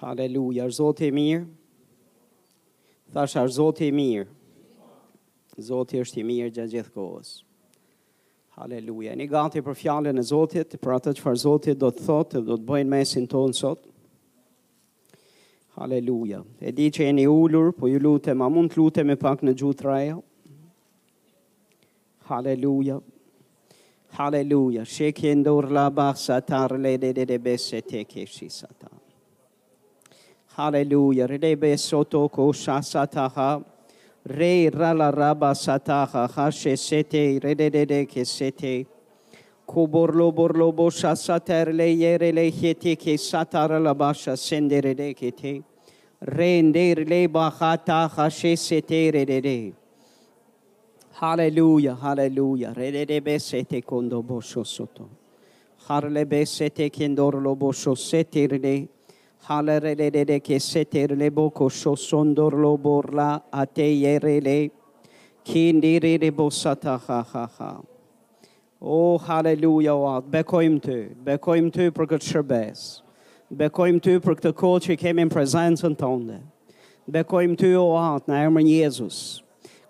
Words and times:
Haleluja, 0.00 0.66
është 0.68 0.76
zotë 0.82 1.06
e 1.08 1.12
mirë? 1.16 1.44
Thash, 3.14 3.36
është 3.40 3.52
zotë 3.56 3.84
e 3.86 3.92
mirë? 3.96 4.26
Zotë 5.68 6.02
është 6.04 6.18
i 6.20 6.24
mirë 6.28 6.50
gjë 6.52 6.66
gjithë 6.74 6.90
kohës. 6.92 7.30
Haleluja, 8.56 9.14
një 9.16 9.26
gati 9.32 9.62
për 9.64 9.76
fjallën 9.76 10.20
e 10.20 10.24
zotët, 10.30 10.76
për 10.80 10.92
atë 10.98 11.14
që 11.16 11.24
farë 11.24 11.40
zotët 11.46 11.80
do 11.80 11.88
të 11.96 12.04
thotë, 12.10 12.42
do 12.48 12.58
të 12.60 12.66
bëjnë 12.70 12.92
mesin 12.92 13.28
tonë 13.32 13.56
sot. 13.56 13.86
Haleluja, 15.78 16.42
e 16.60 16.72
di 16.76 16.90
që 16.92 17.08
një 17.16 17.24
ullur, 17.32 17.72
po 17.76 17.88
ju 17.92 18.00
lutë, 18.04 18.36
ma 18.40 18.50
mund 18.52 18.72
të 18.72 18.80
lutë 18.82 19.04
me 19.08 19.16
pak 19.20 19.44
në 19.44 19.56
gjutë 19.60 19.86
rejo. 19.88 20.20
Haleluja, 22.28 23.00
Haleluja, 24.18 24.84
shekje 24.88 25.34
ndorë 25.40 25.72
la 25.76 25.88
bakë 25.92 26.20
satar, 26.26 26.76
le 26.80 26.94
dhe 27.02 27.14
dhe 27.18 27.28
dhe 27.32 27.40
besë 27.48 27.82
të 27.90 28.04
keshi 28.12 28.48
satar. 28.60 28.92
Hallelujah. 30.56 31.26
Redebe 31.28 31.76
soto 31.78 32.30
kosha 32.30 32.80
sataha. 32.80 33.62
Re 34.26 34.70
rala 34.72 35.10
raba 35.14 35.52
sataha. 35.52 36.26
Hashe 36.34 36.74
sete. 36.78 37.38
Redede 37.42 38.06
kesete. 38.08 38.86
Kuborlo 39.68 40.34
borlo 40.34 40.72
bosha 40.72 41.14
sater 41.14 41.74
le 41.74 41.92
yere 41.92 42.32
le 42.32 42.50
hete 42.50 42.96
ke 42.96 43.18
satara 43.18 43.82
la 43.82 43.92
basha 43.92 44.30
sendere 44.32 44.96
de 44.96 45.12
kete. 45.12 45.62
Render 46.22 47.04
le 47.04 47.28
bahata 47.28 48.08
hashe 48.10 48.56
sete 48.56 49.12
redede. 49.12 49.74
Hallelujah, 51.16 51.94
hallelujah. 51.96 52.72
Redede 52.74 53.38
sete 53.38 53.82
kondo 53.84 54.22
bosho 54.22 54.64
soto. 54.66 55.10
Harle 55.86 56.24
besete 56.24 56.90
kendorlo 56.90 57.54
bosho 57.58 57.94
sete 57.98 58.48
redede. 58.50 58.88
Halerele 59.48 60.10
de 60.10 60.24
de 60.24 60.40
che 60.40 60.58
setter 60.58 61.12
le 61.16 61.30
boco 61.30 61.68
sho 61.68 61.94
son 61.94 62.34
borla 62.34 63.44
a 63.48 63.64
te 63.64 64.02
ere 64.02 64.40
le 64.40 64.70
chi 65.44 65.70
ndire 65.72 66.18
de 66.18 66.32
bossa 66.32 66.76
ha 66.82 67.00
ha 67.22 67.48
ha 67.56 67.80
oh, 68.80 69.16
haleluja 69.18 69.94
o 69.94 70.02
atë, 70.08 70.28
bekojm 70.32 70.80
ty, 70.82 71.14
bekojm 71.22 71.70
ty 71.70 71.92
për 71.94 72.06
këtë 72.10 72.26
shërbes, 72.26 73.02
bekojm 73.48 74.00
ty 74.02 74.18
për 74.18 74.34
këtë 74.34 74.52
kohë 74.58 74.80
që 74.88 74.96
kemi 74.98 75.24
në 75.24 75.30
prezencën 75.36 75.94
tënde, 75.94 76.40
bekojm 77.06 77.54
ty 77.56 77.70
o 77.78 77.94
atë 78.00 78.28
në 78.32 78.40
emër 78.48 78.66
Jezus, 78.66 79.44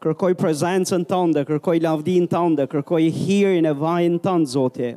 kërkoj 0.04 0.34
prezencën 0.40 1.08
tënde, 1.08 1.46
kërkoj 1.48 1.80
lavdin 1.80 2.28
tënde, 2.28 2.68
kërkoj 2.76 3.08
hirin 3.22 3.64
e 3.64 3.72
vajnë 3.72 4.20
tënë, 4.20 4.46
zote, 4.52 4.92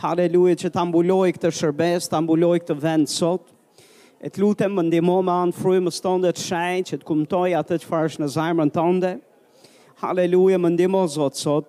haleluja 0.00 0.56
që 0.64 0.72
të 0.72 0.82
ambulloj 0.86 1.34
këtë 1.36 1.52
shërbes, 1.60 2.08
të 2.08 2.18
ambulloj 2.22 2.56
këtë 2.64 2.78
vend 2.82 3.12
sotë, 3.12 3.52
e 4.24 4.30
të 4.32 4.40
lutëm 4.40 4.72
më 4.72 4.82
ndimo 4.86 5.18
më 5.20 5.32
anë 5.42 5.80
më 5.84 5.90
tënde 6.04 6.28
të 6.36 6.40
shajnë 6.48 6.84
që 6.90 6.96
të 7.00 7.06
kumtoj 7.08 7.50
atë 7.58 7.76
të 7.82 7.88
farësh 7.88 8.14
në 8.22 8.28
zajmën 8.32 8.70
tënde. 8.72 9.10
Haleluja, 10.02 10.58
më 10.64 10.70
ndimo, 10.74 11.02
Zotë, 11.14 11.36
sot. 11.42 11.66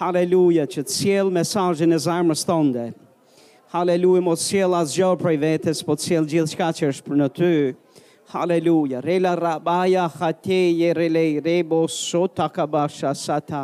Haleluja, 0.00 0.64
që 0.66 0.82
të 0.82 0.90
siel 0.96 1.28
mesajnë 1.36 1.94
e 1.94 2.00
zajmës 2.08 2.42
tënde. 2.48 2.88
Haleluja, 3.70 4.22
më 4.26 4.34
të 4.40 4.44
siel 4.48 4.74
asë 4.80 4.96
gjohë 4.98 5.20
prej 5.22 5.38
vetës, 5.46 5.84
po 5.86 5.94
të 5.94 6.06
siel 6.08 6.26
gjithë 6.32 6.52
shka 6.56 6.70
që 6.80 6.90
është 6.90 7.06
për 7.06 7.16
në 7.22 7.28
ty. 7.38 7.52
Haleluja, 8.34 8.98
rela 9.06 9.36
rabaja 9.38 10.08
khate 10.16 10.60
je 10.82 10.90
rele 10.98 11.24
rebo 11.44 11.84
sota 11.90 12.48
ka 12.54 12.66
basha 12.66 13.14
sata. 13.18 13.62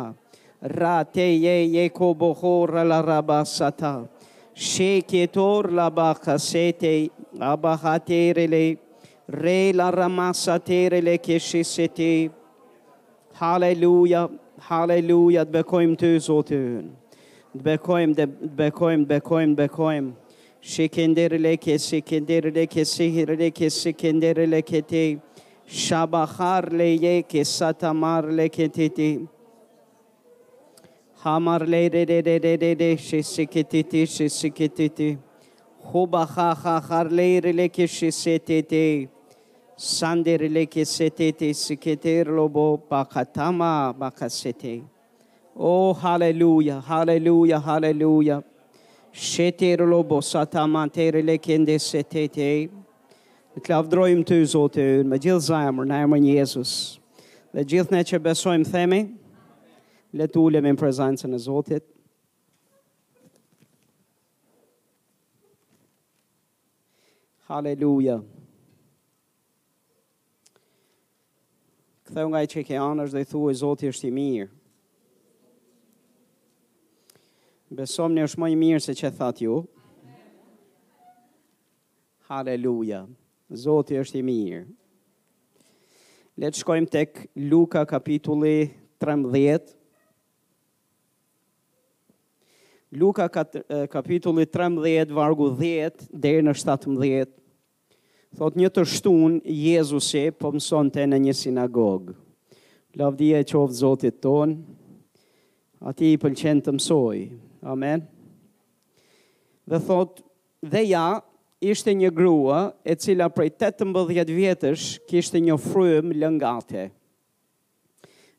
Ra 0.79 1.01
te 1.03 1.27
je 1.43 1.57
je 1.75 1.89
ko 1.95 2.13
boho 2.15 2.55
rela 2.71 3.01
rabaja 3.03 3.45
sata. 3.59 3.91
Haleluja. 3.97 4.15
Sheketor 4.57 5.71
la 5.71 5.91
bakasete 5.91 7.11
abahaterele 7.39 8.75
re 9.29 9.71
la 9.71 9.91
ramasaterele 9.91 11.17
keşisete. 11.21 12.29
Halleluja, 13.37 14.27
halleluja, 14.65 15.43
të 15.45 15.53
bekojmë 15.59 15.99
ty, 16.01 16.09
Zotë 16.27 16.57
ynë. 16.57 16.89
Të 17.53 17.61
bekojmë, 17.67 18.15
të 18.17 18.25
bekojmë, 18.61 19.05
të 19.05 19.09
bekojmë, 19.19 19.53
të 19.53 19.59
bekojmë. 19.61 20.09
Shikenderele 20.73 21.53
ke, 21.61 21.77
shikenderele 21.77 22.65
ke, 22.65 22.85
sihirele 22.95 23.51
ke, 23.51 23.69
shikenderele 23.69 24.63
ke 24.65 24.81
te. 24.89 25.05
Shabahar 25.69 26.71
ye 26.79 27.21
ke, 27.21 27.45
satamar 27.45 28.25
le 28.41 28.49
ke 28.49 28.67
te 28.79 28.89
te. 28.89 29.11
Hamar 31.23 31.61
le 31.65 31.89
de 31.89 32.05
de 32.05 32.21
de 32.21 32.37
de 32.37 32.55
de 32.57 32.73
de 32.75 32.95
shi 32.95 33.23
shi 33.23 35.15
ba 36.11 36.25
ha 36.25 36.53
ha 36.53 36.79
har 36.79 37.05
le 37.09 37.39
re 37.43 37.51
le 37.53 37.67
ki 37.69 37.87
shi 37.87 38.11
se 38.11 38.37
ti 38.37 38.61
ti. 38.61 39.09
San 39.75 40.21
de 40.21 40.35
re 40.37 40.47
le 40.47 40.65
ki 40.67 40.83
se 40.85 41.09
ti 41.09 41.31
ti 41.31 41.53
shi 41.55 41.75
ki 41.75 41.95
ti 41.95 42.23
lo 42.23 42.47
bo 42.47 42.77
pa 42.77 43.03
ka 43.03 43.23
ba 43.97 44.11
ka 44.11 44.27
Oh 45.55 45.91
hallelujah 45.91 46.81
hallelujah 46.81 47.59
hallelujah. 47.61 48.43
Shi 49.11 49.51
bo 50.07 50.21
sa 50.21 50.45
ta 50.45 50.67
ma 50.67 50.85
te 50.87 51.09
re 51.09 51.21
le 51.23 51.39
ki 51.39 51.57
nde 51.57 51.79
se 51.81 52.03
ti 52.03 52.27
ti. 52.27 52.69
Në 53.57 53.63
të 53.63 53.69
lavdrojmë 53.69 54.23
të 54.23 55.03
me 55.09 55.17
gjithë 55.17 55.41
zajmër, 55.49 55.85
në 55.85 56.03
emër 56.03 56.17
një 56.19 56.35
Jezus. 56.37 56.99
gjithë 57.55 57.91
ne 57.91 58.19
besojmë 58.19 58.71
themi, 58.71 58.99
le 60.15 60.27
të 60.31 60.39
ulem 60.39 60.63
në 60.65 60.75
prezencën 60.79 61.33
e 61.35 61.39
Zotit. 61.41 61.83
Haleluja. 67.47 68.19
Këthe 72.07 72.23
nga 72.27 72.41
i 72.43 72.47
që 72.47 72.63
ke 72.67 72.79
është 72.79 73.15
dhe 73.17 73.23
i 73.23 73.27
thua 73.31 73.51
i 73.51 73.59
Zotit 73.59 73.91
është 73.93 74.07
i 74.09 74.15
mirë. 74.15 74.49
Besom 77.75 78.13
në 78.15 78.23
është 78.29 78.39
më 78.39 78.51
i 78.51 78.55
mirë 78.61 78.83
se 78.85 78.93
që 78.95 79.11
thatë 79.17 79.43
ju. 79.45 79.57
Haleluja. 82.31 83.03
Zotit 83.55 83.99
është 84.03 84.21
i 84.21 84.25
mirë. 84.27 84.65
Letë 86.37 86.61
shkojmë 86.61 86.91
tek 86.93 87.25
Luka 87.49 87.81
kapitulli 87.89 88.69
13. 89.01 89.75
Luka 92.91 93.29
kapitulli 93.89 94.45
13, 94.47 95.11
vargu 95.11 95.49
10, 95.59 96.05
deri 96.15 96.39
në 96.45 96.53
17, 96.55 97.33
thot 98.39 98.55
një 98.55 98.69
të 98.71 98.85
shtun, 98.87 99.41
Jezusi, 99.43 100.29
po 100.31 100.53
mëson 100.55 100.87
të 100.95 101.03
në 101.11 101.19
një 101.25 101.33
sinagogë. 101.35 102.15
Lavdia 102.97 103.41
e 103.43 103.47
qovë 103.51 103.75
zotit 103.75 104.21
tonë, 104.23 104.55
ati 105.91 106.13
i 106.13 106.21
pëlqen 106.23 106.63
të 106.63 106.77
mësoj. 106.77 107.17
Amen. 107.67 108.05
Dhe 109.67 109.81
thot, 109.83 110.23
dhe 110.63 110.85
ja, 110.87 111.03
ishte 111.59 111.91
një 111.91 112.13
grua 112.15 112.61
e 112.87 112.95
cila 112.95 113.27
prej 113.29 113.49
18 113.67 114.31
vjetësh 114.37 114.87
kishte 115.11 115.43
një 115.43 115.59
frym 115.59 116.15
lëngate 116.15 116.87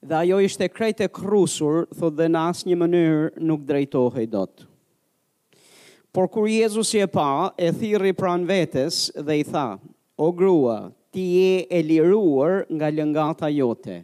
dhe 0.02 0.14
ajo 0.14 0.36
ishte 0.38 0.68
krejt 0.68 1.00
e 1.00 1.08
krusur, 1.08 1.86
thot 1.98 2.14
dhe 2.16 2.28
në 2.30 2.42
asë 2.50 2.68
një 2.70 2.76
mënyrë 2.82 3.42
nuk 3.48 3.64
drejtohe 3.66 4.22
i 4.24 4.30
dotë. 4.30 4.66
Por 6.14 6.28
kur 6.32 6.46
Jezus 6.48 6.92
je 6.96 7.06
pa, 7.06 7.52
e 7.58 7.72
thiri 7.72 8.14
pran 8.16 8.46
vetes 8.48 9.10
dhe 9.14 9.36
i 9.40 9.44
tha, 9.44 9.76
o 10.16 10.30
grua, 10.32 10.92
ti 11.12 11.24
je 11.34 11.66
e 11.78 11.82
liruar 11.82 12.64
nga 12.70 12.88
lëngata 12.90 13.50
jote. 13.54 14.00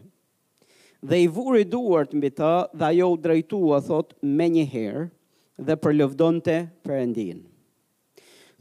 Dhe 1.05 1.19
i 1.23 1.27
vuri 1.29 1.65
duart 1.69 2.15
mbi 2.17 2.31
të 2.33 2.53
dhe 2.79 2.87
ajo 2.91 3.09
u 3.15 3.19
drejtua, 3.21 3.81
thot, 3.87 4.15
me 4.23 4.47
një 4.51 4.65
herë 4.75 5.09
dhe 5.67 5.77
për 5.79 5.97
lëvdonte 6.01 6.59
për 6.85 7.01
endin. 7.03 7.43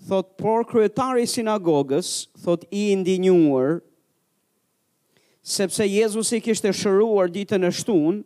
Thot, 0.06 0.34
por 0.38 0.66
kryetari 0.70 1.24
sinagogës, 1.32 2.26
thot, 2.46 2.66
i 2.70 2.90
indinjuar 2.96 3.78
sepse 5.44 5.84
Jezusi 5.84 6.40
kishte 6.42 6.72
shëruar 6.74 7.28
ditën 7.32 7.68
e 7.68 7.72
shtunë, 7.76 8.24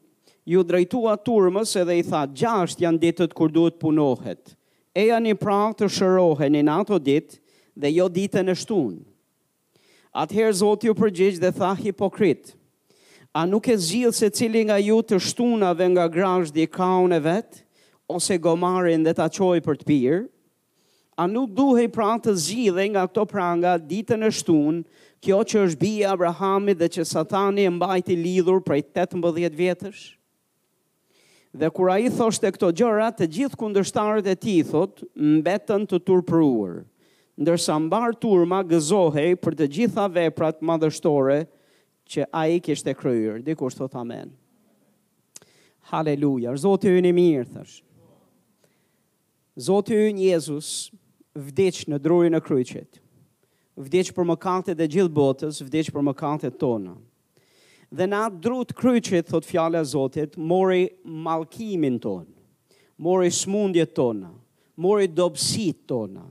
ju 0.48 0.62
drejtua 0.64 1.18
turmës 1.28 1.74
edhe 1.82 1.98
i 2.00 2.06
tha, 2.06 2.24
gjasht 2.30 2.80
janë 2.86 3.02
ditët 3.02 3.34
kur 3.36 3.50
duhet 3.52 3.80
punohet. 3.82 4.54
E 4.96 5.08
janë 5.10 5.34
i 5.34 5.38
pra 5.38 5.58
të 5.78 5.90
shërohen 5.92 6.56
i 6.56 6.64
nato 6.66 7.00
ditë 7.04 7.40
dhe 7.84 7.92
jo 7.98 8.06
ditën 8.10 8.48
e 8.48 8.56
shtunë. 8.56 9.02
Atëherë 10.18 10.56
Zotë 10.62 10.88
ju 10.88 10.94
përgjith 10.98 11.42
dhe 11.44 11.52
tha 11.58 11.74
hipokrit, 11.82 12.54
a 13.38 13.44
nuk 13.46 13.68
e 13.70 13.76
zgjith 13.78 14.16
se 14.18 14.32
cili 14.34 14.64
nga 14.66 14.80
ju 14.82 15.02
të 15.06 15.20
shtunave 15.22 15.86
nga 15.94 16.08
grasht 16.10 16.56
di 16.56 16.66
kaun 16.66 17.14
e 17.14 17.20
vetë, 17.22 17.66
ose 18.10 18.38
gomarin 18.42 19.04
dhe 19.06 19.14
ta 19.20 19.28
qoj 19.30 19.60
për 19.66 19.78
të 19.82 19.88
pirë, 19.90 20.24
a 21.18 21.28
nuk 21.30 21.52
duhe 21.58 21.86
i 21.86 21.92
pra 21.94 22.14
të 22.22 22.34
zgjith 22.46 22.80
nga 22.96 23.04
këto 23.10 23.28
pranga 23.30 23.76
ditën 23.78 24.26
e 24.26 24.32
shtunë, 24.40 24.82
kjo 25.24 25.40
që 25.48 25.62
është 25.68 25.80
bia 25.82 26.12
Abrahami 26.14 26.74
dhe 26.78 26.88
që 26.94 27.06
satani 27.10 27.66
e 27.66 27.72
mbajti 27.74 28.18
lidhur 28.20 28.62
prej 28.66 28.84
18 28.96 29.56
vjetësh, 29.62 30.02
dhe 31.58 31.70
kura 31.74 31.98
i 32.04 32.12
thosht 32.14 32.44
e 32.46 32.52
këto 32.54 32.70
gjëra, 32.78 33.08
të 33.18 33.30
gjithë 33.34 33.58
kundërshtarët 33.62 34.28
e 34.30 34.36
ti, 34.38 34.58
thot, 34.68 35.02
mbetën 35.18 35.88
të 35.90 36.00
turpëruar, 36.08 36.84
ndërsa 37.42 37.78
mbar 37.88 38.14
turma 38.22 38.62
gëzohej 38.66 39.34
për 39.42 39.58
të 39.60 39.68
gjitha 39.78 40.06
veprat 40.16 40.62
madhështore 40.66 41.42
që 42.08 42.28
a 42.32 42.46
i 42.54 42.62
kishtë 42.66 42.94
e 42.94 42.98
kryrë, 43.02 43.40
dikur 43.48 43.74
së 43.74 43.84
thot 43.84 43.98
amen. 44.04 44.30
Haleluja, 45.90 46.54
zotë 46.62 46.94
ju 46.94 47.02
një 47.06 47.14
mirë, 47.16 47.48
thësh. 47.56 47.76
Zotë 49.68 49.98
ju 49.98 50.10
një 50.18 50.28
Jezus, 50.34 50.70
vdicë 51.34 51.88
në 51.90 52.02
drujë 52.06 52.34
në 52.36 52.42
kryqetë 52.46 53.04
vdeq 53.78 54.10
për 54.16 54.26
mëkatet 54.26 54.78
dhe 54.80 54.88
gjithë 54.90 55.14
botës, 55.14 55.60
vdeq 55.68 55.92
për 55.94 56.06
mëkatet 56.10 56.58
tona. 56.60 56.96
Dhe 57.94 58.08
na 58.10 58.24
drut 58.30 58.74
kryqit, 58.76 59.30
thot 59.30 59.46
fjale 59.48 59.78
a 59.80 59.86
Zotit, 59.86 60.34
mori 60.36 60.88
malkimin 61.06 62.00
tonë, 62.04 62.34
mori 63.06 63.30
smundje 63.32 63.86
tonë, 63.96 64.32
mori 64.84 65.08
dobsit 65.08 65.86
tonë, 65.88 66.26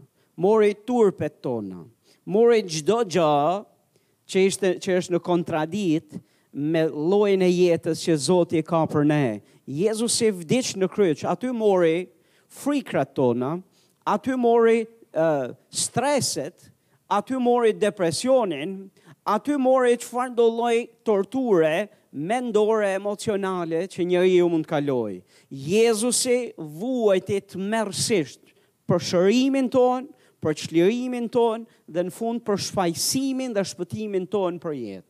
mori 0.44 0.74
turpet 0.86 1.38
tonë, 1.46 1.84
mori 2.28 2.58
gjdo 2.74 2.98
gjë 3.06 3.36
që, 4.26 4.42
ishte, 4.50 4.74
që 4.82 4.98
është 5.00 5.14
në 5.14 5.22
kontradit 5.24 6.18
me 6.52 6.82
lojnë 6.90 7.46
e 7.48 7.54
jetës 7.54 8.04
që 8.04 8.18
Zotit 8.26 8.68
ka 8.68 8.82
për 8.90 9.06
ne. 9.08 9.24
Jezus 9.66 10.18
e 10.26 10.32
vdeq 10.42 10.74
në 10.82 10.90
kryq, 10.92 11.24
aty 11.30 11.50
mori 11.56 12.02
frikrat 12.60 13.14
tonë, 13.16 13.54
aty 14.12 14.36
mori 14.38 14.82
uh, 14.84 15.54
streset, 15.74 16.68
aty 17.08 17.32
mori 17.36 17.72
depresionin, 17.74 18.90
aty 19.24 19.56
mori 19.58 19.96
që 19.98 20.06
farë 20.10 20.34
do 20.36 20.46
loj 20.50 20.76
torture, 21.06 21.88
mendore, 22.16 22.92
emocionale 22.96 23.84
që 23.90 24.06
një 24.08 24.22
i 24.30 24.34
ju 24.38 24.48
mund 24.50 24.66
kaloi. 24.68 25.18
Jezusi 25.50 26.38
të 26.56 27.56
mërësisht 27.74 28.40
për 28.88 29.00
shërimin 29.10 29.68
tonë, 29.74 30.06
për 30.42 30.54
qlirimin 30.62 31.24
tonë 31.28 31.66
dhe 31.90 32.02
në 32.06 32.12
fund 32.12 32.42
për 32.46 32.58
shfajsimin 32.68 33.54
dhe 33.56 33.64
shpëtimin 33.66 34.26
tonë 34.30 34.60
për 34.62 34.72
jetë. 34.76 35.06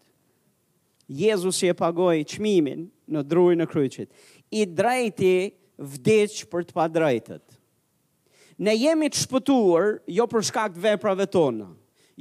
Jezusi 1.06 1.68
e 1.70 1.74
pagoj 1.76 2.14
qmimin 2.30 2.86
në 3.14 3.22
drujë 3.30 3.56
në 3.60 3.66
kryqit. 3.70 4.08
I 4.50 4.62
drejti 4.66 5.34
vdicë 5.78 6.48
për 6.50 6.64
të 6.70 6.74
pa 6.74 6.86
drejtët. 6.90 7.42
Ne 8.64 8.72
jemi 8.74 9.10
të 9.12 9.20
shpëtuar 9.26 9.98
jo 10.08 10.24
për 10.30 10.46
shkakt 10.48 10.80
veprave 10.80 11.26
tonë, 11.28 11.68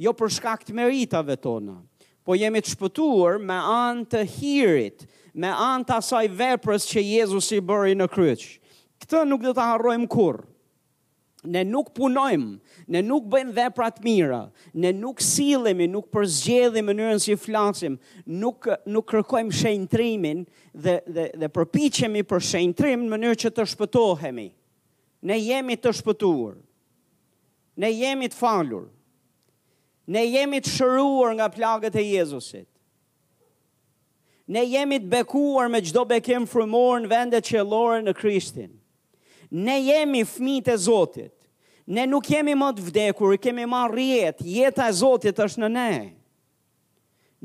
jo 0.04 0.12
për 0.16 0.30
shkak 0.36 0.64
të 0.66 0.74
meritave 0.76 1.36
tona, 1.40 1.78
po 2.26 2.36
jemi 2.36 2.60
të 2.60 2.74
shpëtuar 2.74 3.38
me 3.42 3.56
anë 3.56 4.10
të 4.12 4.22
hirit, 4.36 5.06
me 5.34 5.48
anë 5.52 5.88
të 5.88 5.94
asaj 6.00 6.24
veprës 6.36 6.88
që 6.90 7.04
Jezus 7.04 7.50
i 7.56 7.60
bëri 7.68 7.96
në 7.96 8.08
kryq. 8.12 8.44
Këtë 9.02 9.22
nuk 9.28 9.42
dhe 9.44 9.52
të 9.58 9.66
harrojmë 9.70 10.06
kur. 10.12 10.38
Ne 11.46 11.60
nuk 11.62 11.92
punojmë, 11.94 12.56
ne 12.90 13.00
nuk 13.06 13.26
bëjmë 13.30 13.52
veprat 13.54 14.00
mira, 14.02 14.40
ne 14.74 14.90
nuk 14.96 15.20
silemi, 15.22 15.86
nuk 15.86 16.08
përzgjedhim 16.10 16.88
mënyrën 16.90 17.20
si 17.22 17.36
flasim, 17.38 17.98
nuk, 18.26 18.66
nuk 18.90 19.06
kërkojmë 19.12 19.54
shenjtrimin 19.54 20.40
dhe, 20.74 20.96
dhe, 21.06 21.28
dhe 21.38 21.50
përpichemi 21.54 22.24
për 22.26 22.42
shenjtrim 22.50 23.04
në 23.06 23.12
mënyrë 23.14 23.38
që 23.44 23.52
të 23.60 23.68
shpëtohemi. 23.76 24.48
Ne 25.30 25.38
jemi 25.38 25.78
të 25.78 25.92
shpëtuar, 26.00 26.56
ne 27.78 27.92
jemi 27.94 28.30
të 28.32 28.38
falur, 28.40 28.88
Ne 30.06 30.22
jemi 30.26 30.60
të 30.62 30.70
shëruar 30.70 31.34
nga 31.34 31.46
plagët 31.50 31.96
e 31.98 32.04
Jezusit. 32.12 32.66
Ne 34.54 34.62
jemi 34.62 35.00
të 35.02 35.10
bekuar 35.10 35.66
me 35.68 35.80
gjdo 35.82 36.04
bekim 36.06 36.44
frumor 36.46 37.00
në 37.02 37.10
vendet 37.10 37.48
që 37.48 37.64
lorë 37.66 37.96
në 38.06 38.12
Krishtin. 38.14 38.70
Ne 39.66 39.80
jemi 39.82 40.22
fmit 40.26 40.68
e 40.70 40.76
Zotit. 40.78 41.32
Ne 41.86 42.04
nuk 42.10 42.26
jemi 42.32 42.54
më 42.58 42.68
të 42.78 42.84
vdekur, 42.88 43.34
kemi 43.42 43.62
më 43.70 43.80
rjetë, 43.92 44.46
jeta 44.50 44.86
e 44.90 44.94
Zotit 45.00 45.40
është 45.42 45.62
në 45.64 45.70
ne. 45.74 45.94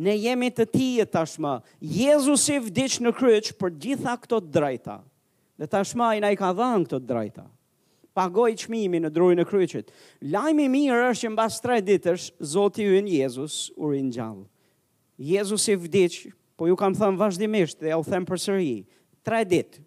Ne 0.02 0.16
jemi 0.18 0.50
të 0.54 0.66
ti 0.74 0.90
e 1.02 1.06
tashma. 1.13 1.56
Jezus 1.81 2.46
i 2.54 2.60
vdicë 2.68 3.06
në 3.08 3.16
kryqë 3.18 3.58
për 3.62 3.74
gjitha 3.86 4.13
këto 4.24 4.40
drejta. 4.54 5.00
Dhe 5.62 5.68
tashma 5.69 6.13
i 6.18 6.22
na 6.24 6.31
i 6.34 6.38
ka 6.40 6.54
dhanë 6.58 6.86
këto 6.86 7.02
drejta. 7.02 7.42
drajta 7.42 7.50
pagoj 8.13 8.54
qmimi 8.66 9.00
në 9.02 9.12
druj 9.16 9.36
në 9.40 9.46
kryqit. 9.48 9.92
Lajmi 10.34 10.66
mirë 10.74 11.04
është 11.12 11.25
që 11.28 11.31
në 11.31 11.40
basë 11.42 11.63
tre 11.66 11.78
ditësh, 11.88 12.25
zoti 12.52 12.86
ju 12.88 13.00
në 13.06 13.18
Jezus 13.22 13.58
u 13.78 13.92
rinë 13.92 14.12
gjallë. 14.18 14.46
Jezus 15.22 15.68
i 15.69 15.75
vdicë, 15.78 16.31
po 16.60 16.68
ju 16.69 16.75
kam 16.80 16.96
thëmë 16.98 17.19
vazhdimisht 17.19 17.80
dhe 17.84 17.96
u 17.96 18.04
thëmë 18.08 18.28
për 18.31 18.42
sërji. 18.42 18.80
Tre 19.25 19.44
ditë. 19.48 19.84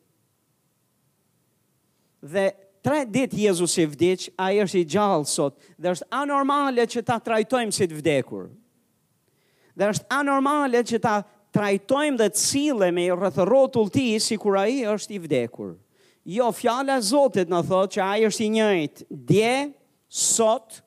Dhe 2.24 2.46
tre 2.84 3.02
ditë 3.04 3.40
Jezus 3.44 3.74
i 3.82 3.86
vdicë, 3.90 4.34
a 4.40 4.52
i 4.54 4.62
është 4.64 4.80
i 4.82 4.86
gjallë 4.94 5.28
sot, 5.28 5.58
dhe 5.76 5.92
është 5.96 6.08
anormale 6.22 6.86
që 6.88 7.02
ta 7.08 7.18
trajtojmë 7.20 7.74
si 7.76 7.88
të 7.90 7.98
vdekur. 8.00 8.48
Dhe 9.76 9.90
është 9.92 10.08
anormale 10.16 10.84
që 10.86 11.02
ta 11.02 11.18
trajtojmë 11.54 12.20
dhe 12.22 12.30
të 12.34 12.40
cilëme 12.46 13.04
i 13.08 13.14
rëthërotull 13.14 13.90
ti 13.94 14.08
si 14.22 14.38
kura 14.40 14.64
i 14.70 14.84
është 14.94 15.18
i 15.18 15.22
vdekur. 15.26 15.74
Jo, 16.24 16.46
fjala 16.56 16.96
Zotit 17.04 17.50
në 17.52 17.58
thotë 17.68 17.98
që 17.98 18.02
ajë 18.06 18.28
është 18.30 18.44
i 18.44 18.52
njëjtë, 18.54 19.04
dje, 19.28 19.48
sot, 20.08 20.78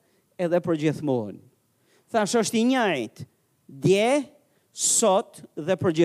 edhe 0.42 0.58
për 0.64 0.78
gjithmonë. 0.82 1.38
Thash 2.10 2.34
është 2.40 2.58
i 2.58 2.62
njëjtë, 2.72 3.26
dje, 3.84 4.08
sot, 4.72 5.42
dhe 5.68 5.76
për 5.78 5.98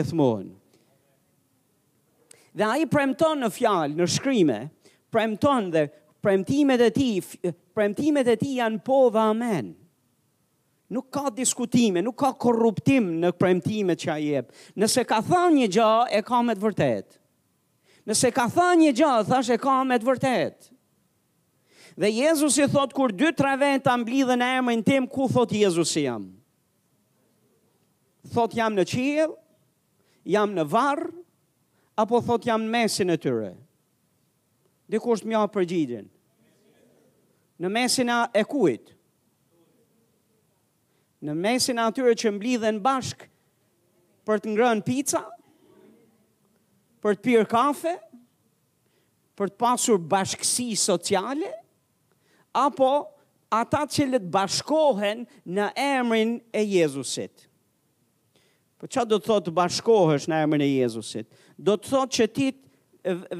Dhe 2.53 2.67
ajë 2.69 2.85
premton 2.85 3.39
në 3.41 3.47
fjalë, 3.49 3.95
në 3.97 4.05
shkrime, 4.13 4.57
premton 5.09 5.71
dhe 5.73 5.87
premtimet 6.23 6.83
e 6.85 6.91
ti, 6.93 7.07
premtimet 7.73 8.27
e 8.29 8.35
ti 8.43 8.51
janë 8.59 8.77
po 8.85 8.99
dhe 9.15 9.23
amen. 9.31 9.71
Nuk 10.93 11.07
ka 11.17 11.31
diskutime, 11.33 12.03
nuk 12.05 12.13
ka 12.21 12.29
korruptim 12.37 13.07
në 13.23 13.31
premtimet 13.41 13.97
që 14.05 14.11
a 14.13 14.19
jebë. 14.21 14.53
Nëse 14.83 15.05
ka 15.09 15.23
thënë 15.25 15.57
një 15.63 15.71
gjë, 15.79 15.89
e 16.13 16.21
ka 16.27 16.43
me 16.45 16.53
të 16.53 16.63
vërtetë. 16.67 17.21
Nëse 18.03 18.31
ka 18.35 18.47
tha 18.51 18.73
një 18.75 18.91
gjatë, 18.97 19.29
thashe 19.31 19.55
e 19.55 19.61
ka 19.63 19.77
me 19.87 19.95
të 19.99 20.07
vërtet. 20.09 20.69
Dhe 21.95 22.09
Jezus 22.11 22.57
i 22.59 22.65
thot, 22.73 22.91
kur 22.95 23.13
dy 23.15 23.29
tre 23.37 23.53
vend 23.61 23.83
të 23.85 23.91
ambli 23.93 24.23
në 24.27 24.49
emën 24.59 24.81
tim, 24.83 25.07
ku 25.07 25.27
thot 25.31 25.51
Jezus 25.55 25.93
i 26.01 26.07
jam? 26.07 26.25
Thot 28.33 28.55
jam 28.57 28.75
në 28.75 28.85
qil, 28.89 29.35
jam 30.31 30.55
në 30.55 30.65
varë, 30.73 31.11
apo 32.01 32.19
thot 32.25 32.47
jam 32.47 32.63
në 32.65 32.73
mesin 32.75 33.13
e 33.13 33.17
tyre? 33.21 33.53
Dhe 34.89 34.99
ku 34.99 35.13
është 35.15 35.29
mja 35.31 35.45
përgjidin? 35.53 36.09
Në 37.63 37.69
mesin 37.71 38.11
e 38.11 38.43
kujtë? 38.49 38.97
Në 41.23 41.37
mesin 41.39 41.77
atyre 41.79 42.17
që 42.19 42.33
mblidhen 42.35 42.81
bashk 42.83 43.29
për 44.27 44.41
të 44.43 44.51
ngrën 44.57 44.81
pizza, 44.83 45.21
për 47.03 47.17
të 47.19 47.23
pirë 47.27 47.45
kafe, 47.51 47.95
për 49.37 49.49
të 49.51 49.59
pasur 49.59 49.99
bashkësi 50.11 50.69
sociale, 50.79 51.49
apo 52.55 52.89
ata 53.53 53.83
që 53.89 54.05
le 54.11 54.19
të 54.21 54.31
bashkohen 54.31 55.25
në 55.49 55.67
emrin 55.99 56.35
e 56.55 56.61
Jezusit. 56.63 57.47
Për 58.79 58.87
po 58.87 58.89
çfarë 58.93 59.11
do 59.13 59.19
të 59.21 59.29
thotë 59.29 59.53
bashkohesh 59.59 60.29
në 60.31 60.41
emrin 60.47 60.63
e 60.65 60.69
Jezusit? 60.71 61.27
Do 61.57 61.75
të 61.75 61.91
thotë 61.91 62.17
që 62.19 62.29
ti 62.35 62.47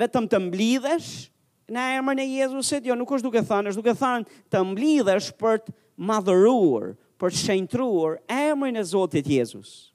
vetëm 0.03 0.27
të 0.29 0.41
mblidhesh 0.49 1.11
në 1.73 1.87
emrin 2.01 2.19
e 2.19 2.27
Jezusit, 2.29 2.83
jo 2.89 2.97
nuk 2.99 3.13
është 3.15 3.29
duke 3.29 3.45
thënë, 3.47 3.71
është 3.73 3.83
duke 3.83 3.95
thënë 3.95 4.43
të 4.53 4.61
mblidhesh 4.73 5.29
për 5.41 5.63
të 5.67 5.77
madhëruar, 6.09 6.93
për 7.21 7.31
të 7.35 7.43
shenjtruar 7.45 8.17
emrin 8.27 8.75
e 8.75 8.83
Zotit 8.89 9.29
Jezusit 9.31 9.92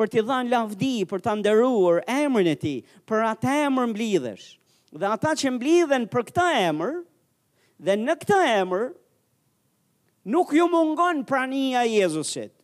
për 0.00 0.08
t'i 0.08 0.22
dhanë 0.24 0.48
lavdi, 0.48 0.94
për 1.08 1.20
ta 1.24 1.34
nderuar 1.36 1.98
emrin 2.08 2.48
e 2.48 2.56
tij, 2.56 2.78
për 3.08 3.24
atë 3.34 3.54
emër 3.66 3.90
mblidhesh. 3.92 4.46
Dhe 4.96 5.04
ata 5.12 5.34
që 5.38 5.52
mblidhen 5.58 6.06
për 6.12 6.24
këtë 6.30 6.46
emër 6.70 6.94
dhe 7.84 7.96
në 8.00 8.14
këtë 8.22 8.38
emër 8.62 8.86
nuk 10.32 10.54
ju 10.56 10.64
mungon 10.72 11.20
prania 11.28 11.84
e 11.86 11.92
Jezusit. 11.98 12.54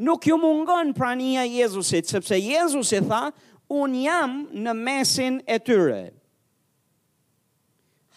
Nuk 0.00 0.24
ju 0.30 0.38
mungon 0.40 0.94
prania 0.96 1.44
e 1.44 1.52
Jezusit, 1.58 2.08
sepse 2.08 2.38
Jezusi 2.40 3.02
tha, 3.04 3.26
un 3.68 3.92
jam 4.00 4.40
në 4.50 4.72
mesin 4.78 5.42
e 5.44 5.60
tyre. 5.60 6.02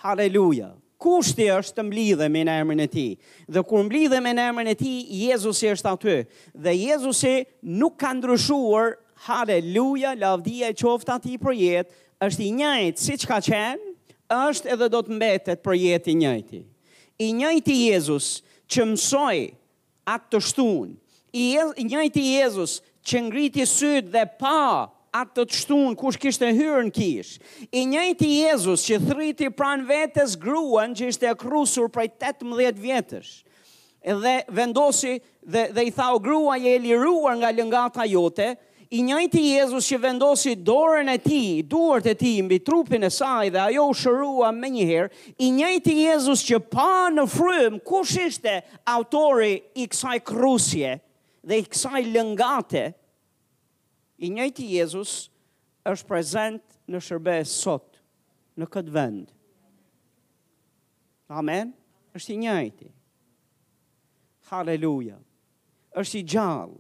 Hallelujah 0.02 0.78
kushti 1.04 1.50
është 1.52 1.78
të 1.78 1.84
mblidhemi 1.90 2.44
në 2.48 2.54
emrin 2.64 2.84
e 2.84 2.88
tij. 2.88 3.12
Dhe 3.52 3.64
kur 3.68 3.82
mblidhemi 3.86 4.32
në 4.38 4.46
emrin 4.52 4.70
e 4.72 4.76
tij, 4.80 5.02
Jezusi 5.28 5.68
është 5.74 5.92
aty. 5.92 6.16
Dhe 6.64 6.74
Jezusi 6.80 7.34
nuk 7.82 7.98
ka 8.02 8.14
ndryshuar. 8.16 8.96
Halleluja, 9.24 10.14
lavdia 10.20 10.68
e 10.68 10.76
qoftë 10.76 11.14
atij 11.16 11.38
për 11.40 11.54
jetë. 11.60 11.94
Është 12.28 12.44
i 12.44 12.50
njëjtë 12.60 13.00
siç 13.08 13.24
ka 13.28 13.38
qenë, 13.46 13.92
është 14.48 14.72
edhe 14.76 14.88
do 14.92 15.00
të 15.04 15.14
mbetet 15.16 15.62
për 15.64 15.78
jetë 15.80 16.12
i 16.14 16.18
njëjti. 16.22 16.60
I 17.24 17.28
njëjti 17.40 17.76
Jezus 17.90 18.28
që 18.72 18.88
mësoi 18.90 19.44
atë 20.16 20.30
të 20.34 20.42
shtunë. 20.48 20.96
I 21.40 21.46
njëjti 21.88 22.24
Jezus 22.34 22.78
që 23.08 23.22
ngriti 23.28 23.68
syt 23.70 24.12
dhe 24.16 24.24
pa 24.40 24.58
atë 25.14 25.38
të 25.38 25.46
të 25.52 25.60
shtunë 25.62 25.94
kush 26.00 26.18
kishtë 26.22 26.48
e 26.50 26.56
hyrë 26.58 26.84
në 26.88 26.94
kishë. 26.94 27.50
I 27.78 27.84
njëti 27.92 28.30
Jezus 28.42 28.84
që 28.90 29.00
thriti 29.06 29.50
pran 29.54 29.84
vetës 29.90 30.36
gruan 30.42 30.96
që 30.98 31.12
ishte 31.14 31.30
e 31.30 31.36
krusur 31.44 31.92
prej 31.94 32.10
18 32.18 32.80
vjetës. 32.82 33.30
Dhe 34.24 34.34
vendosi 34.52 35.14
dhe, 35.54 35.68
dhe 35.76 35.86
i 35.88 35.92
thao 35.96 36.20
grua 36.20 36.58
je 36.60 36.74
e 36.76 36.82
liruar 36.88 37.38
nga 37.42 37.52
lëngata 37.56 38.08
jote. 38.10 38.50
I 38.94 39.02
njëti 39.02 39.42
Jezus 39.56 39.88
që 39.90 39.98
vendosi 40.04 40.56
dorën 40.62 41.08
e 41.16 41.18
ti, 41.24 41.40
duart 41.66 42.06
e 42.10 42.14
ti 42.20 42.34
mbi 42.46 42.60
trupin 42.62 43.06
e 43.06 43.10
saj 43.10 43.48
dhe 43.56 43.62
ajo 43.70 43.88
u 43.90 43.96
shërua 43.98 44.52
me 44.54 44.70
njëherë. 44.76 45.08
I 45.46 45.50
njëti 45.56 45.96
Jezus 46.04 46.44
që 46.50 46.60
pa 46.74 46.92
në 47.16 47.26
frymë 47.34 47.82
kush 47.90 48.18
ishte 48.28 48.60
autori 48.94 49.54
i 49.82 49.88
kësaj 49.90 50.20
krusje 50.30 50.98
dhe 51.48 51.58
i 51.58 51.66
kësaj 51.66 52.04
lëngate, 52.14 52.84
I 54.24 54.30
njëti 54.32 54.64
Jezus 54.78 55.18
është 55.84 56.08
prezent 56.08 56.78
në 56.88 57.00
shërbe 57.04 57.34
e 57.42 57.48
sot, 57.52 57.98
në 58.56 58.70
këtë 58.72 58.94
vend. 58.96 59.32
Amen? 61.36 61.74
është 62.16 62.36
i 62.36 62.40
njëti. 62.46 62.88
Haleluja. 64.48 65.18
është 66.00 66.20
i 66.22 66.26
gjallë. 66.34 66.78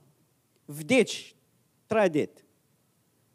Vdicë, 0.77 1.21
tre 1.91 2.05
ditë. 2.13 2.41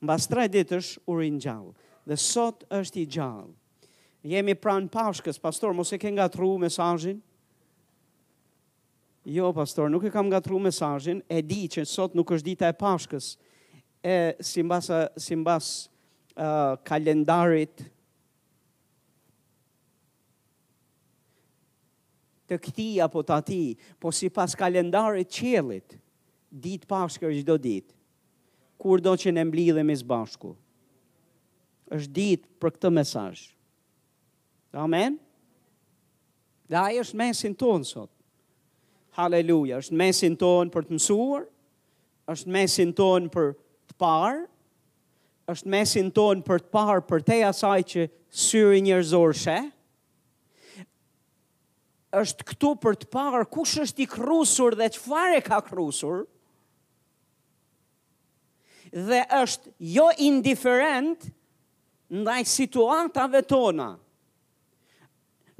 Në 0.09 0.17
tre 0.31 0.45
ditë 0.57 0.79
është 0.81 1.03
uri 1.13 1.29
në 1.35 1.43
gjallë. 1.45 1.73
Dhe 2.09 2.17
sot 2.23 2.65
është 2.79 3.03
i 3.03 3.07
gjallë. 3.19 3.53
Jemi 4.31 4.55
pranë 4.63 4.89
pashkës, 4.95 5.39
pastor, 5.43 5.75
mos 5.77 5.93
e 5.95 5.99
ke 6.01 6.11
nga 6.17 6.31
tru 6.33 6.55
mesajin? 6.63 7.21
Jo, 9.29 9.53
pastor, 9.57 9.91
nuk 9.93 10.07
e 10.07 10.11
kam 10.15 10.31
nga 10.33 10.41
tru 10.43 10.59
mesajin, 10.65 11.21
e 11.29 11.43
di 11.45 11.67
që 11.69 11.85
sot 11.87 12.17
nuk 12.17 12.31
është 12.33 12.51
dita 12.53 12.73
e 12.73 12.79
pashkës, 12.81 13.35
e 14.03 14.33
si 14.41 14.63
mbasa 14.63 15.09
si 15.17 15.35
mbas 15.35 15.89
uh, 16.39 16.77
kalendarit 16.87 17.83
të 22.49 22.57
këti 22.65 22.87
apo 23.05 23.21
të 23.23 23.35
ati, 23.43 23.63
po 24.01 24.09
si 24.09 24.31
pas 24.33 24.55
kalendarit 24.57 25.29
qëllit, 25.37 25.99
ditë 26.49 26.87
pashkë 26.89 27.27
është 27.29 27.45
do 27.45 27.59
ditë, 27.61 27.93
kur 28.81 29.03
do 29.05 29.13
që 29.21 29.35
në 29.37 29.43
mblidhëm 29.45 29.91
i 29.93 29.97
së 30.01 30.07
bashku. 30.09 30.55
është 31.93 32.11
ditë 32.13 32.49
për 32.61 32.71
këtë 32.75 32.91
mesaj. 32.93 33.37
Amen? 34.77 35.19
Dhe 36.69 36.77
aje 36.81 37.01
është 37.05 37.17
mesin 37.21 37.55
tonë 37.57 37.85
sot. 37.89 38.11
Haleluja, 39.19 39.77
është 39.85 39.97
mesin 40.01 40.37
tonë 40.37 40.73
për 40.73 40.89
të 40.89 40.97
mësuar, 40.97 41.45
është 42.33 42.53
mesin 42.53 42.93
tonë 42.97 43.29
për 43.35 43.53
parë, 43.99 44.47
është 45.51 45.71
mesin 45.73 46.11
tonë 46.13 46.45
për 46.45 46.63
të 46.65 46.73
parë 46.77 47.05
për 47.09 47.23
te 47.27 47.39
asaj 47.49 47.79
që 47.93 48.07
syri 48.47 48.81
njërzor 48.85 49.37
shë, 49.43 49.59
është 52.23 52.47
këtu 52.49 52.71
për 52.87 52.99
të 53.03 53.09
parë 53.13 53.47
kush 53.53 53.79
është 53.83 54.05
i 54.07 54.11
krusur 54.13 54.77
dhe 54.81 54.89
që 54.95 55.03
fare 55.07 55.41
ka 55.45 55.59
krusur, 55.67 56.23
dhe 58.95 59.23
është 59.41 59.73
jo 59.97 60.07
indiferent 60.29 61.27
ndaj 62.23 62.41
situatave 62.49 63.43
tona. 63.49 63.91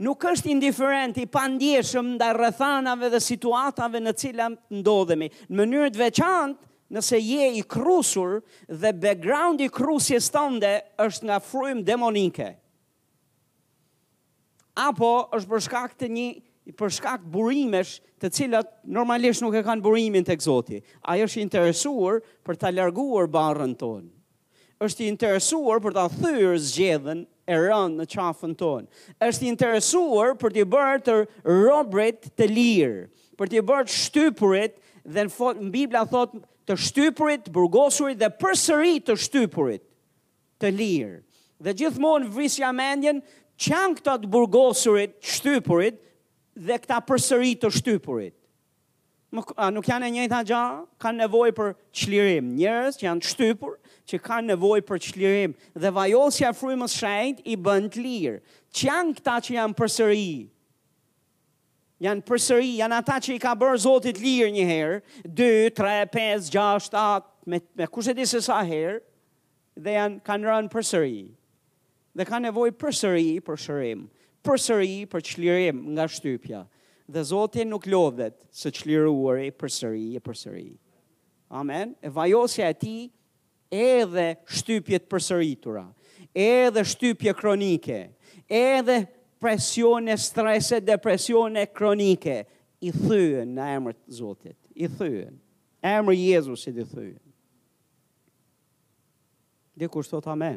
Nuk 0.07 0.23
është 0.31 0.53
indiferent 0.55 1.17
i 1.21 1.27
pandjeshëm 1.35 2.15
ndaj 2.15 2.31
rrethanave 2.39 3.11
dhe 3.13 3.21
situatave 3.21 4.01
në 4.05 4.13
cilat 4.21 4.59
ndodhemi. 4.79 5.27
Në 5.49 5.57
mënyrë 5.59 5.91
të 5.97 6.01
veçantë 6.05 6.68
nëse 6.93 7.19
je 7.21 7.49
i 7.61 7.65
krusur 7.65 8.41
dhe 8.69 8.93
background 8.97 9.61
i 9.61 9.69
krusjes 9.73 10.31
tënde 10.33 10.71
është 11.05 11.29
nga 11.29 11.39
frymë 11.45 11.85
demonike. 11.89 12.51
Apo 14.79 15.11
është 15.35 15.51
për 15.53 15.65
shkak 15.69 15.97
të 15.99 16.11
një 16.17 16.29
për 16.79 16.93
shkak 16.99 17.23
burimesh 17.33 17.95
të 18.21 18.29
cilat 18.35 18.73
normalisht 18.93 19.41
nuk 19.41 19.55
e 19.57 19.63
kanë 19.65 19.81
burimin 19.83 20.25
tek 20.27 20.43
Zoti. 20.45 20.83
Ai 21.09 21.23
është 21.25 21.41
i 21.41 21.45
interesuar 21.47 22.21
për 22.45 22.59
ta 22.61 22.69
larguar 22.75 23.25
barrën 23.33 23.73
tonë. 23.81 24.11
Është 24.85 25.03
i 25.03 25.09
interesuar 25.11 25.81
për 25.83 25.97
ta 25.97 26.05
thyrë 26.13 26.59
zgjedhën 26.63 27.23
e 27.51 27.57
rënd 27.59 27.97
në 27.99 28.05
qafën 28.13 28.53
tonë. 28.61 28.85
Është 29.27 29.49
i 29.49 29.51
interesuar 29.55 30.37
për 30.39 30.55
të 30.59 30.67
bërë 30.71 31.01
të 31.09 31.17
robrit 31.51 32.29
të 32.39 32.51
lirë, 32.53 33.01
për 33.41 33.51
të 33.57 33.65
bërë 33.73 33.89
të 33.89 33.97
shtypurit 33.97 34.77
dhe 35.15 35.25
në 35.27 35.33
fot, 35.35 35.61
në 35.61 35.71
Biblia 35.75 36.03
thot, 36.09 36.37
të 36.69 36.77
shtypurit, 36.89 37.47
të 37.49 37.55
burgosurit 37.55 38.21
dhe 38.21 38.29
përsëri 38.43 38.99
të 39.09 39.17
shtypurit, 39.25 39.83
të 40.61 40.73
lirë. 40.77 41.17
Dhe 41.65 41.73
gjithmonë 41.81 42.29
vrisja 42.35 42.69
mendjen, 42.77 43.23
qanë 43.59 43.97
këta 43.99 44.19
të 44.25 44.29
burgosurit, 44.31 45.17
shtypurit 45.27 45.99
dhe 46.59 46.77
këta 46.83 47.01
përsëri 47.09 47.55
të 47.65 47.73
shtypurit. 47.79 48.35
a, 49.57 49.69
nuk 49.71 49.85
janë 49.85 50.07
e 50.07 50.11
njëta 50.15 50.39
gjë, 50.49 50.61
kanë 51.03 51.21
nevoj 51.25 51.51
për 51.53 51.73
qlirim. 51.93 52.47
Njerëz 52.57 52.97
që 52.97 53.05
janë 53.09 53.25
shtypur, 53.29 53.75
që 54.09 54.21
kanë 54.25 54.55
nevoj 54.55 54.79
për 54.89 55.03
qlirim. 55.05 55.53
Dhe 55.77 55.91
vajosja 55.93 56.53
frujmës 56.57 56.95
shajt 56.97 57.43
i 57.45 57.57
bënd 57.61 57.99
lirë. 58.01 58.39
Qanë 58.79 59.19
këta 59.19 59.35
që 59.45 59.55
janë 59.59 59.77
përsëri, 59.77 60.29
Janë 61.99 62.23
përsëri, 62.29 62.67
janë 62.79 62.95
ata 63.01 63.17
që 63.27 63.35
i 63.35 63.41
ka 63.43 63.57
bërë 63.59 63.81
Zotit 63.83 64.19
lirë 64.23 64.53
një 64.55 64.65
herë, 64.69 64.99
2, 65.41 65.71
3, 65.75 65.95
5, 66.15 66.45
6, 66.47 66.85
7, 66.95 67.33
me, 67.51 67.59
me 67.81 67.89
kushe 67.91 68.15
disë 68.15 68.41
sa 68.47 68.59
herë, 68.67 69.01
dhe 69.83 69.95
janë 69.97 70.21
kanë 70.27 70.47
rënë 70.47 70.71
përsëri. 70.71 71.25
Dhe 72.19 72.27
kanë 72.29 72.47
nevoj 72.49 72.69
përsëri 72.79 73.41
për 73.47 73.59
shërim, 73.65 74.05
përsëri 74.47 74.95
për 75.11 75.27
qlirim 75.29 75.83
nga 75.97 76.07
shtypja. 76.11 76.63
Dhe 77.11 77.23
Zotit 77.33 77.67
nuk 77.71 77.87
lodhet 77.91 78.37
se 78.55 78.71
qliruar 78.75 79.43
e 79.43 79.51
përsëri 79.61 80.07
e 80.19 80.23
përsëri. 80.23 80.67
Amen. 81.59 81.97
E 82.05 82.11
vajosja 82.15 82.71
e 82.75 82.79
ti 82.79 82.97
edhe 83.75 84.31
shtypjet 84.59 85.11
përsëritura, 85.11 85.87
edhe 86.35 86.85
shtypje 86.95 87.35
kronike, 87.43 88.01
edhe 88.47 89.03
presione, 89.39 90.17
strese, 90.17 90.81
depresione 90.83 91.67
kronike, 91.71 92.45
i 92.85 92.91
thyën 92.95 93.47
në 93.57 93.65
emër 93.77 93.95
të 93.99 94.15
zotit, 94.21 94.57
i 94.75 94.87
thyën, 94.87 95.35
Emrë 95.79 96.15
Jezusit 96.19 96.75
i 96.75 96.83
thyën. 96.87 97.19
Dhe 99.79 99.87
kur 99.95 100.03
shtot 100.03 100.27
amen. 100.31 100.57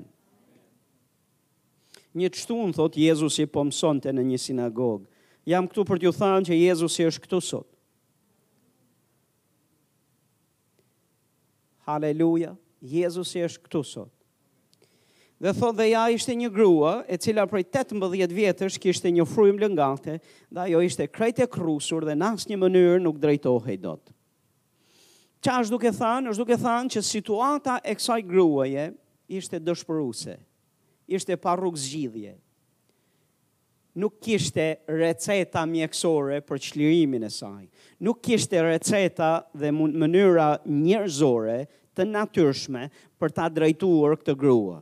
Një 2.18 2.32
të 2.34 2.42
shtunë, 2.42 2.74
thot, 2.74 2.98
Jezusi 3.00 3.46
po 3.48 3.62
në 3.68 4.16
një 4.26 4.40
sinagogë. 4.42 5.06
Jam 5.48 5.68
këtu 5.70 5.86
për 5.88 6.02
t'ju 6.02 6.12
thanë 6.18 6.48
që 6.50 6.58
Jezusi 6.58 7.06
është 7.06 7.24
këtu 7.28 7.40
sot. 7.52 7.70
Haleluja, 11.86 12.56
Jezusi 12.82 13.46
është 13.46 13.64
këtu 13.70 13.84
sot 13.92 14.12
dhe 15.42 15.50
thot 15.58 15.76
dhe 15.78 15.86
ja 15.90 16.04
ishte 16.14 16.36
një 16.38 16.52
grua 16.54 16.90
e 17.10 17.18
cila 17.18 17.48
prej 17.50 17.66
18 17.74 18.30
vjetësh 18.36 18.76
kishte 18.84 19.10
një 19.10 19.26
frymë 19.26 19.64
lëngate 19.64 20.20
dhe 20.54 20.66
ajo 20.68 20.82
ishte 20.86 21.08
krejt 21.10 21.40
e 21.42 21.48
krusur 21.50 22.06
dhe 22.06 22.14
në 22.20 22.28
asnjë 22.36 22.60
mënyrë 22.62 23.00
nuk 23.02 23.18
drejtohej 23.24 23.80
dot. 23.82 24.14
Qa 25.42 25.56
është 25.64 25.74
duke 25.74 25.90
thanë? 25.98 26.30
është 26.30 26.42
duke 26.44 26.58
thanë 26.62 26.94
që 26.94 27.02
situata 27.08 27.80
e 27.82 27.96
kësaj 27.98 28.20
gruaje 28.30 28.84
ishte 29.34 29.58
dëshpëruse, 29.66 30.36
ishte 31.10 31.40
pa 31.42 31.56
rrugë 31.58 31.82
zgjidhje. 31.88 32.36
Nuk 34.00 34.20
kishte 34.24 34.68
receta 34.88 35.66
mjekësore 35.68 36.38
për 36.46 36.62
qlirimin 36.68 37.26
e 37.28 37.32
saj. 37.34 37.66
Nuk 38.00 38.22
kishte 38.24 38.62
receta 38.64 39.32
dhe 39.58 39.74
mënyra 39.76 40.52
njerëzore 40.70 41.58
të 41.98 42.06
natyrshme 42.14 42.86
për 43.20 43.34
ta 43.36 43.50
drejtuar 43.52 44.16
këtë 44.22 44.38
grua 44.40 44.80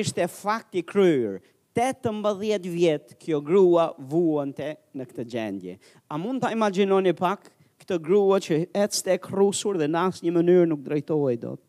ishte 0.00 0.26
fakti 0.28 0.82
kryër. 0.86 1.40
18 1.72 2.40
vjet 2.40 2.66
vjetë 2.68 3.16
kjo 3.22 3.38
grua 3.40 3.86
vuante 3.96 4.74
në 4.92 5.06
këtë 5.08 5.24
gjendje. 5.32 5.78
A 6.12 6.18
mund 6.20 6.42
të 6.44 6.50
imaginoni 6.52 7.14
pak 7.16 7.46
këtë 7.80 7.96
grua 8.04 8.36
që 8.44 8.58
etës 8.76 9.00
të 9.06 9.14
e 9.14 9.20
krusur 9.24 9.78
dhe 9.80 9.88
në 9.88 10.02
një 10.26 10.34
mënyrë 10.36 10.66
nuk 10.68 10.82
drejtoj 10.84 11.38
do 11.46 11.54
të. 11.56 11.64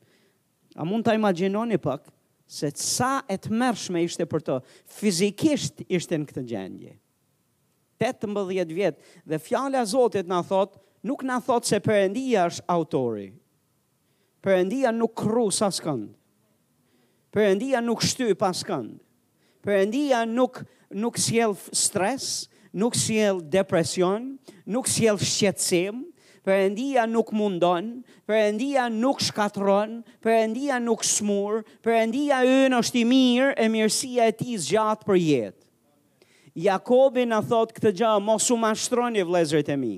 A 0.75 0.83
mund 0.89 1.05
të 1.07 1.13
imaginoni 1.15 1.79
pak 1.79 2.09
se 2.51 2.67
të 2.73 2.83
sa 2.83 3.11
e 3.31 3.37
të 3.39 3.53
mërshme 3.61 4.01
ishte 4.03 4.27
për 4.29 4.43
të. 4.49 4.57
Fizikisht 4.97 5.85
ishte 5.87 6.19
në 6.19 6.27
këtë 6.33 6.43
gjendje. 6.51 6.95
18 8.03 8.47
vjet 8.51 8.73
vjetë 8.75 9.21
dhe 9.31 9.39
fjale 9.39 9.79
a 9.79 9.85
Zotit 9.87 10.27
në 10.27 10.41
athot, 10.41 10.75
nuk 11.07 11.23
në 11.23 11.37
thot 11.47 11.69
se 11.69 11.79
përëndia 11.85 12.49
është 12.49 12.67
autori. 12.75 13.29
Përëndia 14.43 14.91
nuk 14.91 15.13
kryu 15.21 15.47
saskënë. 15.55 16.11
Perëndia 17.33 17.81
nuk 17.81 18.03
shty 18.05 18.35
pas 18.37 18.59
kënd. 18.65 18.99
Perëndia 19.65 20.19
nuk 20.29 20.59
nuk 20.93 21.15
sjell 21.17 21.55
stres, 21.73 22.25
nuk 22.77 22.93
sjell 22.93 23.39
depresion, 23.41 24.35
nuk 24.69 24.85
sjell 24.85 25.17
shqetësim. 25.17 26.03
Perëndia 26.45 27.05
nuk 27.09 27.29
mundon, 27.33 28.03
Perëndia 28.27 28.89
nuk 28.91 29.21
shkatron, 29.23 30.03
Perëndia 30.21 30.75
nuk 30.83 31.01
smur, 31.07 31.63
Perëndia 31.81 32.41
ynë 32.45 32.81
është 32.83 32.99
i 32.99 33.03
mirë 33.07 33.53
e 33.65 33.69
mirësia 33.71 34.25
e 34.31 34.35
tij 34.37 34.57
zgjat 34.67 35.05
për 35.07 35.21
jetë. 35.23 35.61
Jakobi 36.67 37.23
na 37.31 37.39
thot 37.47 37.71
këtë 37.77 37.93
gjë, 38.01 38.11
mos 38.27 38.51
u 38.51 38.59
mashtroni 38.61 39.23
vëllezërit 39.25 39.71
e 39.73 39.77
mi. 39.85 39.93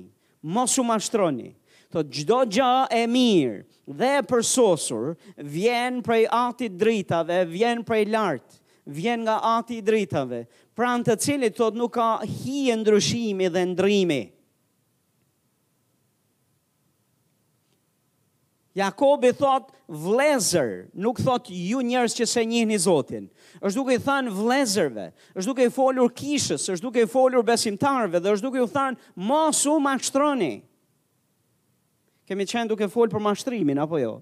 Mos 0.56 0.78
u 0.78 0.86
mashtroni. 0.86 1.50
Thot 1.92 2.08
çdo 2.16 2.40
e 3.00 3.04
mirë 3.12 3.58
dhe 3.98 4.08
e 4.18 4.22
përsosur 4.30 5.12
vjen 5.52 6.00
prej 6.06 6.24
ati 6.44 6.68
dritave, 6.80 7.40
vjen 7.52 7.84
prej 7.88 8.06
lart, 8.14 8.48
vjen 8.96 9.20
nga 9.24 9.36
ati 9.56 9.78
i 9.78 9.84
dritave, 9.90 10.40
pran 10.76 11.04
të 11.06 11.14
cilit 11.22 11.54
thot 11.56 11.78
nuk 11.78 11.94
ka 11.94 12.10
e 12.26 12.74
ndryshimi 12.76 13.48
dhe 13.54 13.62
ndrimi. 13.72 14.22
Jakobi 18.76 19.30
thot 19.42 19.70
vlezër, 19.88 20.70
nuk 21.04 21.22
thot 21.24 21.44
ju 21.70 21.78
njerës 21.88 22.12
që 22.18 22.24
se 22.32 22.42
njihni 22.44 22.76
Zotin. 22.86 23.30
Është 23.64 23.78
duke 23.78 23.94
i 23.96 24.02
thënë 24.06 24.32
vlezërve, 24.36 25.06
është 25.38 25.48
duke 25.48 25.64
i 25.64 25.72
folur 25.78 26.10
kishës, 26.18 26.66
është 26.74 26.84
duke 26.84 27.06
i 27.06 27.08
folur 27.14 27.46
besimtarve 27.48 28.20
dhe 28.20 28.34
është 28.36 28.44
duke 28.46 28.60
i 28.60 28.68
thënë 28.68 29.14
mos 29.30 29.62
u 29.70 29.78
mashtroni. 29.80 30.54
Kemi 32.26 32.46
qenë 32.50 32.66
duke 32.72 32.88
folë 32.90 33.12
për 33.14 33.22
mashtrimin, 33.22 33.78
apo 33.78 34.00
jo? 34.02 34.16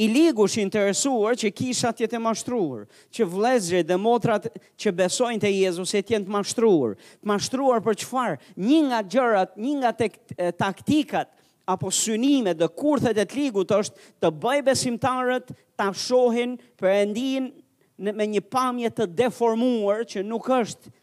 I 0.00 0.06
ligu 0.10 0.44
shë 0.48 0.62
interesuar 0.64 1.36
që 1.38 1.48
kisha 1.58 1.90
tjetë 1.98 2.16
e 2.18 2.20
mashtruar, 2.22 2.84
që 3.14 3.26
vlezre 3.30 3.80
dhe 3.88 3.96
motrat 3.98 4.46
që 4.80 4.92
besojnë 5.00 5.42
të 5.42 5.50
Jezus 5.54 5.92
e 5.98 6.02
tjetë 6.06 6.30
mashtruar. 6.30 6.92
Mashtruar 7.26 7.82
për 7.84 7.98
qëfar? 8.02 8.36
Një 8.68 8.78
nga 8.88 9.00
gjërat, 9.12 9.54
një 9.60 9.74
nga 9.82 9.90
tek, 10.00 10.18
taktikat, 10.62 11.30
apo 11.74 11.90
synime 11.94 12.54
dhe 12.58 12.70
kurthet 12.78 13.18
e 13.18 13.26
të 13.28 13.38
ligu 13.40 13.62
të 13.66 13.80
është 13.84 14.06
të 14.22 14.32
bëj 14.42 14.62
besimtarët, 14.70 15.50
të 15.78 15.90
ashohin, 15.92 16.56
për 16.80 16.90
endin 17.04 17.50
në, 17.98 18.14
me 18.16 18.26
një 18.34 18.42
pamje 18.54 18.90
të 18.98 19.06
deformuar 19.18 20.02
që 20.10 20.24
nuk 20.30 20.50
është, 20.60 20.94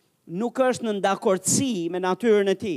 nuk 0.41 0.59
është 0.69 0.87
në 0.89 0.97
ndakortësi 1.03 1.73
me 1.95 1.99
natyrën 2.03 2.51
e 2.51 2.51
ti. 2.51 2.51
Nuk 2.51 2.51
është 2.51 2.51
në 2.51 2.51
ndakortësi 2.51 2.51
me 2.51 2.53
natyrën 2.55 2.55
e 2.55 2.59
ti. 2.65 2.75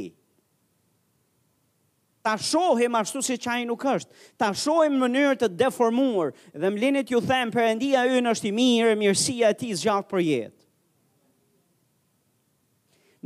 Ta 2.22 2.36
shohim 2.36 2.92
ashtu 3.00 3.22
si 3.24 3.38
qaj 3.38 3.64
nuk 3.66 3.80
është, 3.88 4.10
ta 4.36 4.50
shohim 4.52 4.98
mënyrë 5.00 5.38
të 5.40 5.48
deformuar, 5.56 6.34
dhe 6.52 6.68
më 6.74 6.80
linit 6.82 7.12
ju 7.14 7.20
them 7.24 7.50
për 7.52 7.68
endia 7.72 8.02
është 8.34 8.50
i 8.50 8.52
mirë, 8.58 8.96
mirësia 9.00 9.54
ti 9.56 9.70
zjakë 9.80 10.08
për 10.10 10.20
jetë. 10.26 10.56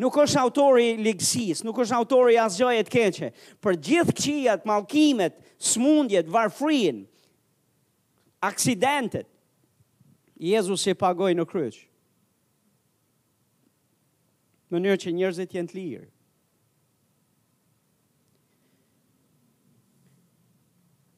Nuk 0.02 0.14
është 0.18 0.40
autori 0.40 0.86
ligësis, 0.98 1.60
nuk 1.64 1.78
është 1.84 1.94
autori 1.98 2.38
asgjajet 2.42 2.88
keqe, 2.90 3.28
për 3.62 3.76
gjithë 3.88 4.14
qijat, 4.18 4.64
malkimet, 4.66 5.36
smundjet, 5.58 6.30
varfrin, 6.34 7.04
aksidentet, 8.42 9.26
Jezus 10.42 10.82
se 10.82 10.90
pagoj 10.98 11.30
në 11.38 11.44
kryqë. 11.46 11.84
Mënyrë 14.74 14.98
që 15.04 15.12
njërzit 15.14 15.54
jenë 15.54 15.70
të 15.70 15.78
lirë. 15.78 16.10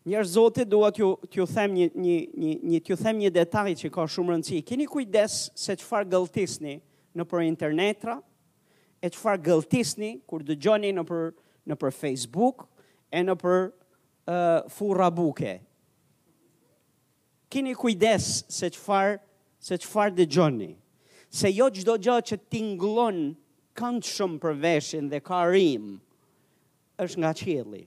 Njerëz 0.07 0.37
zoti 0.39 0.63
dua 0.71 0.93
t'ju 0.95 1.07
t'ju 1.27 1.45
them 1.51 1.73
një 1.75 1.87
një 1.99 2.17
një 2.39 2.51
një 2.71 2.79
t'ju 2.87 2.97
them 3.01 3.17
një 3.19 3.31
detaj 3.35 3.73
që 3.81 3.89
ka 3.95 4.05
shumë 4.15 4.31
rëndësi. 4.37 4.61
Keni 4.69 4.85
kujdes 4.87 5.39
se 5.59 5.75
çfarë 5.83 6.07
gëlltisni 6.13 6.75
nëpër 7.19 7.43
internetra, 7.47 8.15
e 9.03 9.11
çfarë 9.17 9.43
gëlltisni 9.49 10.11
kur 10.31 10.45
dëgjoni 10.47 10.93
nëpër 10.95 11.27
nëpër 11.71 11.91
Facebook 11.99 12.63
e 13.19 13.25
nëpër 13.27 13.59
uh, 13.67 14.71
furra 14.77 15.09
buke. 15.19 15.57
Keni 17.51 17.75
kujdes 17.79 18.31
se 18.47 18.71
çfarë 18.79 19.19
se 19.59 19.75
çfarë 19.83 20.15
dëgjoni. 20.21 20.71
Se 21.35 21.51
jo 21.51 21.67
çdo 21.81 21.99
gjë 22.07 22.21
që 22.31 22.39
tingëllon 22.55 23.19
këndshëm 23.77 24.39
për 24.45 24.55
veshin 24.69 25.11
dhe 25.11 25.19
ka 25.27 25.43
rim 25.51 25.97
është 27.03 27.25
nga 27.27 27.35
qielli 27.43 27.85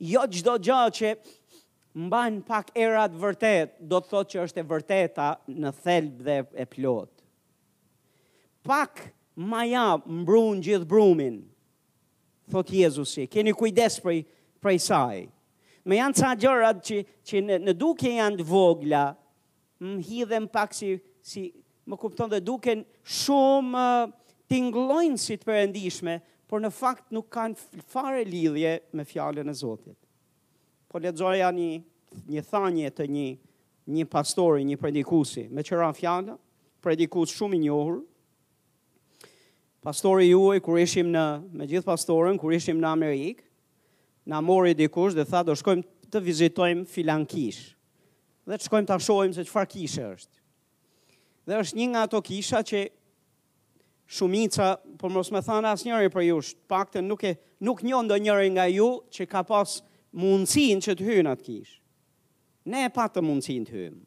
jo 0.00 0.22
gjdo 0.30 0.54
gjo 0.62 0.78
që 0.94 1.12
mban 1.98 2.40
pak 2.46 2.70
erat 2.78 3.14
vërtet, 3.18 3.76
do 3.80 3.98
të 4.00 4.12
thot 4.12 4.30
që 4.32 4.42
është 4.46 4.62
e 4.62 4.66
vërteta 4.70 5.28
në 5.50 5.72
thelb 5.82 6.20
dhe 6.26 6.38
e 6.62 6.66
plot. 6.70 7.10
Pak 8.68 9.06
maja 9.34 9.88
mbrun 10.06 10.60
gjithë 10.62 10.86
brumin, 10.90 11.40
thot 12.50 12.70
Jezusi, 12.72 13.26
keni 13.26 13.54
kujdes 13.56 13.98
për 14.02 14.72
i 14.74 14.80
saj. 14.82 15.24
Me 15.88 15.98
janë 15.98 16.18
ca 16.18 16.34
gjërat 16.36 16.82
që, 16.84 16.98
që 17.26 17.42
në, 17.46 17.58
në 17.66 17.74
duke 17.80 18.12
janë 18.16 18.38
të 18.42 18.46
vogla, 18.48 19.02
më 19.80 20.00
hidhem 20.04 20.48
pak 20.52 20.74
si, 20.76 20.94
si 21.22 21.48
më 21.88 21.96
kupton 22.02 22.28
dhe 22.30 22.42
duken 22.44 22.82
shumë 23.06 23.82
uh, 23.82 24.10
tinglojnë 24.48 25.20
si 25.22 25.38
të 25.38 25.48
përëndishme, 25.48 26.18
por 26.48 26.62
në 26.64 26.70
fakt 26.72 27.10
nuk 27.12 27.26
kanë 27.34 27.60
fare 27.92 28.22
lidhje 28.26 28.78
me 28.96 29.04
fjallën 29.06 29.48
e 29.48 29.54
Zotit. 29.58 29.96
Po 30.88 31.00
ledzoja 31.04 31.50
një, 31.52 31.68
një 32.32 32.44
thanje 32.48 32.92
të 32.96 33.06
një, 33.12 33.26
një 33.94 34.06
pastori, 34.08 34.64
një 34.64 34.78
predikusi, 34.80 35.46
me 35.52 35.64
qëra 35.64 35.90
fjallë, 35.96 36.38
predikus 36.84 37.34
shumë 37.36 37.58
i 37.58 37.62
njohur, 37.66 37.98
pastori 39.84 40.30
juaj, 40.30 40.62
kur 40.64 40.80
ishim 40.80 41.12
në, 41.12 41.26
me 41.52 41.68
gjithë 41.68 41.88
pastorën, 41.88 42.40
kur 42.40 42.56
ishim 42.56 42.80
në 42.80 42.90
Amerikë, 42.94 43.44
na 44.28 44.40
mori 44.44 44.74
dikush 44.76 45.14
dhe 45.16 45.24
tha 45.28 45.42
do 45.48 45.54
shkojmë 45.56 45.84
të 46.12 46.20
vizitojmë 46.24 46.88
filankish. 46.88 47.60
Dhe 48.48 48.56
të 48.56 48.68
shkojmë 48.70 48.88
të 48.88 48.98
shohim 49.04 49.34
se 49.36 49.44
çfarë 49.48 49.70
kishë 49.74 50.08
është. 50.14 50.34
Dhe 51.48 51.60
është 51.62 51.76
një 51.80 51.90
nga 51.92 52.06
ato 52.08 52.20
kisha 52.24 52.62
që 52.68 52.82
shumica, 54.08 54.78
por 54.98 55.10
mos 55.12 55.30
me 55.30 55.42
thanë 55.44 55.68
asë 55.74 55.86
njëri 55.90 56.10
për 56.12 56.22
jush, 56.30 56.54
pak 56.70 56.88
të 56.94 57.02
nuk, 57.04 57.26
e, 57.28 57.34
nuk 57.60 57.82
njën 57.84 58.08
do 58.08 58.16
njëri 58.16 58.50
nga 58.54 58.64
ju 58.72 58.86
që 59.12 59.26
ka 59.28 59.42
pas 59.46 59.78
mundësin 60.16 60.80
që 60.84 60.94
të 60.96 61.06
hynë 61.10 61.34
atë 61.34 61.44
kish. 61.44 61.74
Ne 62.68 62.86
e 62.86 62.92
patë 62.94 63.20
mundësin 63.22 63.66
të 63.68 63.76
hynë. 63.76 64.00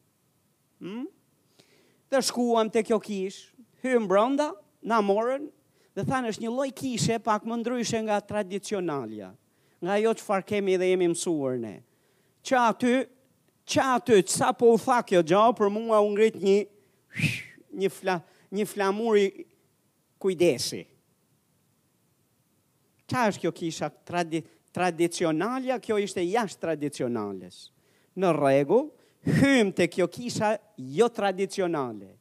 Hmm? 0.81 1.05
Dhe 2.11 2.21
shkuam 2.25 2.71
të 2.73 2.81
kjo 2.89 2.97
kish, 3.03 3.37
hynë 3.85 4.09
bronda, 4.09 4.49
na 4.81 4.97
morën, 5.05 5.45
dhe 5.95 6.07
thanë 6.09 6.33
është 6.33 6.47
një 6.47 6.55
loj 6.57 6.71
kishe 6.73 7.19
pak 7.21 7.45
më 7.45 7.59
ndryshe 7.61 8.01
nga 8.07 8.17
tradicionalja, 8.25 9.29
nga 9.81 9.99
jo 10.01 10.15
që 10.17 10.25
farë 10.27 10.47
kemi 10.49 10.79
dhe 10.81 10.89
jemi 10.89 11.11
mësuar 11.13 11.59
ne. 11.61 11.75
Që 12.41 12.57
aty, 12.57 12.95
që 13.69 13.85
aty, 13.95 14.17
që 14.25 14.33
sa 14.39 14.49
po 14.57 14.73
u 14.73 14.81
tha 14.81 14.97
kjo 15.05 15.21
gjo, 15.23 15.43
për 15.57 15.69
mua 15.69 16.01
u 16.01 16.09
ngrit 16.15 16.39
një, 16.41 16.57
një, 17.77 17.89
fla, 17.93 18.17
një 18.55 18.65
flamuri 18.65 19.25
kujdesi. 20.21 20.83
Qa 23.11 23.25
është 23.31 23.45
kjo 23.47 23.51
kisha 23.57 23.89
tradi 24.07 24.41
tradicionalja, 24.71 25.75
kjo 25.83 25.97
ishte 25.99 26.23
jashtë 26.23 26.61
tradicionales. 26.63 27.57
Në 28.15 28.29
regu, 28.37 28.77
hymë 29.27 29.73
të 29.75 29.89
kjo 29.97 30.05
kisha 30.11 30.53
jo 30.95 31.09
tradicionale. 31.11 32.13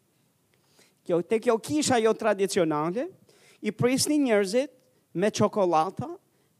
Kjo, 1.06 1.20
të 1.22 1.38
kjo 1.46 1.54
kisha 1.62 2.00
jo 2.02 2.10
tradicionale, 2.18 3.04
i 3.62 3.70
prisni 3.72 4.16
njërzit 4.24 4.72
me 5.20 5.30
qokolata, 5.30 6.08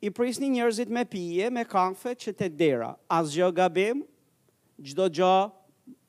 i 0.07 0.13
prisni 0.15 0.49
njërzit 0.55 0.91
me 0.95 1.03
pije, 1.05 1.51
me 1.51 1.65
kafe, 1.67 2.15
që 2.15 2.37
të 2.39 2.49
dera. 2.55 2.93
Asgjë 3.11 3.43
gjë 3.49 3.57
gabim, 3.59 4.05
gjdo 4.79 5.09
gjë 5.19 5.35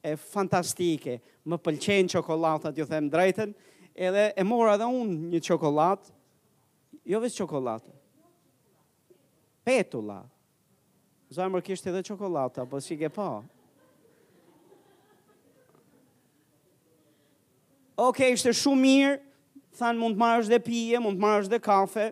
e 0.01 0.13
fantastike, 0.17 1.17
më 1.45 1.57
pëlqenë 1.57 2.15
qokolata, 2.19 2.69
të 2.69 2.83
ju 2.85 2.89
them 2.93 3.09
drejten, 3.13 3.55
edhe 3.95 4.33
e 4.35 4.43
mora 4.43 4.77
dhe 4.77 4.87
unë 4.87 5.31
një 5.35 5.41
qokolat, 5.45 6.11
jo 7.07 7.19
vesh 7.23 7.39
qokolat, 7.43 7.83
petula. 9.67 10.21
Zajmër 11.31 11.63
kishtë 11.63 11.91
edhe 11.93 12.01
qokolata, 12.11 12.65
po 12.67 12.79
si 12.83 12.97
ke 12.99 13.07
pa. 13.11 13.41
Oke, 18.01 18.23
okay, 18.25 18.33
ishte 18.35 18.51
shumë 18.57 18.81
mirë, 18.85 19.17
thanë 19.77 19.99
mund 20.01 20.17
të 20.17 20.21
marrësh 20.21 20.49
dhe 20.51 20.59
pije, 20.63 20.99
mund 21.03 21.19
të 21.19 21.21
marrësh 21.23 21.49
dhe 21.51 21.59
kafe, 21.63 22.07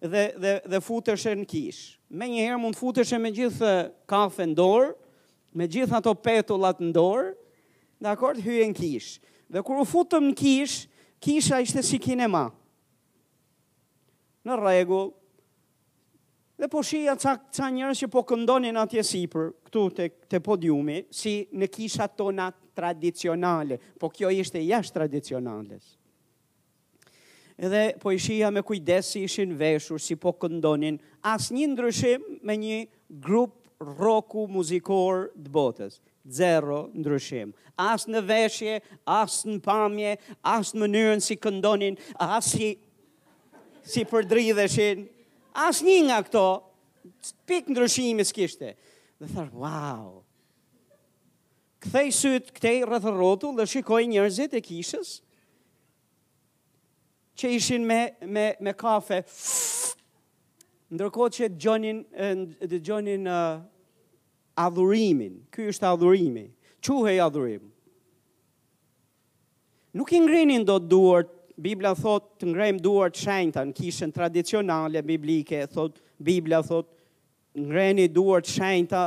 dhe, 0.00 0.22
dhe, 0.40 0.52
dhe 0.70 0.80
futëshe 0.84 1.32
në 1.40 1.46
kishë. 1.50 1.92
Me 2.14 2.28
njëherë 2.30 2.58
mund 2.62 2.76
futëshe 2.78 3.18
me 3.18 3.32
gjithë 3.36 3.72
kafe 4.10 4.46
në 4.46 4.54
dorë, 4.60 4.92
me 5.56 5.66
gjithë 5.70 5.98
ato 5.98 6.12
petullat 6.24 6.78
në 6.82 6.92
dorë, 6.96 7.32
dhe 8.04 8.12
akord, 8.12 8.38
hyë 8.46 8.68
në 8.70 8.78
kishë. 8.78 9.32
Dhe 9.54 9.60
kur 9.66 9.80
u 9.82 9.86
futëm 9.88 10.28
në 10.30 10.36
kishë, 10.40 10.86
kisha 11.24 11.56
ishte 11.64 11.80
si 11.88 11.96
kinema. 12.02 12.42
Në 14.44 14.56
regull, 14.60 15.08
dhe 16.60 16.68
po 16.70 16.82
shia 16.84 17.14
ca, 17.20 17.38
ca 17.48 17.68
njërës 17.72 18.02
që 18.04 18.10
po 18.12 18.20
këndonin 18.28 18.76
atje 18.78 19.00
sipër, 19.08 19.50
këtu 19.64 19.84
të, 19.96 20.08
të 20.36 20.40
podiumi, 20.44 20.98
si 21.16 21.38
në 21.56 21.70
kisha 21.72 22.10
tona 22.12 22.50
tradicionale, 22.76 23.80
po 24.00 24.12
kjo 24.12 24.28
ishte 24.36 24.60
jash 24.66 24.92
tradicionales. 24.92 25.94
Edhe 27.56 27.86
po 28.02 28.10
i 28.12 28.18
shia 28.18 28.50
me 28.52 28.60
kujdes 28.66 29.14
si 29.14 29.22
ishin 29.28 29.54
veshur, 29.56 30.02
si 30.02 30.18
po 30.20 30.34
këndonin, 30.42 31.00
asë 31.30 31.54
një 31.56 31.68
ndryshim 31.72 32.28
me 32.44 32.58
një 32.60 32.80
grup 33.24 33.56
roku 33.96 34.44
muzikor 34.50 35.30
të 35.38 35.54
botës 35.56 36.02
zero 36.30 36.88
ndryshim. 36.94 37.52
As 37.76 38.06
në 38.08 38.20
veshje, 38.24 38.76
as 39.06 39.42
në 39.46 39.58
pamje, 39.64 40.14
as 40.46 40.72
në 40.74 40.84
mënyrën 40.84 41.22
si 41.24 41.36
këndonin, 41.36 41.96
as 42.22 42.52
si, 42.54 42.74
si 43.86 44.04
përdridheshin, 44.08 45.06
as 45.64 45.82
një 45.84 45.96
nga 46.08 46.20
këto, 46.28 46.44
pik 47.48 47.68
ndryshimi 47.74 48.24
s'kishte. 48.24 48.74
Dhe 49.20 49.28
thar, 49.30 49.50
wow, 49.52 50.22
këthej 51.84 52.12
sytë, 52.20 52.54
këthej 52.56 52.82
rëthërrotu 52.90 53.52
dhe 53.58 53.66
shikoj 53.70 54.02
njërzit 54.14 54.56
e 54.58 54.62
kishës, 54.64 55.14
që 57.34 57.50
ishin 57.58 57.82
me, 57.90 57.98
me, 58.22 58.52
me 58.62 58.74
kafe, 58.78 59.24
ndërkohë 60.94 61.34
që 61.34 61.48
dëgjonin, 61.56 62.04
dëgjonin 62.70 63.24
uh, 63.26 63.56
adhurimin. 64.58 65.42
Ky 65.52 65.68
është 65.72 65.88
adhurimi. 65.88 66.46
Quhej 66.84 67.20
adhurim. 67.24 67.62
Nuk 69.94 70.10
i 70.16 70.20
ngrenin 70.24 70.64
do 70.66 70.78
të 70.82 70.90
duart, 70.90 71.30
Biblia 71.56 71.92
thot 71.94 72.32
të 72.42 72.48
ngrejmë 72.50 72.82
duart 72.82 73.14
shenjta 73.14 73.62
në 73.62 73.76
kishën 73.78 74.10
tradicionale, 74.10 75.02
biblike, 75.06 75.60
thot, 75.70 76.00
Biblia 76.18 76.58
thot, 76.66 76.88
ngreni 77.54 78.08
duart 78.10 78.50
shenjta 78.50 79.04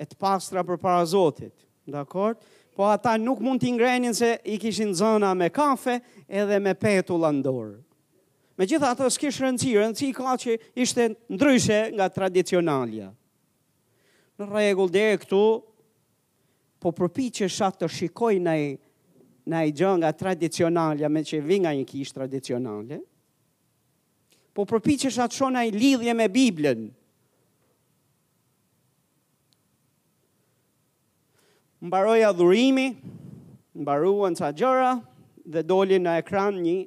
e 0.00 0.06
të 0.08 0.16
pastra 0.16 0.64
për 0.64 0.78
para 0.80 1.02
Zotit. 1.06 1.52
Dakord? 1.84 2.40
Po 2.76 2.88
ata 2.88 3.12
nuk 3.20 3.40
mund 3.44 3.60
t'i 3.60 3.74
ngrenin 3.76 4.14
se 4.16 4.38
i 4.44 4.56
kishin 4.60 4.94
zëna 4.96 5.34
me 5.36 5.50
kafe 5.52 5.98
edhe 6.28 6.58
me 6.60 6.72
petu 6.74 7.16
landorë. 7.20 7.76
Me 8.56 8.64
gjitha 8.66 8.90
ato 8.96 9.08
s'kishë 9.12 9.44
rëndësi, 9.44 9.74
rëndësi 9.76 10.08
ka 10.16 10.32
që 10.40 10.56
ishte 10.80 11.06
ndryshe 11.36 11.78
nga 11.92 12.08
tradicionalja 12.08 13.10
në 14.44 14.48
regull 14.68 14.90
dhe 14.92 15.04
e 15.14 15.18
këtu, 15.20 15.40
po 16.82 16.90
përpi 16.92 17.28
që 17.38 17.48
shatë 17.50 17.82
të 17.84 17.88
shikoj 17.96 18.34
në 18.44 19.60
e 19.64 19.70
gjë 19.78 19.94
nga 20.02 20.10
tradicionalja, 20.12 21.08
me 21.08 21.22
që 21.24 21.40
vinga 21.46 21.72
një 21.78 21.86
kishë 21.88 22.16
tradicionalje, 22.18 22.98
po 24.56 24.66
përpi 24.68 24.98
që 25.04 25.12
shatë 25.16 25.36
shona 25.40 25.64
i 25.68 25.72
lidhje 25.74 26.14
me 26.16 26.26
Biblën. 26.32 26.84
Më 31.86 32.02
adhurimi, 32.26 32.86
dhurimi, 33.72 34.30
më 34.32 34.52
gjëra, 34.58 34.92
dhe 35.44 35.62
doli 35.62 35.98
në 36.00 36.14
ekran 36.22 36.56
një 36.64 36.78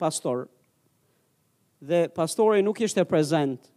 pastor. 0.00 0.46
Dhe 1.80 2.06
pastori 2.12 2.62
nuk 2.64 2.80
ishte 2.84 3.04
prezent 3.08 3.68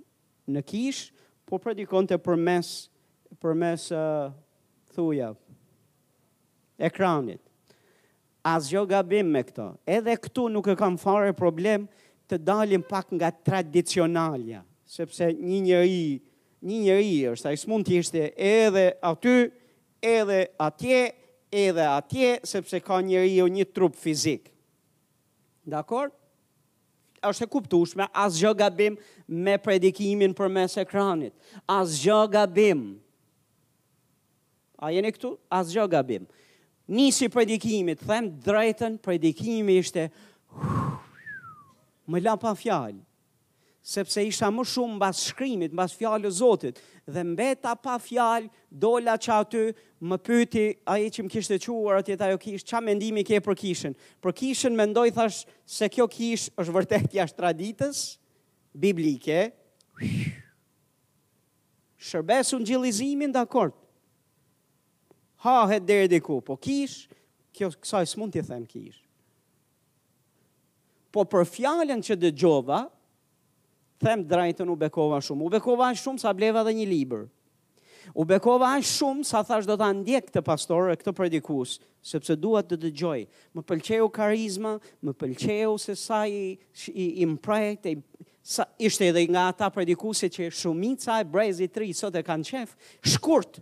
në 0.51 0.63
kishë, 0.67 1.12
po 1.53 1.59
predikon 1.61 2.07
të 2.09 2.15
përmes, 2.25 2.67
përmes 3.37 3.83
uh, 3.93 4.31
thuja, 4.95 5.27
ekranit. 6.81 7.37
As 8.41 8.71
jo 8.73 8.81
gabim 8.89 9.29
me 9.35 9.43
këto. 9.45 9.67
Edhe 9.85 10.15
këtu 10.23 10.47
nuk 10.51 10.71
e 10.71 10.75
kam 10.79 10.95
fare 10.97 11.29
problem 11.37 11.85
të 12.27 12.39
dalim 12.41 12.81
pak 12.87 13.13
nga 13.13 13.29
tradicionalja, 13.29 14.63
sepse 14.95 15.29
një 15.35 15.59
njëri, 15.67 16.07
një 16.65 16.79
njëri 16.87 17.13
është, 17.35 17.51
a 17.51 17.53
i 17.53 17.61
s'mund 17.61 17.93
ishte 17.99 18.25
edhe 18.49 18.87
aty, 19.11 19.35
edhe 20.15 20.41
atje, 20.65 21.03
edhe 21.53 21.85
atje, 21.93 22.31
sepse 22.49 22.81
ka 22.81 22.97
njëri 23.05 23.37
o 23.45 23.47
një 23.59 23.69
trup 23.75 23.99
fizik. 24.01 24.49
Dakor? 25.69 26.09
Dakor? 26.09 26.17
është 27.29 27.45
e 27.45 27.49
kuptueshme, 27.53 28.07
asgjë 28.25 28.51
gabim 28.63 28.95
me 29.45 29.55
predikimin 29.61 30.35
përmes 30.37 30.75
ekranit. 30.83 31.33
Asgjë 31.73 32.19
gabim. 32.35 32.81
A 34.83 34.91
jeni 34.93 35.13
këtu? 35.15 35.33
Asgjë 35.55 35.87
gabim. 35.95 36.25
Nisi 36.93 37.29
predikimit, 37.31 38.03
them 38.03 38.27
drejtën, 38.43 38.99
predikimi 39.07 39.79
ishte 39.83 40.09
më 42.11 42.23
la 42.25 42.35
pa 42.37 42.51
fjalë 42.59 42.99
sepse 43.83 44.23
isha 44.23 44.47
më 44.51 44.63
shumë 44.67 44.95
mbas 44.97 45.19
shkrimit, 45.27 45.73
mbas 45.75 45.93
fjalë 45.99 46.29
Zotit, 46.31 46.79
dhe 47.03 47.23
mbeta 47.27 47.73
pa 47.75 47.97
fjalë, 47.99 48.47
dola 48.71 49.17
që 49.19 49.33
aty 49.41 49.63
më 50.07 50.19
pyti 50.23 50.63
a 50.87 50.95
i 51.03 51.09
që 51.11 51.25
më 51.27 51.31
kishtë 51.33 51.57
të 51.59 51.97
aty 51.99 52.15
ajo 52.29 52.37
kishë, 52.39 52.67
që 52.69 52.81
mendimi 52.85 53.23
ke 53.27 53.41
për 53.43 53.55
kishën? 53.59 53.95
Për 54.23 54.31
kishën 54.39 54.75
mendoj 54.79 55.09
thash 55.15 55.43
se 55.65 55.89
kjo 55.91 56.07
kishë 56.15 56.53
është 56.63 56.73
vërtet 56.77 57.17
jashtë 57.19 57.37
traditës 57.41 58.05
biblike, 58.73 59.41
shërbesu 62.03 62.59
në 62.59 62.65
gjilizimin 62.71 63.31
dhe 63.35 63.39
akort, 63.43 63.75
hahet 65.43 65.83
dherë 65.87 66.07
diku, 66.15 66.39
po 66.41 66.55
kishë, 66.55 67.09
kjo 67.53 67.67
kësaj 67.83 68.07
së 68.13 68.17
mund 68.23 68.33
të 68.33 68.47
them 68.47 68.63
kishë. 68.65 69.01
Po 71.13 71.27
për 71.29 71.43
fjallën 71.45 71.99
që 72.01 72.15
dëgjova, 72.23 72.33
gjova, 72.33 72.79
them 74.03 74.25
drejtën 74.27 74.67
u 74.67 74.75
bekova 74.75 75.21
shumë. 75.23 75.45
U 75.47 75.51
bekova 75.55 75.89
aq 75.93 76.01
shumë 76.03 76.21
sa 76.21 76.33
bleva 76.35 76.61
edhe 76.65 76.75
një 76.81 76.87
libër. 76.91 77.23
U 78.19 78.25
bekova 78.27 78.73
aq 78.75 78.85
shumë 78.85 79.23
sa 79.25 79.41
thash 79.47 79.65
do 79.69 79.77
ta 79.79 79.87
ndjek 79.95 80.27
këtë 80.29 80.43
pastor, 80.45 80.91
këtë 80.99 81.13
predikues, 81.15 81.77
sepse 82.03 82.35
dua 82.37 82.61
të 82.67 82.77
dëgjoj. 82.83 83.19
Më 83.55 83.63
pëlqeu 83.69 84.07
karizma, 84.13 84.75
më 85.07 85.15
pëlqeu 85.23 85.73
se 85.79 85.95
sa 85.97 86.23
i 86.27 86.59
i 86.91 87.99
sa 88.43 88.65
ishte 88.83 89.05
edhe 89.07 89.21
nga 89.31 89.45
ata 89.53 89.69
predikuesit 89.71 90.33
që 90.35 90.49
shumica 90.51 91.21
e 91.23 91.27
brezit 91.31 91.71
tri 91.71 91.93
sot 91.95 92.15
e 92.19 92.23
kanë 92.27 92.49
qef, 92.49 92.73
shkurt. 93.13 93.61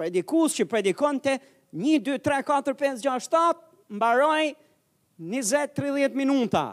Predikues 0.00 0.56
që 0.56 0.64
predikonte 0.64 1.34
1 1.76 2.00
2 2.08 2.16
3 2.24 2.40
4 2.48 2.72
5 2.72 3.04
6 3.04 3.28
7 3.36 3.68
mbaroi 4.00 4.48
20 5.20 5.76
30 5.76 6.16
minuta. 6.16 6.70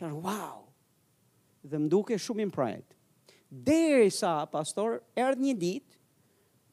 Thërë, 0.00 0.16
wow! 0.26 0.64
Dhe 1.64 1.78
më 1.80 1.88
duke 1.92 2.18
shumë 2.20 2.44
imprejt. 2.48 2.94
Deri 3.68 4.10
sa, 4.10 4.32
pastor, 4.50 4.98
erdhë 5.16 5.44
një 5.44 5.54
dit, 5.62 5.98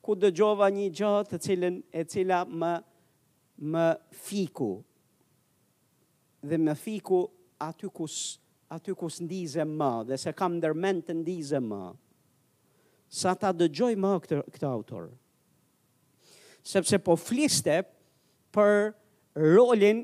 ku 0.03 0.15
dëgjova 0.17 0.69
një 0.73 0.87
gjatë 0.97 1.29
të 1.35 1.41
cilën, 1.45 1.75
e 1.93 2.03
cila 2.09 2.41
më, 2.61 2.71
më 3.73 3.85
fiku. 4.25 4.71
Dhe 6.41 6.57
më 6.57 6.73
fiku 6.81 7.21
aty 7.61 7.91
kus, 7.93 8.15
aty 8.73 8.95
kus 8.97 9.19
ndize 9.21 9.65
më, 9.69 9.91
dhe 10.09 10.17
se 10.23 10.33
kam 10.39 10.57
dërmen 10.63 11.03
të 11.05 11.15
ndize 11.21 11.61
më. 11.61 11.83
Sa 13.21 13.35
ta 13.37 13.51
dëgjoj 13.61 13.93
më 14.01 14.11
këtë, 14.25 14.41
këtë 14.55 14.69
autor. 14.71 15.11
Sepse 16.71 16.97
po 17.03 17.13
fliste 17.17 17.79
për 18.53 18.75
rolin 19.55 20.03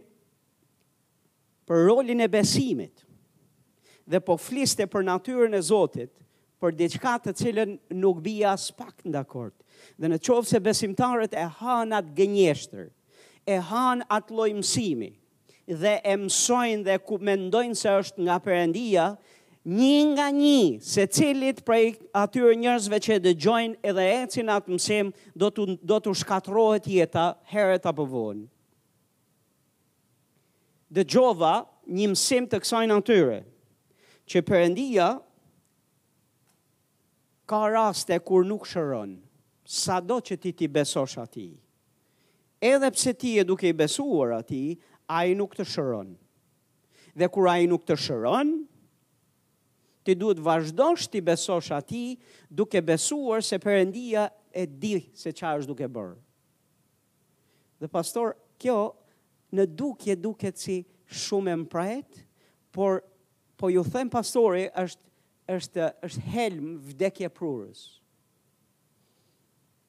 për 1.67 1.84
rolin 1.89 2.21
e 2.23 2.30
besimit 2.34 3.07
dhe 4.08 4.20
po 4.26 4.38
fliste 4.39 4.86
për 4.88 5.06
natyrën 5.10 5.56
e 5.58 5.62
Zotit, 5.67 6.12
për 6.58 6.74
diçka 6.80 7.13
të 7.22 7.36
cilën 7.38 7.76
nuk 8.02 8.22
bia 8.26 8.56
as 8.56 8.70
pak 8.74 9.04
në 9.06 9.12
dakord. 9.20 9.54
Dhe 10.00 10.10
në 10.10 10.20
qovë 10.26 10.48
se 10.50 10.62
besimtarët 10.65 11.36
e 11.38 11.43
hanë 11.60 12.00
atë 12.00 12.15
gënjeshtër, 12.17 12.88
e 13.48 13.58
hanë 13.70 14.08
atë 14.17 14.52
mësimi, 14.58 15.12
dhe 15.67 15.93
e 16.04 16.15
mësojnë 16.17 16.86
dhe 16.88 16.96
ku 17.06 17.20
mendojnë 17.20 17.76
se 17.78 17.91
është 18.00 18.24
nga 18.26 18.39
përendia, 18.46 19.06
një 19.67 20.00
nga 20.15 20.26
një, 20.32 20.80
se 20.88 21.04
cilit 21.12 21.60
prej 21.67 21.98
atyre 22.15 22.56
njërzve 22.56 22.98
që 23.04 23.13
e 23.17 23.22
dëgjojnë 23.28 23.80
edhe 23.91 24.06
e 24.13 24.22
cina 24.32 24.56
mësim, 24.63 25.10
do 25.36 25.50
të, 25.52 25.65
do 25.84 25.98
të 26.00 26.13
shkatrohet 26.24 26.88
jeta 26.88 27.30
heret 27.52 27.86
apo 27.89 28.06
vonë. 28.08 28.48
Dëgjova 30.96 31.58
një 31.91 32.10
mësim 32.15 32.48
të 32.48 32.63
kësojnë 32.63 32.96
atyre, 32.98 33.39
që 34.30 34.42
përëndia 34.48 35.08
ka 37.48 37.62
raste 37.72 38.18
kur 38.28 38.44
nuk 38.46 38.66
shëron, 38.68 39.16
sa 39.63 40.00
do 40.04 40.20
që 40.24 40.36
ti 40.44 40.52
ti 40.56 40.68
besosh 40.72 41.18
ati. 41.24 41.48
Edhe 42.60 42.90
pse 42.92 43.12
ti 43.16 43.36
e 43.40 43.44
duke 43.48 43.70
i 43.70 43.76
besuar 43.78 44.32
ati, 44.40 44.63
a 45.13 45.22
i 45.30 45.36
nuk 45.38 45.54
të 45.56 45.66
shëron. 45.70 46.10
Dhe 47.18 47.28
kur 47.32 47.48
a 47.52 47.58
i 47.62 47.68
nuk 47.70 47.86
të 47.88 47.96
shëron, 48.04 48.52
ti 50.04 50.16
duhet 50.16 50.40
vazhdosh 50.44 51.08
ti 51.12 51.22
besosh 51.24 51.72
ati 51.76 52.04
duke 52.50 52.82
besuar 52.88 53.44
se 53.44 53.60
përëndia 53.63 54.28
e 54.56 54.66
di 54.68 54.96
se 55.16 55.32
qa 55.36 55.54
është 55.60 55.72
duke 55.72 55.88
bërë. 55.88 56.16
Dhe 57.84 57.88
pastor, 57.94 58.34
kjo 58.60 58.80
në 59.56 59.68
dukje 59.80 60.16
duket 60.20 60.58
si 60.63 60.80
shumë 61.26 61.54
e 61.54 61.58
mprajt, 61.63 62.24
por 62.74 63.04
po 63.58 63.70
ju 63.74 63.84
them 63.84 64.10
pastori 64.13 64.70
është 64.78 65.06
është 65.48 65.89
është 66.04 66.24
helm 66.32 66.74
vdekje 66.84 67.30
prurës. 67.32 67.86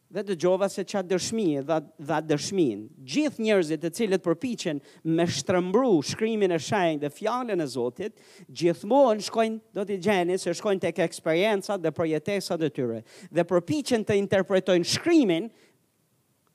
Dhe 0.09 0.23
të 0.25 0.37
gjova 0.41 0.69
se 0.73 0.85
qa 0.89 1.03
dëshmi 1.05 1.47
dhe 1.59 1.65
dha, 1.69 1.79
dha 2.09 2.21
dëshmin. 2.31 2.85
Gjithë 3.13 3.43
njerëzit 3.45 3.83
të 3.83 3.91
cilët 3.99 4.23
përpichen 4.25 4.79
me 5.19 5.27
shtrëmbru 5.29 5.99
shkrymin 6.13 6.55
e 6.57 6.61
shajnë 6.63 7.03
dhe 7.03 7.11
fjallën 7.13 7.61
e 7.61 7.67
Zotit, 7.69 8.15
gjithmonë 8.49 9.27
shkojnë, 9.27 9.59
do 9.77 9.85
t'i 9.85 9.99
gjeni, 10.01 10.39
se 10.41 10.55
shkojnë 10.57 10.85
të 10.87 10.95
eksperienca 11.05 11.77
dhe 11.83 11.93
projetesa 11.93 12.57
dhe 12.57 12.71
tyre. 12.73 13.03
Dhe 13.29 13.45
përpichen 13.51 14.07
të 14.09 14.17
interpretojnë 14.23 14.89
shkrymin, 14.95 15.51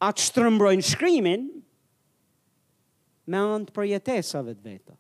atë 0.02 0.28
shtrëmbrojnë 0.32 0.89
shkrymin, 0.89 1.45
me 3.30 3.45
antë 3.60 3.76
projetesa 3.78 4.41
dhe 4.49 4.58
të 4.58 4.71
veta 4.71 4.97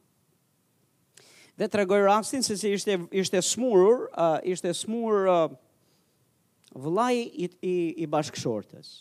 dhe 1.57 1.67
të 1.69 1.79
regoj 1.83 1.99
rastin 2.07 2.43
se 2.45 2.55
si 2.57 2.71
ishte, 2.73 2.95
ishte 3.13 3.41
smurur, 3.45 4.07
uh, 4.13 4.37
ishte 4.49 4.71
smurur 4.73 5.27
uh, 5.29 7.09
i, 7.13 7.49
i, 7.61 7.75
i 8.03 8.07
bashkëshortës. 8.09 8.93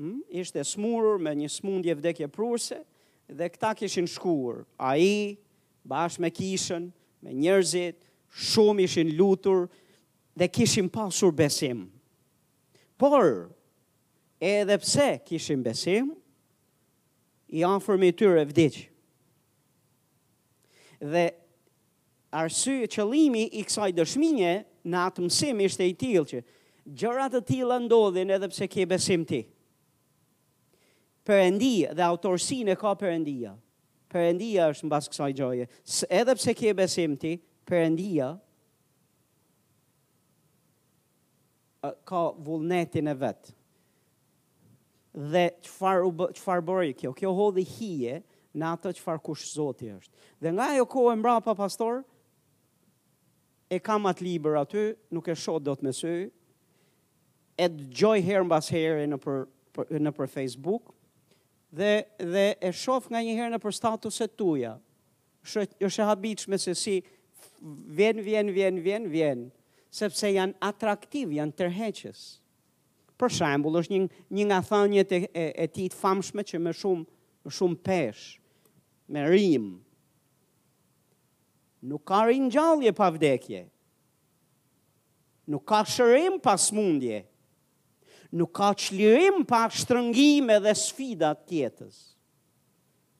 Hmm? 0.00 0.20
Ishte 0.32 0.64
smurur 0.66 1.20
me 1.22 1.34
një 1.36 1.50
smundje 1.52 1.94
vdekje 1.98 2.30
pruse 2.32 2.80
dhe 3.28 3.50
këta 3.52 3.74
kishin 3.78 4.08
shkuur. 4.10 4.64
A 4.78 4.96
i, 4.98 5.38
bashkë 5.86 6.24
me 6.26 6.30
kishën, 6.34 6.90
me 7.22 7.34
njerëzit, 7.36 8.00
shumë 8.50 8.88
ishin 8.88 9.14
lutur 9.18 9.68
dhe 10.38 10.48
kishin 10.50 10.88
pasur 10.90 11.32
besim. 11.32 11.86
Por, 13.00 13.52
edhe 14.40 14.76
pse 14.82 15.06
kishin 15.26 15.62
besim, 15.64 16.16
i 17.50 17.62
tërë 17.64 18.12
tyre 18.14 18.44
vdekje 18.46 18.89
dhe 21.00 21.30
arsy 22.30 22.84
e 22.84 22.84
i 22.84 23.64
kësaj 23.66 23.92
dëshminje 23.96 24.50
në 24.86 25.04
atë 25.08 25.24
mësim 25.24 25.60
ishte 25.64 25.84
i 25.88 25.96
tilë 25.98 26.24
që 26.30 26.42
gjërat 27.00 27.32
të 27.34 27.40
tilla 27.50 27.80
ndodhin 27.80 28.30
edhe 28.36 28.48
pse 28.52 28.68
ke 28.70 28.86
besim 28.88 29.24
ti. 29.28 29.42
Përëndia 31.28 31.92
dhe 31.94 32.04
autorësin 32.06 32.68
e 32.72 32.76
ka 32.80 32.94
përëndia. 33.00 33.54
Përëndia 34.10 34.70
është 34.72 34.86
në 34.88 34.92
basë 34.94 35.10
kësaj 35.12 35.32
gjoje. 35.38 35.68
Edhe 36.10 36.34
pse 36.36 36.54
ke 36.56 36.72
besim 36.74 37.16
ti, 37.20 37.34
përëndia 37.68 38.30
ka 42.08 42.22
vullnetin 42.44 43.08
e 43.08 43.14
vetë. 43.20 43.54
Dhe 45.32 45.44
qëfar 45.66 46.60
bërë 46.64 46.90
kjo? 46.98 47.10
Kjo 47.18 47.32
hodhi 47.34 47.64
hije, 47.66 48.20
në 48.58 48.70
atë 48.76 48.92
që 48.98 49.04
farë 49.04 49.22
kush 49.22 49.46
zoti 49.54 49.90
është. 49.94 50.24
Dhe 50.42 50.52
nga 50.56 50.70
jo 50.74 50.86
kohë 50.90 51.14
e 51.14 51.18
mbra 51.20 51.34
pa 51.44 51.54
pastor, 51.58 52.00
e 53.70 53.78
kam 53.78 54.08
atë 54.10 54.24
liber 54.26 54.56
aty, 54.58 54.86
nuk 55.14 55.28
e 55.30 55.36
shod 55.38 55.62
do 55.68 55.74
të 55.78 55.86
mesy, 55.86 56.14
e 57.60 57.68
të 57.70 57.86
gjoj 58.00 58.16
herë 58.26 58.48
mbas 58.48 58.70
herë 58.72 59.06
në 59.12 59.18
për, 59.22 59.44
për, 59.76 59.92
në 60.02 60.14
për 60.16 60.32
Facebook, 60.32 60.90
dhe, 61.78 61.90
dhe 62.32 62.46
e 62.58 62.72
shof 62.74 63.06
nga 63.12 63.20
një 63.22 63.36
herë 63.38 63.54
në 63.54 63.60
për 63.62 63.76
statuset 63.76 64.34
tuja, 64.40 64.74
është 65.46 66.02
e 66.02 66.08
habiq 66.10 66.42
me 66.50 66.58
se 66.60 66.74
si 66.76 66.96
vjen, 67.96 68.18
vjen, 68.26 68.50
vjen, 68.56 68.80
vjen, 68.84 69.06
vjen, 69.12 69.46
sepse 69.90 70.28
janë 70.30 70.58
atraktiv, 70.64 71.30
janë 71.36 71.56
tërheqës. 71.58 72.24
Për 73.20 73.32
shambull, 73.36 73.76
është 73.82 73.92
një, 73.94 74.20
një 74.34 74.44
nga 74.50 74.58
thanjet 74.64 75.10
e, 75.12 75.18
e, 75.36 75.46
e 75.62 75.66
ti 75.70 75.86
të 75.92 75.96
famshme 75.98 76.42
që 76.46 76.60
me 76.64 76.72
shumë, 76.74 77.06
shumë 77.52 77.80
peshë 77.86 78.39
me 79.10 79.20
rim. 79.26 79.80
Nuk 81.82 82.04
ka 82.06 82.22
rinjallje 82.28 82.92
pa 82.94 83.08
vdekje. 83.10 83.64
Nuk 85.50 85.64
ka 85.66 85.80
shërim 85.84 86.38
pa 86.42 86.54
smundje. 86.60 87.24
Nuk 88.30 88.52
ka 88.54 88.68
qlirim 88.78 89.40
pa 89.48 89.64
shtrëngime 89.66 90.60
dhe 90.62 90.74
sfidat 90.78 91.40
tjetës. 91.50 91.96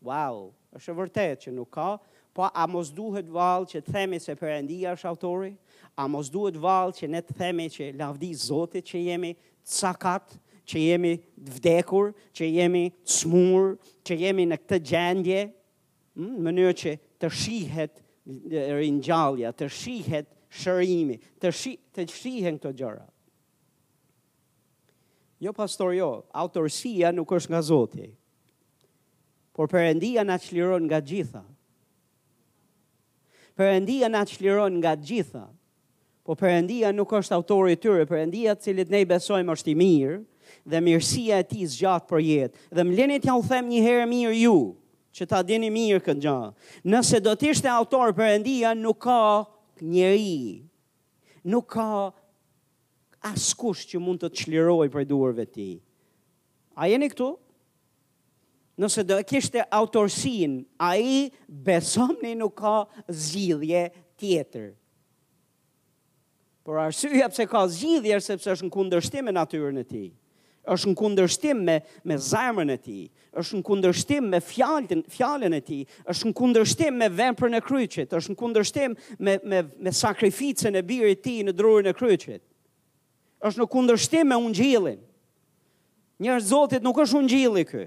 Wow, 0.07 0.53
është 0.79 0.93
e 0.95 0.99
vërtet 1.01 1.43
që 1.47 1.55
nuk 1.57 1.73
ka, 1.75 1.89
pa 2.31 2.47
po 2.47 2.47
a 2.47 2.67
mos 2.71 2.93
duhet 2.95 3.27
valë 3.27 3.67
që 3.73 3.81
të 3.83 3.95
themi 3.97 4.21
se 4.23 4.37
përëndia 4.39 4.93
është 4.95 5.09
autori, 5.11 5.57
a 5.99 6.07
mos 6.09 6.31
duhet 6.31 6.55
valë 6.63 6.95
që 7.01 7.09
ne 7.11 7.25
të 7.27 7.35
themi 7.41 7.67
që 7.75 7.89
lavdi 7.99 8.31
zotit 8.39 8.87
që 8.87 9.03
jemi 9.11 9.33
cakat, 9.67 10.37
që 10.71 10.85
jemi 10.87 11.17
vdekur, 11.57 12.13
që 12.31 12.53
jemi 12.61 12.85
smur, 13.03 13.75
që 14.07 14.21
jemi 14.23 14.47
në 14.53 14.61
këtë 14.63 14.79
gjendje, 14.93 15.43
në 16.21 16.45
mënyrë 16.51 16.75
që 16.83 16.93
të 17.21 17.31
shihet 17.33 18.01
rinjallja, 18.81 19.53
të 19.57 19.69
shihet 19.73 20.29
shërimi, 20.61 21.17
të 21.41 21.53
shi, 21.55 21.73
të 21.95 22.07
shihen 22.13 22.59
këto 22.59 22.73
gjëra. 22.79 23.07
Jo 25.41 25.55
pastor 25.57 25.95
jo, 25.97 26.11
autorësia 26.37 27.13
nuk 27.17 27.33
është 27.39 27.53
nga 27.55 27.63
Zoti. 27.65 28.09
Por 29.57 29.71
Perëndia 29.73 30.25
nga 30.27 30.37
çliron 30.41 30.85
nga 30.89 31.01
gjitha. 31.01 31.43
Perëndia 33.57 34.11
nga 34.13 34.23
çliron 34.29 34.77
nga 34.81 34.93
gjitha. 34.97 35.47
Po 36.25 36.35
Perëndia 36.37 36.93
nuk 36.93 37.11
është 37.19 37.35
autori 37.35 37.73
i 37.75 37.79
tyre, 37.81 38.05
Perëndia 38.07 38.55
cilit 38.61 38.91
ne 38.93 39.01
i 39.03 39.09
besojmë 39.09 39.55
është 39.57 39.73
i 39.73 39.77
mirë 39.81 40.19
dhe 40.71 40.81
mirësia 40.83 41.41
e 41.43 41.47
tij 41.51 41.67
zgjat 41.73 42.05
për 42.11 42.21
jetë. 42.29 42.55
Dhe 42.77 42.85
më 42.87 42.97
lenet 42.99 43.27
ja 43.27 43.35
u 43.39 43.43
them 43.49 43.69
një 43.73 43.81
herë 43.87 44.07
mirë 44.13 44.37
ju, 44.43 44.57
që 45.19 45.27
ta 45.31 45.39
dini 45.47 45.71
mirë 45.75 46.01
këtë 46.07 46.23
gjë. 46.25 46.39
Nëse 46.93 47.21
do 47.25 47.33
të 47.39 47.51
ishte 47.53 47.71
autor 47.73 48.13
Perëndia 48.17 48.73
nuk 48.79 49.01
ka 49.05 49.19
njerëj. 49.83 50.65
Nuk 51.51 51.69
ka 51.73 51.87
askush 53.31 53.87
që 53.91 54.01
mund 54.01 54.23
të 54.23 54.33
çliroj 54.43 54.87
për 54.93 55.07
duarve 55.11 55.47
të 55.49 55.55
tij. 55.55 55.75
A 56.81 56.89
jeni 56.91 57.09
këtu? 57.13 57.33
Nëse 58.81 59.03
do 59.05 59.19
kishte 59.29 59.61
autorsin, 59.77 60.55
a 60.81 60.95
i 60.97 61.17
besomni 61.49 62.33
nuk 62.39 62.55
ka 62.63 62.75
zhidhje 63.13 63.83
tjetër. 64.19 64.71
Por 66.65 66.79
arsyja 66.87 67.27
pëse 67.29 67.45
ka 67.51 67.67
zhidhje, 67.77 68.21
sepse 68.25 68.55
është 68.55 68.69
në 68.71 68.73
kundërshtime 68.77 69.35
natyrën 69.37 69.83
e 69.83 69.85
ti. 69.85 70.05
Në 70.09 70.20
është 70.71 70.91
në 70.91 70.97
kundërshtim 71.01 71.61
me 71.67 71.75
me 72.09 72.17
zemrën 72.23 72.71
e 72.71 72.77
tij, 72.79 73.03
është 73.41 73.59
në 73.59 73.65
kundërshtim 73.67 74.27
me 74.33 74.39
fjalën 74.43 75.03
fjalën 75.11 75.55
e 75.57 75.61
tij, 75.67 75.83
është 76.11 76.31
në 76.31 76.35
kundërshtim 76.39 76.97
me 77.01 77.09
veprën 77.21 77.59
e 77.59 77.63
kryqit, 77.67 78.15
është 78.17 78.35
në 78.35 78.39
kundërshtim 78.43 78.97
me 79.27 79.37
me 79.51 79.63
me 79.87 79.93
sakrificën 79.97 80.79
e 80.79 80.83
birit 80.87 81.23
të 81.25 81.33
tij 81.33 81.43
në 81.49 81.57
drurin 81.59 81.91
e 81.91 81.95
kryqit. 81.99 82.41
Është 83.41 83.61
në 83.65 83.71
kundërshtim 83.75 84.29
me 84.31 84.37
ungjillin. 84.45 85.01
Një 86.21 86.39
zotit 86.45 86.83
nuk 86.85 86.99
është 87.03 87.19
ungjilli 87.23 87.63
ky. 87.65 87.87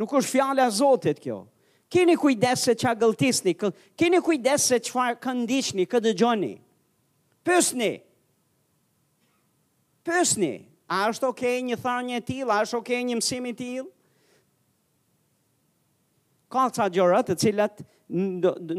Nuk 0.00 0.12
është 0.18 0.32
fjala 0.32 0.64
e 0.66 0.70
Zotit 0.74 1.20
kjo. 1.22 1.44
Keni 1.90 2.14
kujdes 2.18 2.64
se 2.66 2.72
çfarë 2.78 3.00
gëltisni, 3.04 3.52
keni 3.98 4.18
kujdes 4.22 4.62
se 4.70 4.78
çfarë 4.86 5.18
kandidhni, 5.22 5.84
këtë 5.90 6.08
dëgjoni. 6.12 6.56
Pësni. 7.46 7.92
Pësni. 10.06 10.52
A 10.90 11.04
është 11.12 11.28
okej 11.30 11.56
një 11.68 11.76
tharnje 11.84 12.16
e 12.18 12.24
tillë? 12.26 12.50
A 12.52 12.64
është 12.66 12.78
okej 12.80 13.00
një 13.10 13.16
mësim 13.20 13.46
i 13.52 13.56
tillë? 13.62 13.88
ka 16.50 16.64
ca 16.74 16.88
gjërat 16.90 17.28
të 17.30 17.34
cilat 17.38 17.76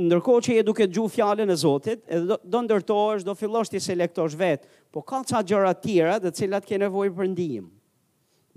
ndërkohë 0.04 0.42
që 0.44 0.56
je 0.58 0.64
duke 0.68 0.84
dëgju 0.90 1.06
fjallin 1.14 1.48
e 1.48 1.56
Zotit, 1.56 2.02
edhe 2.12 2.26
do, 2.28 2.36
do 2.52 2.60
ndërtohesh, 2.66 3.24
do 3.24 3.32
fillosh 3.40 3.72
të 3.72 3.80
selektosh 3.86 4.36
vet, 4.36 4.66
po 4.92 5.00
ka 5.08 5.22
të 5.24 5.40
gjëra 5.48 5.70
të 5.78 5.84
tjera 5.86 6.18
të 6.26 6.32
cilat 6.36 6.68
ke 6.68 6.82
nevojë 6.84 7.14
për 7.16 7.30
ndihmë. 7.32 7.70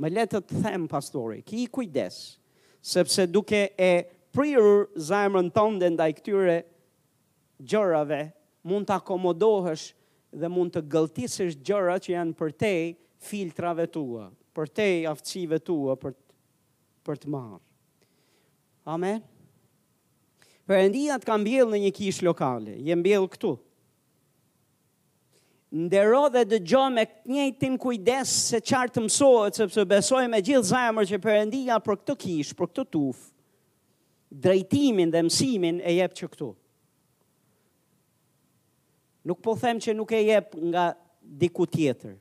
Më 0.02 0.10
le 0.16 0.24
të 0.32 0.40
them 0.56 0.88
pastori, 0.90 1.44
ki 1.46 1.68
kujdes, 1.70 2.18
sepse 2.82 3.28
duke 3.30 3.60
e 3.78 3.92
prirur 4.34 4.88
zemrën 4.98 5.46
tënde 5.54 5.92
ndaj 5.94 6.10
këtyre 6.18 6.58
gjërave, 7.62 8.20
mund 8.66 8.90
të 8.90 8.98
akomodohësh 8.98 9.86
dhe 10.42 10.50
mund 10.50 10.74
të 10.74 10.82
gëlltisësh 10.90 11.54
gjëra 11.62 12.00
që 12.02 12.16
janë 12.18 12.34
për 12.42 12.58
te, 12.64 12.74
filtrave 13.24 13.86
tua, 13.92 14.26
për 14.54 14.70
te 14.76 14.88
aftësive 15.10 15.60
tua 15.66 15.96
për 16.00 16.14
për 17.04 17.18
të 17.20 17.28
marr. 17.28 17.58
Amen. 18.88 19.18
Perëndia 20.64 21.18
të 21.20 21.28
ka 21.28 21.34
mbjell 21.36 21.68
në 21.68 21.80
një 21.82 21.90
kishë 21.98 22.24
lokale, 22.24 22.78
je 22.80 22.94
mbjell 22.96 23.26
këtu. 23.34 23.50
Ndero 25.84 26.22
dhe 26.32 26.46
dëgjojmë 26.54 26.96
me 26.96 27.04
njëtin 27.34 27.76
kujdes 27.82 28.32
se 28.48 28.62
çfarë 28.64 28.94
të 28.94 29.04
mësohet 29.04 29.58
sepse 29.60 29.84
besoj 29.90 30.22
me 30.32 30.40
gjithë 30.40 30.70
zemrën 30.70 31.10
që 31.10 31.20
Perëndia 31.24 31.76
për 31.84 31.98
këtë 32.00 32.16
kishë, 32.24 32.56
për 32.56 32.70
këtë 32.72 32.86
tuf, 32.96 33.20
drejtimin 34.48 35.12
dhe 35.12 35.24
mësimin 35.28 35.82
e 35.84 35.96
jep 35.98 36.16
këtu. 36.24 36.54
Nuk 39.28 39.44
po 39.44 39.58
them 39.60 39.76
që 39.80 39.92
nuk 39.96 40.12
e 40.16 40.24
jep 40.30 40.56
nga 40.72 40.88
diku 41.42 41.68
tjetër 41.72 42.16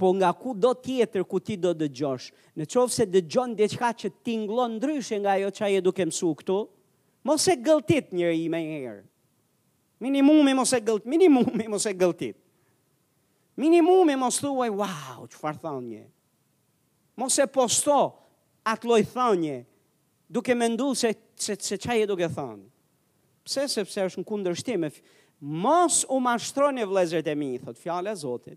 po 0.00 0.16
nga 0.16 0.32
ku 0.32 0.56
do 0.56 0.72
tjetër 0.72 1.28
ku 1.28 1.36
ti 1.44 1.60
do 1.60 1.76
dëgjosh. 1.76 2.32
Në 2.56 2.64
qovë 2.72 2.92
se 2.96 3.04
dëgjon 3.12 3.52
dhe 3.58 3.66
qka 3.68 3.90
që 4.00 4.08
tinglon 4.24 4.78
ndryshe 4.80 5.18
nga 5.20 5.34
jo 5.44 5.52
qa 5.52 5.68
e 5.76 5.82
duke 5.84 6.06
mësu 6.08 6.30
këtu, 6.40 6.56
mos 7.28 7.44
e 7.52 7.58
gëltit 7.60 8.08
njëri 8.16 8.40
i 8.46 8.48
me 8.48 8.62
njerë. 8.64 9.04
Minimumi 10.00 10.54
mos 10.56 10.72
e 10.72 10.80
gëltit, 10.86 11.04
minimumi 11.12 11.66
mos 11.68 11.84
e 11.84 11.92
gëltit. 12.00 12.38
Minimumi 13.60 14.16
mos 14.16 14.40
thuaj, 14.40 14.70
wow, 14.80 15.26
që 15.28 15.36
farë 15.42 15.60
thonje. 15.60 16.06
Mos 17.20 17.36
e 17.36 17.44
posto 17.52 17.98
atë 18.72 18.88
loj 18.88 19.02
thonje, 19.12 19.58
duke 20.32 20.56
me 20.56 20.70
ndu 20.72 20.94
se, 20.96 21.12
se, 21.36 21.58
se 21.60 21.76
qa 21.82 21.98
e 22.00 22.08
duke 22.08 22.30
thonë. 22.32 22.64
Pse 23.44 23.68
sepse 23.68 24.08
është 24.08 24.22
në 24.24 24.30
kundër 24.32 24.56
shtime, 24.60 24.88
mos 25.64 26.00
u 26.12 26.16
mashtroni 26.24 26.88
vlezër 26.88 27.28
e 27.28 27.36
mi, 27.40 27.50
thot 27.60 27.76
fjale 27.80 28.16
zotit, 28.16 28.56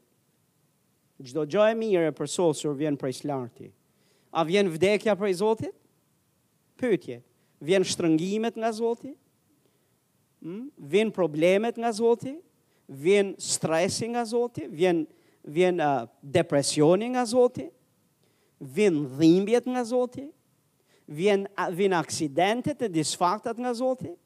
Gjdo 1.24 1.46
gjo 1.48 1.64
e 1.72 1.76
mire 1.78 2.10
për 2.12 2.28
sosur 2.28 2.74
vjen 2.76 2.98
prej 3.00 3.14
slarti. 3.22 3.70
A 4.36 4.44
vjen 4.44 4.68
vdekja 4.74 5.14
prej 5.16 5.38
Zotit? 5.40 5.72
Pytje. 6.82 7.22
Vjen 7.64 7.86
shtrëngimet 7.88 8.58
nga 8.60 8.72
Zotit? 8.76 9.16
Hmm? 10.44 10.66
Vjen 10.76 11.14
problemet 11.16 11.78
nga 11.80 11.94
Zotit? 11.96 12.42
Vjen 12.92 13.32
stresi 13.40 14.10
nga 14.12 14.26
Zotit? 14.28 14.68
Vjen, 14.76 15.06
vjen 15.48 15.80
uh, 15.80 16.10
depresioni 16.20 17.14
nga 17.16 17.24
Zotit? 17.30 17.72
Vjen 18.60 19.00
dhimbjet 19.16 19.66
nga 19.70 19.84
Zotit? 19.88 20.34
Vjen, 21.08 21.46
vjen 21.76 21.96
aksidentet 22.02 22.82
e 22.84 22.88
disfaktat 22.92 23.58
nga 23.60 23.72
Zotit? 23.74 24.18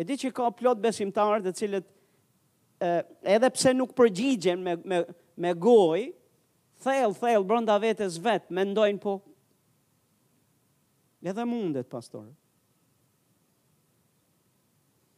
E 0.00 0.04
di 0.08 0.16
që 0.16 0.32
ka 0.32 0.48
plot 0.56 0.80
besimtarët 0.80 1.50
e 1.50 1.52
cilët 1.56 1.88
edhe 2.82 3.46
pse 3.54 3.70
nuk 3.78 3.92
përgjigjen 3.94 4.58
me, 4.64 4.72
me, 4.90 4.96
me 5.36 5.54
goj, 5.54 6.10
thell, 6.82 7.14
thell, 7.16 7.44
brënda 7.46 7.76
vetës 7.82 8.18
vetë, 8.22 8.50
me 8.50 8.64
ndojnë 8.68 9.00
po. 9.02 9.18
dhe 11.22 11.44
mundet, 11.46 11.88
pastor. 11.90 12.26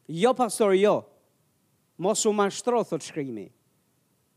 Jo, 0.08 0.34
pastor, 0.34 0.74
jo. 0.76 1.04
Mos 1.96 2.24
u 2.26 2.32
mashtro, 2.32 2.82
thot 2.84 3.02
shkrimi. 3.06 3.46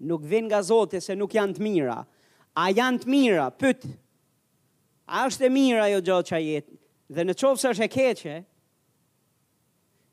Nuk 0.06 0.22
vin 0.22 0.46
nga 0.48 0.62
zote 0.63 1.02
se 1.02 1.16
nuk 1.16 1.34
janë 1.34 1.54
të 1.58 1.62
mira. 1.66 1.98
A 2.56 2.70
janë 2.72 3.00
të 3.04 3.08
mira, 3.10 3.50
pyt. 3.52 3.84
A 5.06 5.26
është 5.28 5.46
e 5.46 5.50
mira 5.50 5.90
jo 5.90 6.00
gjotë 6.02 6.28
që 6.30 6.36
a 6.36 6.40
jetë. 6.40 6.78
Dhe 7.16 7.26
në 7.26 7.36
qovës 7.40 7.66
është 7.72 7.84
e 7.84 7.88
keqe, 7.98 8.38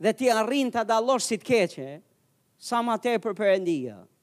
dhe 0.04 0.12
ti 0.12 0.30
arrin 0.30 0.70
të 0.70 0.82
adalosh 0.82 1.26
si 1.26 1.38
të 1.38 1.46
keqe, 1.52 1.88
sa 2.58 2.82
ma 2.82 2.96
te 2.98 3.14
për 3.18 3.34
përëndia. 3.34 3.98
Dhe 4.04 4.13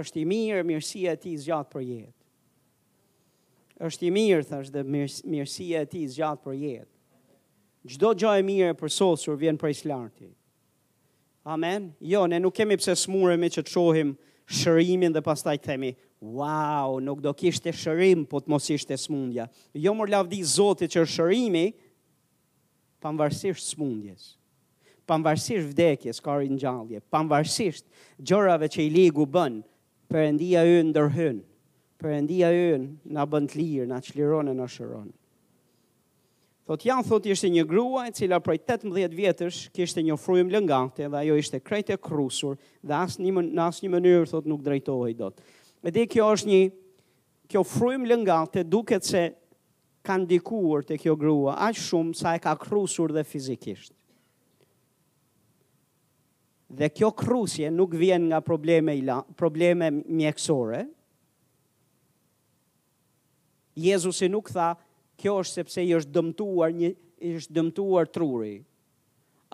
është 0.00 0.22
i 0.22 0.28
mirë 0.28 0.64
mirësia 0.66 1.12
e 1.14 1.20
tij 1.22 1.36
zgjat 1.44 1.68
për 1.70 1.84
jetë. 1.86 2.14
Është 3.88 4.06
i 4.06 4.10
mirë 4.14 4.46
thash 4.46 4.70
dhe 4.74 4.82
mirësia 4.86 5.82
e 5.84 5.88
tij 5.90 6.08
zgjat 6.16 6.42
për 6.42 6.56
jetë. 6.58 6.90
Çdo 7.94 8.14
gjë 8.16 8.32
e 8.40 8.44
mirë 8.46 8.70
e 8.72 8.78
përsosur 8.78 9.38
vjen 9.40 9.58
prej 9.60 9.82
lartit. 9.90 10.32
Amen. 11.44 11.90
Jo, 12.00 12.22
ne 12.26 12.38
nuk 12.40 12.54
kemi 12.56 12.78
pse 12.80 12.94
smuremi 12.96 13.50
që 13.52 13.62
të 13.66 13.70
shohim 13.74 14.14
shërimin 14.62 15.12
dhe 15.12 15.20
pastaj 15.26 15.58
të 15.60 15.64
themi, 15.68 15.90
"Wow, 16.20 16.98
nuk 17.04 17.20
do 17.20 17.32
kishte 17.36 17.70
shërim, 17.72 18.24
po 18.30 18.38
të 18.40 18.48
mos 18.48 18.70
ishte 18.70 18.96
smundja." 18.96 19.48
Jo, 19.74 19.92
më 19.94 20.06
lavdi 20.10 20.42
Zotit 20.44 20.90
që 20.94 21.02
shërimi 21.04 21.66
pavarësisht 23.02 23.66
smundjes, 23.76 24.22
pavarësisht 25.06 25.68
vdekjes, 25.72 26.22
ka 26.24 26.34
rinjallje, 26.40 27.02
pavarësisht 27.12 27.82
gjërave 28.28 28.66
që 28.72 28.80
i 28.86 28.90
ligu 28.90 29.26
bën, 29.26 29.60
përëndia 30.14 30.60
ju 30.62 30.82
në 30.86 30.92
dërhën, 30.94 31.38
përëndia 31.98 32.48
ju 32.54 32.74
në 33.18 33.22
bënd 33.30 33.54
lirë, 33.58 33.86
në 33.90 33.96
qliron 34.08 34.50
e 34.52 34.54
në 34.54 34.68
shëron. 34.70 35.08
Thot 36.64 36.84
janë, 36.86 37.04
thot 37.08 37.26
ishte 37.28 37.50
një 37.52 37.64
grua 37.68 38.04
e 38.08 38.12
cila 38.14 38.38
prej 38.40 38.62
18 38.62 39.16
vjetësh 39.18 39.58
kishte 39.74 40.04
një 40.06 40.14
frujmë 40.22 40.54
lëngante 40.54 41.08
dhe 41.10 41.18
ajo 41.24 41.34
ishte 41.40 41.58
krejt 41.60 41.90
e 41.92 41.98
krusur 42.00 42.54
dhe 42.80 42.94
asë 43.02 43.24
një, 43.26 43.34
në 43.58 43.66
asë 43.66 43.84
një 43.88 43.92
mënyrë, 43.96 44.30
thot 44.30 44.46
nuk 44.48 44.62
drejtohet 44.64 45.18
do 45.18 45.32
të. 45.34 45.44
E 45.84 45.92
di 45.98 46.06
kjo 46.14 46.30
është 46.38 46.52
një, 46.52 46.62
kjo 47.50 47.64
frujmë 47.74 48.08
lëngante 48.14 48.64
duket 48.64 49.04
se 49.10 49.24
kanë 50.06 50.30
dikuar 50.30 50.86
të 50.88 51.02
kjo 51.02 51.18
grua 51.20 51.58
aqë 51.66 51.82
shumë 51.88 52.16
sa 52.22 52.36
e 52.38 52.40
ka 52.46 52.54
krusur 52.62 53.12
dhe 53.12 53.26
fizikisht. 53.26 53.90
Dhe 56.70 56.88
kjo 56.88 57.10
krusje 57.12 57.70
nuk 57.70 57.90
vjen 57.92 58.28
nga 58.30 58.40
probleme, 58.40 58.96
ila, 58.98 59.20
probleme 59.36 59.90
mjekësore. 59.92 60.84
Jezusi 63.74 64.28
nuk 64.32 64.48
tha, 64.54 64.74
kjo 65.20 65.34
është 65.42 65.54
sepse 65.58 65.82
i 65.84 65.92
është 65.96 66.14
dëmtuar, 66.14 66.72
një, 66.74 66.90
i 67.26 67.34
është 67.40 67.54
dëmtuar 67.56 68.08
truri, 68.14 68.54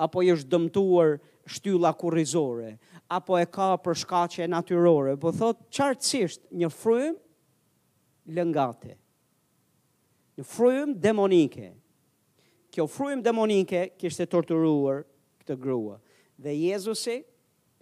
apo 0.00 0.22
i 0.22 0.30
është 0.34 0.48
dëmtuar 0.54 1.18
shtylla 1.50 1.92
kurrizore, 1.98 2.76
apo 3.10 3.36
e 3.40 3.44
ka 3.50 3.72
për 3.82 3.98
shkaqe 4.04 4.46
natyrore, 4.48 5.16
po 5.20 5.32
thot 5.34 5.64
qartësisht 5.72 6.44
një 6.52 6.70
frym 6.72 7.16
lëngate. 8.36 8.94
Një 10.38 10.46
frym 10.46 10.94
demonike. 11.00 11.72
Kjo 12.72 12.86
frym 12.88 13.22
demonike 13.24 13.88
kishte 13.98 14.28
torturuar 14.30 15.02
këtë 15.42 15.56
grua 15.60 15.98
dhe 16.40 16.54
Jezusi 16.68 17.22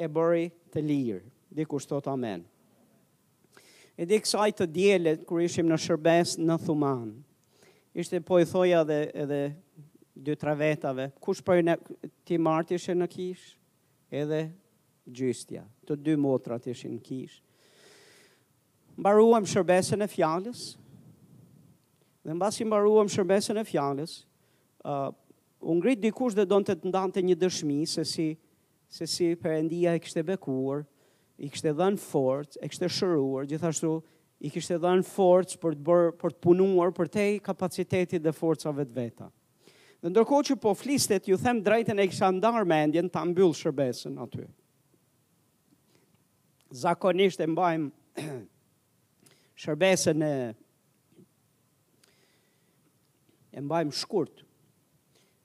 e 0.02 0.08
bëri 0.08 0.48
të 0.72 0.82
lirë. 0.84 1.20
Dhe 1.48 1.64
thot 1.88 2.06
amen. 2.12 2.42
E 3.98 4.06
di 4.06 4.18
kësaj 4.22 4.50
të 4.58 4.66
djelet, 4.70 5.22
kur 5.26 5.40
ishim 5.42 5.66
në 5.70 5.78
shërbes 5.82 6.36
në 6.38 6.56
Thuman. 6.66 7.08
Ishte 7.98 8.20
po 8.22 8.38
i 8.38 8.46
thoja 8.46 8.82
edhe 8.84 8.98
edhe 9.24 9.40
dy 10.14 10.36
tre 10.36 10.54
vetave, 10.54 11.08
kush 11.20 11.40
po 11.42 11.54
ti 12.24 12.38
marti 12.38 12.74
ishe 12.78 12.94
në 12.94 13.06
kish, 13.10 13.54
edhe 14.10 14.42
gjystja. 15.08 15.64
Të 15.86 15.96
dy 16.04 16.16
motrat 16.20 16.66
ishin 16.70 16.96
në 16.98 17.02
kish. 17.06 17.38
Mbaruam 18.98 19.46
shërbesën 19.46 20.02
e 20.06 20.10
fjalës. 20.10 20.66
Dhe 22.26 22.34
mbasi 22.34 22.66
mbaruam 22.66 23.08
shërbesën 23.10 23.62
e 23.62 23.66
fjalës, 23.66 24.16
ë 24.82 24.98
uh, 25.10 25.88
dikush 26.02 26.34
dhe 26.36 26.44
donte 26.50 26.74
të 26.76 26.90
ndante 26.90 27.22
një 27.24 27.36
dëshmi 27.40 27.80
se 27.88 28.04
si 28.04 28.30
se 28.88 29.06
si 29.06 29.32
përëndia 29.36 29.92
i 29.98 30.02
kështë 30.02 30.22
e 30.22 30.26
bekuar, 30.32 30.84
i 31.44 31.50
kështë 31.52 31.72
e 31.72 31.74
dhanë 31.78 32.00
fort, 32.02 32.56
e 32.58 32.66
kështë 32.70 32.86
e 32.88 32.94
shëruar, 32.98 33.48
gjithashtu 33.50 33.90
i 34.42 34.50
kështë 34.54 34.78
e 34.78 34.82
dhanë 34.86 35.06
fort 35.06 35.54
për 35.62 35.76
të, 35.76 35.82
bër, 35.88 36.08
për 36.22 36.34
të 36.36 36.42
punuar 36.44 36.94
për 36.96 37.10
te 37.12 37.26
kapacitetit 37.44 38.24
dhe 38.24 38.32
forcave 38.34 38.86
të 38.88 38.96
veta. 38.96 39.28
Dhe 40.02 40.12
ndërko 40.12 40.40
që 40.46 40.56
po 40.62 40.72
flistet, 40.78 41.26
ju 41.28 41.36
them 41.42 41.60
drejten 41.66 41.98
e 41.98 42.06
kështë 42.08 42.28
andar 42.30 42.64
me 42.68 42.80
endjen 42.86 43.08
të 43.10 43.20
ambyllë 43.24 43.58
shërbesën 43.60 44.18
aty. 44.24 44.46
Zakonisht 46.78 47.42
e 47.44 47.48
mbajmë 47.50 48.36
shërbesën 49.64 50.22
e, 50.26 50.34
e 53.58 53.64
mbajmë 53.66 53.96
shkurtë, 54.02 54.47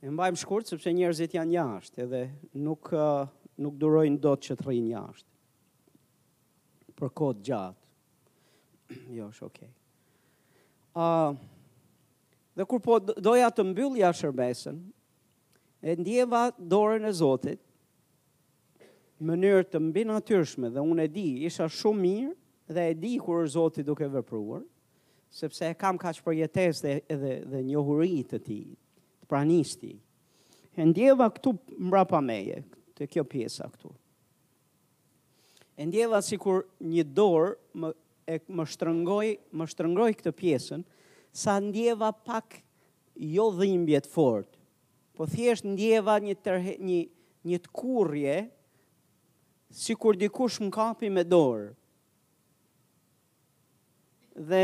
E 0.03 0.11
mbajmë 0.11 0.35
shkurt 0.41 0.67
sepse 0.67 0.91
njerëzit 0.91 1.31
janë 1.37 1.53
jashtë 1.55 2.01
edhe 2.03 2.19
nuk 2.59 2.89
uh, 2.91 3.23
nuk 3.63 3.77
durojnë 3.79 4.19
dot 4.25 4.41
që 4.43 4.57
të 4.59 4.65
rrinë 4.67 4.89
jashtë. 4.91 5.29
Për 6.99 7.11
kohë 7.21 7.37
gjatë. 7.47 7.81
jo, 9.17 9.29
është 9.31 9.47
okay. 9.47 9.69
Ah. 10.99 11.31
uh, 11.31 11.51
dhe 12.59 12.65
kur 12.69 12.81
po 12.83 12.97
doja 13.23 13.47
të 13.55 13.63
mbyll 13.69 13.95
ja 14.01 14.11
shërbesën, 14.13 14.75
e 15.87 15.95
ndjeva 16.01 16.43
dorën 16.59 17.07
e 17.07 17.13
Zotit 17.21 17.63
në 19.23 19.31
mënyrë 19.31 19.63
të 19.71 19.81
mbi 19.87 20.03
natyrshme 20.11 20.69
dhe 20.75 20.83
unë 20.83 21.07
e 21.07 21.11
di, 21.15 21.27
isha 21.47 21.65
shumë 21.71 22.03
mirë 22.03 22.75
dhe 22.75 22.85
e 22.91 22.99
di 22.99 23.15
kur 23.23 23.39
është 23.45 23.53
Zoti 23.55 23.87
duke 23.87 24.11
vepruar, 24.19 24.61
sepse 25.33 25.71
e 25.71 25.73
kam 25.79 25.97
kaq 26.01 26.19
për 26.27 26.41
jetesë 26.43 26.83
dhe 26.85 26.97
edhe 27.15 27.35
dhe 27.53 27.63
njohuri 27.71 28.17
të 28.33 28.39
tij 28.49 28.67
të 29.23 29.29
pranisti. 29.31 29.93
E 30.75 30.83
ndjeva 30.85 31.27
këtu 31.31 31.55
mbra 31.79 32.05
pa 32.09 32.19
meje, 32.21 32.63
të 32.97 33.07
kjo 33.07 33.23
pjesa 33.23 33.67
këtu. 33.71 33.91
E 35.77 35.85
ndjeva 35.87 36.19
si 36.21 36.37
kur 36.37 36.63
një 36.81 37.03
dorë 37.15 37.55
më, 37.81 37.91
më 38.53 38.65
shtrëngoj, 38.69 39.27
më 39.57 39.67
shtrëngoj 39.71 40.13
këtë 40.19 40.31
pjesën, 40.39 40.83
sa 41.33 41.55
ndjeva 41.65 42.11
pak 42.11 42.59
jo 43.17 43.47
dhimbjet 43.57 44.05
fort, 44.09 44.49
po 45.17 45.25
thjesht 45.29 45.65
ndjeva 45.65 46.17
një, 46.21 46.35
tërhe, 46.43 46.75
një, 46.81 46.99
një 47.49 47.61
të 47.63 47.69
kurje, 47.79 48.35
si 49.73 49.95
kur 49.97 50.17
dikush 50.21 50.59
më 50.61 50.71
kapi 50.75 51.09
me 51.09 51.23
dorë. 51.25 51.71
Dhe 54.49 54.63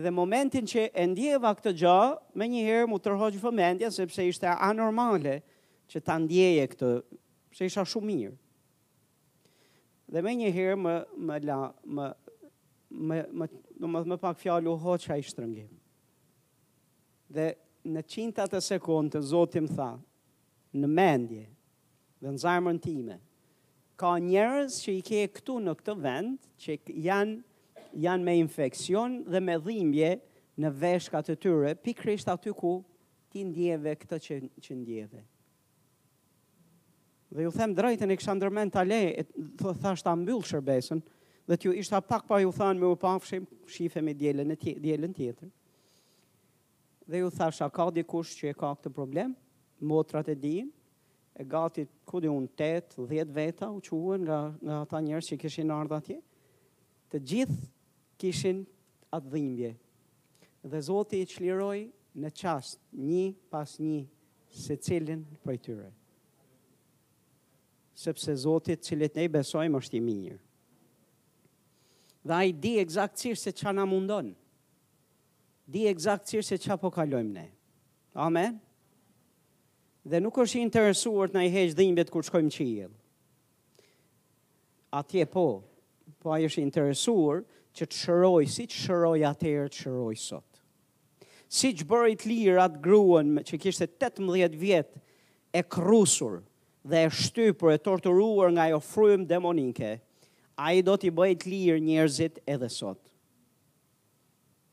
dhe 0.00 0.10
momentin 0.10 0.64
që 0.64 0.86
e 0.96 1.04
ndjeva 1.10 1.50
këtë 1.56 1.72
gjë, 1.82 1.96
më 2.38 2.46
njëherë 2.54 2.86
më 2.88 2.98
tërhoqë 3.04 3.40
vëmendja, 3.42 3.90
sepse 3.92 4.24
ishte 4.24 4.48
anormale 4.64 5.36
që 5.92 6.00
ta 6.06 6.14
ndjeje 6.22 6.64
këtë, 6.72 6.92
se 7.52 7.68
isha 7.68 7.84
shumë 7.84 8.08
mirë. 8.08 8.38
Dhe 10.12 10.22
më 10.24 10.32
njëherë 10.40 10.78
më, 10.80 10.94
më 11.28 11.36
la, 11.44 11.58
më, 11.96 12.08
më, 12.08 13.20
më, 13.36 13.50
më, 13.84 13.92
më, 13.98 14.02
më 14.14 14.18
pak 14.24 14.46
hoqa 14.46 15.18
i 15.20 15.26
shtërëngim. 15.28 15.68
Dhe 17.32 17.50
në 17.92 18.02
qintat 18.12 18.56
e 18.56 18.60
sekundë, 18.64 19.20
Zotim 19.24 19.68
tha, 19.72 19.92
në 20.76 20.88
mendje 20.88 21.46
dhe 22.22 22.32
në 22.32 22.40
zarmën 22.42 22.80
time, 22.80 23.20
ka 24.00 24.16
njerës 24.24 24.80
që 24.86 24.92
i 24.96 25.00
ke 25.04 25.22
këtu 25.36 25.60
në 25.62 25.76
këtë 25.80 25.98
vend, 26.00 26.40
që 26.56 26.78
janë 27.08 27.40
janë 27.98 28.24
me 28.24 28.34
infekcion 28.40 29.20
dhe 29.30 29.40
me 29.40 29.56
dhimbje 29.64 30.12
në 30.62 30.70
veshka 30.80 31.20
të 31.24 31.36
tyre, 31.40 31.72
pikrisht 31.74 32.28
aty 32.28 32.52
ku 32.56 32.76
ti 33.32 33.44
ndjeve 33.48 33.94
këtë 34.00 34.18
që, 34.26 34.36
që 34.66 34.76
ndjeve. 34.82 35.22
Dhe 37.32 37.46
ju 37.46 37.52
them 37.56 37.72
drejtën 37.76 38.12
e 38.12 38.18
kësa 38.20 38.34
ndërmen 38.36 38.68
të 38.70 38.82
ale, 38.82 39.00
të 39.58 39.72
thashtë 39.80 40.10
a 40.12 40.16
mbyllë 40.20 40.50
shërbesën, 40.50 41.00
dhe 41.48 41.56
t'ju 41.56 41.72
ishtë 41.80 42.02
pak 42.10 42.26
pa 42.28 42.42
ju 42.44 42.52
thanë 42.52 42.80
me 42.82 42.90
u 42.92 42.98
pafshim, 43.00 43.46
shifem 43.72 44.04
me 44.04 44.12
djelen 44.14 44.52
tjetër. 45.14 45.48
Dhe 47.08 47.18
ju 47.24 47.30
thashtë 47.32 47.64
a 47.66 47.70
ka 47.72 47.88
di 47.90 48.04
kush 48.04 48.36
që 48.38 48.52
e 48.52 48.54
ka 48.54 48.74
këtë 48.76 48.92
problem, 48.94 49.32
motrat 49.80 50.28
e 50.28 50.36
di, 50.36 50.56
e 51.32 51.44
gati 51.48 51.86
kudi 52.04 52.28
unë 52.28 52.52
tëtë, 52.60 53.06
dhjetë 53.10 53.32
veta 53.34 53.70
u 53.72 53.80
quen 53.86 54.26
nga, 54.28 54.38
nga 54.62 54.82
ta 54.92 55.00
njerës 55.00 55.32
që 55.32 55.40
këshin 55.42 55.72
arda 55.72 55.98
tje, 56.04 56.20
të 57.10 57.18
gjithë 57.32 57.71
kishin 58.22 58.58
atë 59.16 59.32
dhimbje. 59.34 59.70
Dhe 60.70 60.80
Zoti 60.88 61.22
i 61.24 61.28
qliroj 61.28 61.80
në 62.22 62.30
qast 62.38 62.78
një 63.02 63.24
pas 63.50 63.74
një 63.82 64.02
se 64.62 64.76
cilin 64.84 65.24
për 65.42 65.54
e 65.56 65.60
tyre. 65.66 65.88
Sepse 68.02 68.34
Zotit 68.44 68.84
cilit 68.86 69.16
ne 69.16 69.24
i 69.26 69.30
besojmë 69.32 69.80
është 69.82 69.98
i 69.98 70.02
minjër. 70.04 70.38
Dhe 72.26 72.36
a 72.36 72.44
i 72.48 72.54
di 72.62 72.72
egzaktësirë 72.80 73.40
se 73.42 73.52
qa 73.58 73.72
na 73.74 73.84
mundon. 73.88 74.28
Di 75.72 75.82
egzaktësirë 75.90 76.46
se 76.46 76.60
qa 76.64 76.76
po 76.80 76.90
kalojmë 76.94 77.34
ne. 77.36 77.46
Amen. 78.26 78.56
Dhe 80.06 80.20
nuk 80.22 80.36
është 80.44 80.60
interesuar 80.62 81.30
të 81.30 81.38
na 81.40 81.44
i 81.46 81.50
heqë 81.54 81.74
dhimbjet 81.78 82.10
kur 82.10 82.26
shkojmë 82.26 82.54
që 82.54 82.64
i 82.64 82.90
Atje 84.92 85.24
po, 85.32 85.44
po 86.20 86.34
a 86.34 86.40
i 86.40 86.44
është 86.50 86.60
interesuar 86.60 87.44
që 87.76 87.86
të 87.88 87.98
shëroj, 88.04 88.42
si 88.52 88.66
të 88.68 88.78
shëroj 88.84 89.20
atërë 89.32 89.68
të 89.72 89.78
shëroj 89.82 90.16
sot. 90.20 90.48
Si 91.52 91.70
që 91.76 91.86
bërit 91.90 92.24
lirë 92.28 92.60
atë 92.64 92.80
gruën 92.84 93.32
që 93.48 93.58
kishte 93.60 93.88
18 94.00 94.56
vjetë 94.60 95.00
e 95.52 95.62
krusur 95.72 96.38
dhe 96.88 97.02
e 97.06 97.10
shtypër 97.12 97.74
e 97.74 97.80
torturuar 97.84 98.52
nga 98.56 98.68
jo 98.72 98.78
frujmë 98.82 99.28
demoninke, 99.28 99.90
a 100.62 100.72
i 100.76 100.82
do 100.84 100.96
t'i 101.00 101.10
bëjt 101.16 101.46
lirë 101.48 101.82
njerëzit 101.84 102.40
edhe 102.48 102.68
sot. 102.72 102.98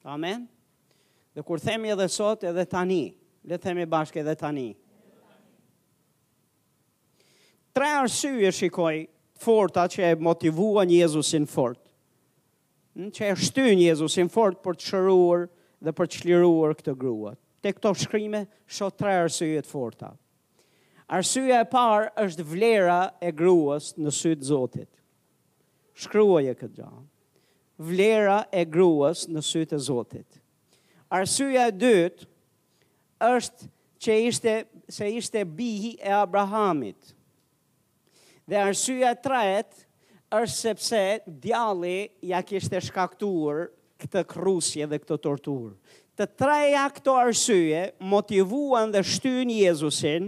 Amen? 0.07 0.45
Dhe 1.35 1.43
kur 1.45 1.59
themi 1.63 1.91
edhe 1.93 2.07
sot 2.11 2.43
edhe 2.47 2.65
tani, 2.67 3.13
le 3.47 3.57
themi 3.59 3.85
bashkë 3.89 4.23
edhe 4.23 4.35
tani. 4.39 4.69
Tre 7.75 7.89
arsye 8.01 8.49
shikoj 8.51 9.05
forta 9.39 9.85
që 9.87 10.09
e 10.11 10.17
motivua 10.19 10.83
njëzusin 10.87 11.03
Jezusin 11.03 11.45
fort 11.47 11.79
që 12.97 13.29
e 13.31 13.35
shtyn 13.37 13.79
Jezusin 13.83 14.29
fort 14.31 14.59
për 14.65 14.75
të 14.79 14.85
shëruar 14.89 15.45
dhe 15.85 15.91
për 15.95 16.09
të 16.11 16.19
shliruar 16.21 16.73
këtë 16.79 16.95
grua. 16.99 17.35
Te 17.61 17.71
këto 17.75 17.91
shkrimë 17.99 18.43
shot 18.71 18.97
tre 18.99 19.13
arsye 19.25 19.61
të 19.63 19.69
forta. 19.69 20.13
Arsyeja 21.09 21.63
e 21.65 21.69
parë 21.71 22.09
është 22.21 22.45
vlera 22.45 22.97
e 23.21 23.31
gruas 23.33 23.91
në 23.97 24.13
sytë 24.13 24.41
të 24.43 24.49
Zotit. 24.51 24.89
Shkruaje 25.99 26.53
këtë 26.55 26.77
gjë. 26.79 26.91
Vlera 27.89 28.37
e 28.59 28.65
gruas 28.67 29.25
në 29.31 29.41
sytë 29.43 29.77
e 29.79 29.83
Zotit. 29.85 30.39
Arsyeja 31.19 31.65
e 31.71 31.77
dytë 31.81 32.27
është 33.29 33.69
që 33.99 34.17
ishte 34.29 34.55
se 34.95 35.09
ishte 35.17 35.41
bihi 35.59 35.97
e 35.99 36.11
Abrahamit. 36.15 37.11
Dhe 38.49 38.61
arsyeja 38.63 39.11
e 39.15 39.21
tretë 39.25 39.88
është 40.29 40.55
sepse 40.61 40.99
djali 41.25 42.09
ja 42.29 42.43
kishte 42.45 42.79
shkaktuar 42.85 43.69
këtë 43.99 44.21
krusje 44.29 44.85
dhe 44.87 44.99
këtë 45.01 45.17
torturë. 45.23 45.71
Të 46.19 46.27
treja 46.37 46.83
këto 46.93 47.15
arsye 47.17 47.81
motivuan 48.11 48.91
dhe 48.93 49.01
shtyn 49.07 49.49
Jezusin 49.53 50.27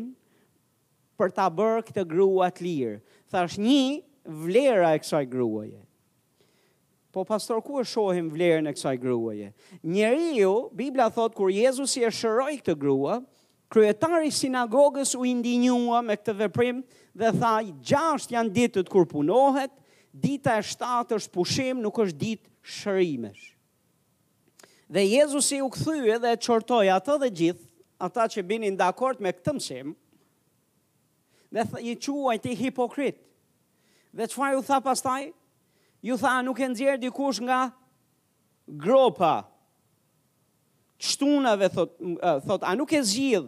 për 1.20 1.34
ta 1.36 1.46
bërë 1.54 1.84
këtë 1.90 2.06
grua 2.10 2.48
të 2.56 2.66
lirë. 2.66 2.96
Thash 3.32 3.60
një 3.60 4.02
vlera 4.46 4.94
e 4.98 5.02
kësaj 5.04 5.26
gruaje. 5.32 5.80
Po 7.12 7.26
pastor 7.28 7.60
ku 7.64 7.78
e 7.82 7.86
shohim 7.86 8.30
vlerën 8.32 8.70
e 8.72 8.72
kësaj 8.72 8.96
gruaje? 9.04 9.50
Njeriu, 9.84 10.70
Bibla 10.72 11.10
thot 11.12 11.36
kur 11.36 11.52
Jezusi 11.52 12.06
e 12.08 12.12
shëroi 12.16 12.62
këtë 12.62 12.78
grua, 12.80 13.18
kryetari 13.72 14.30
i 14.32 14.36
sinagogës 14.36 15.12
u 15.20 15.28
indinjua 15.28 16.00
me 16.08 16.16
këtë 16.16 16.38
veprim 16.40 16.80
dhe 17.12 17.32
tha, 17.36 17.52
"Gjashtë 17.84 18.38
janë 18.38 18.56
ditët 18.56 18.88
kur 18.92 19.06
punohet, 19.12 19.74
dita 20.14 20.56
e 20.60 20.68
shtatë 20.68 21.16
është 21.18 21.34
pushim, 21.36 21.82
nuk 21.84 21.98
është 22.04 22.20
ditë 22.20 22.52
shërimesh. 22.80 23.46
Dhe 24.92 25.06
Jezusi 25.08 25.62
u 25.64 25.70
këthyë 25.72 26.18
dhe 26.26 26.34
qërtoj 26.44 26.86
atë 26.98 27.16
dhe 27.24 27.30
gjithë, 27.42 27.68
ata 28.02 28.28
që 28.36 28.44
binin 28.50 28.76
dhe 28.76 28.84
akort 28.92 29.22
me 29.24 29.32
këtë 29.32 29.54
mësim, 29.56 29.94
dhe 31.56 31.64
thë, 31.70 31.84
i 31.88 31.96
quaj 32.04 32.38
ti 32.44 32.56
hipokrit. 32.60 33.22
Dhe 34.12 34.28
qëfar 34.28 34.58
ju 34.58 34.66
tha 34.68 34.82
pastaj? 34.84 35.30
Ju 36.04 36.18
tha 36.20 36.42
nuk 36.44 36.60
e 36.60 36.68
nëzjerë 36.72 37.00
dikush 37.06 37.40
nga 37.46 37.62
gropa. 38.84 39.34
Qëtunave, 41.02 41.70
thot, 41.74 41.96
thot, 42.48 42.66
a 42.68 42.76
nuk 42.78 42.92
e 42.94 43.00
zgjidh, 43.08 43.48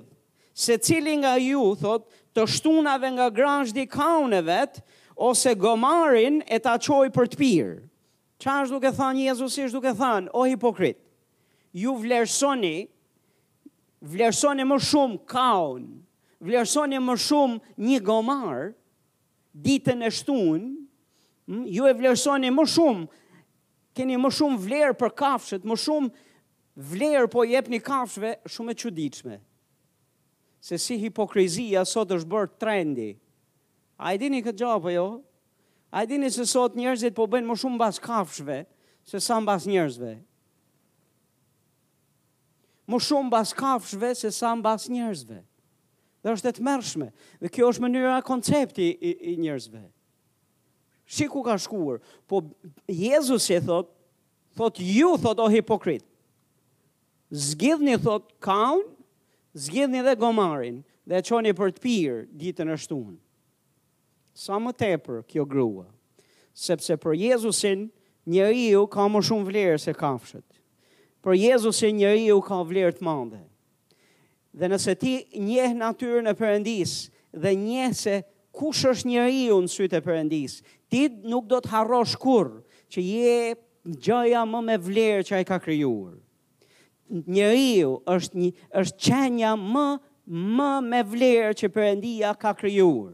se 0.58 0.78
cili 0.82 1.18
nga 1.20 1.36
ju, 1.42 1.74
thot, 1.82 2.08
të 2.34 2.48
shtunave 2.50 3.10
nga 3.14 3.28
granjdi 3.34 3.84
kaune 3.94 4.40
vetë, 4.48 4.80
ose 5.18 5.56
gomarin 5.56 6.42
e 6.50 6.60
ta 6.62 6.76
qoj 6.82 7.08
për 7.14 7.30
të 7.34 7.40
pirë. 7.40 7.74
Qa 8.44 8.58
është 8.64 8.76
duke 8.78 8.92
thanë 8.98 9.26
Jezus, 9.28 9.58
është 9.70 9.78
duke 9.78 9.94
thanë, 9.96 10.32
o 10.36 10.44
hipokrit, 10.50 10.98
ju 11.72 11.94
vlerësoni, 12.02 12.76
vlerësoni 14.14 14.66
më 14.68 14.78
shumë 14.90 15.22
kaun, 15.32 15.86
vlerësoni 16.44 17.00
më 17.00 17.18
shumë 17.24 17.88
një 17.88 18.02
gomarë, 18.06 18.66
ditën 19.54 20.04
e 20.08 20.12
shtunë, 20.12 20.74
ju 21.78 21.88
e 21.88 21.94
vlerësoni 22.02 22.52
më 22.52 22.66
shumë, 22.74 23.08
keni 23.96 24.20
më 24.20 24.34
shumë 24.36 24.60
vlerë 24.66 24.98
për 25.02 25.16
kafshët, 25.22 25.66
më 25.70 25.80
shumë 25.84 26.12
vlerë 26.92 27.30
po 27.32 27.46
jep 27.48 27.68
një 27.70 27.82
kafshëve, 27.86 28.38
shumë 28.50 29.38
e 29.38 29.40
Se 30.64 30.78
si 30.78 30.96
hipokrizia 30.98 31.84
sot 31.86 32.12
është 32.12 32.28
bërë 32.28 32.52
trendi, 32.60 33.16
A 33.98 34.14
i 34.16 34.20
dini 34.20 34.42
këtë 34.44 34.62
gjopë, 34.62 34.94
jo? 34.96 35.04
A 35.94 36.02
i 36.06 36.10
dini 36.10 36.30
se 36.34 36.46
sot 36.50 36.74
njerëzit 36.80 37.14
po 37.18 37.28
bëjnë 37.30 37.48
më 37.52 37.58
shumë 37.62 37.80
bas 37.82 38.00
kafshve, 38.02 38.64
se 39.06 39.20
sa 39.22 39.40
më 39.40 39.48
bas 39.52 39.68
njerëzve? 39.70 40.14
Më 42.90 43.00
shumë 43.06 43.32
bas 43.32 43.54
kafshve, 43.56 44.14
se 44.18 44.32
sa 44.36 44.54
më 44.58 44.66
bas 44.66 44.88
njerëzve? 44.92 45.44
Dhe 46.24 46.32
është 46.32 46.50
e 46.50 46.56
të 46.56 46.64
mërshme. 46.64 47.08
Dhe 47.44 47.50
kjo 47.52 47.68
është 47.74 47.84
mënyra 47.84 48.18
koncepti 48.26 48.90
i, 48.96 49.12
i 49.34 49.36
njerëzve. 49.44 49.84
Shiku 51.06 51.42
ka 51.46 51.58
shkuar, 51.60 51.98
po 52.32 52.42
Jezus 52.88 53.50
e 53.52 53.60
thot, 53.66 53.92
thot 54.56 54.80
ju, 54.80 55.12
thot 55.20 55.42
o 55.44 55.50
hipokrit. 55.52 56.06
Zgjidhni, 57.34 57.98
thot 58.04 58.32
kaun, 58.44 58.86
zgjidhni 59.54 60.00
dhe 60.06 60.16
gomarin, 60.22 60.80
dhe 61.10 61.22
qoni 61.28 61.52
për 61.58 61.76
të 61.76 61.84
pirë 61.84 62.22
ditën 62.40 62.72
e 62.76 62.80
shtunë 62.80 63.20
sa 64.34 64.58
më 64.58 64.74
tepër 64.74 65.22
kjo 65.30 65.46
grua, 65.46 65.86
sepse 66.54 66.98
për 66.98 67.16
Jezusin 67.22 67.86
njëri 68.32 68.66
ju 68.74 68.84
ka 68.90 69.06
më 69.12 69.22
shumë 69.30 69.48
vlerë 69.52 69.80
se 69.84 69.94
kafshët. 69.94 70.48
Për 71.24 71.38
Jezusin 71.38 71.96
njëri 72.02 72.26
ju 72.32 72.40
ka 72.44 72.60
vlerë 72.66 72.98
të 72.98 73.06
mande. 73.06 73.42
Dhe 74.54 74.70
nëse 74.70 74.96
ti 75.02 75.14
njeh 75.40 75.74
natyrën 75.78 76.28
e 76.30 76.34
përëndis 76.38 76.96
dhe 77.42 77.54
njeh 77.58 77.94
se 77.98 78.16
kush 78.58 78.84
është 78.90 79.10
njëri 79.14 79.40
ju 79.52 79.60
në 79.64 79.72
sytë 79.76 79.98
e 79.98 80.02
përëndis, 80.06 80.58
ti 80.90 81.08
nuk 81.30 81.48
do 81.50 81.58
të 81.64 81.72
harro 81.74 82.04
shkur 82.06 82.50
që 82.92 83.02
je 83.08 83.38
gjëja 84.06 84.44
më 84.50 84.60
me 84.68 84.76
vlerë 84.86 85.26
që 85.26 85.34
a 85.38 85.40
i 85.42 85.48
ka 85.50 85.58
kryuar. 85.60 86.18
Njëri 87.34 87.72
ju 87.82 87.96
është, 88.14 88.38
një, 88.40 88.52
është 88.82 89.00
qenja 89.08 89.56
më, 89.58 89.88
më 90.58 90.70
me 90.90 91.02
vlerë 91.12 91.56
që 91.60 91.74
përëndia 91.76 92.36
ka 92.42 92.54
kryuar 92.54 93.14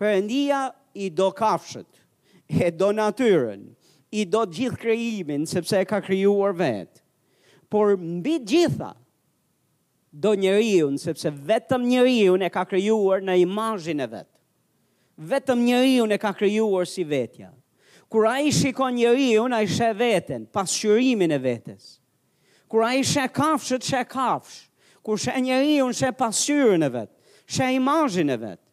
përëndia 0.00 0.58
i 1.04 1.10
do 1.12 1.28
kafshët, 1.36 1.98
e 2.48 2.70
do 2.72 2.88
natyren, 2.96 3.66
i 4.18 4.24
do 4.26 4.42
gjithë 4.48 4.78
krejimin, 4.80 5.42
sepse 5.46 5.78
e 5.78 5.84
ka 5.88 5.98
krijuar 6.02 6.54
vetë. 6.58 7.02
Por 7.70 7.92
mbi 8.00 8.38
gjitha, 8.48 8.94
do 10.10 10.32
njëriun, 10.40 10.96
sepse 10.98 11.30
vetëm 11.46 11.84
njëriun 11.92 12.42
e 12.42 12.48
ka 12.50 12.64
krijuar 12.66 13.20
në 13.22 13.36
imajin 13.44 14.00
e 14.00 14.08
vetë. 14.16 14.28
Vetëm 15.30 15.62
njëriun 15.68 16.16
e 16.16 16.18
ka 16.18 16.32
krijuar 16.34 16.88
si 16.88 17.04
vetja. 17.04 17.52
Kur 18.10 18.24
i 18.40 18.50
shikon 18.52 18.96
njëriun, 18.96 19.52
a 19.54 19.60
i 19.62 19.68
shë 19.70 19.92
vetën, 20.00 20.48
pas 20.50 20.72
shërimin 20.80 21.30
e 21.30 21.38
vetës. 21.44 21.92
Kur 22.72 22.82
i 22.88 23.04
shë 23.06 23.28
kafshët, 23.36 23.86
shë 23.86 24.00
kafshë. 24.10 24.64
Kur 25.04 25.20
shë 25.20 25.36
njëriun, 25.44 25.94
shë 25.94 26.10
pasyrën 26.18 26.88
e 26.88 26.90
vetë, 26.96 27.38
shë 27.52 27.70
imajin 27.76 28.34
e 28.34 28.40
vetë 28.42 28.64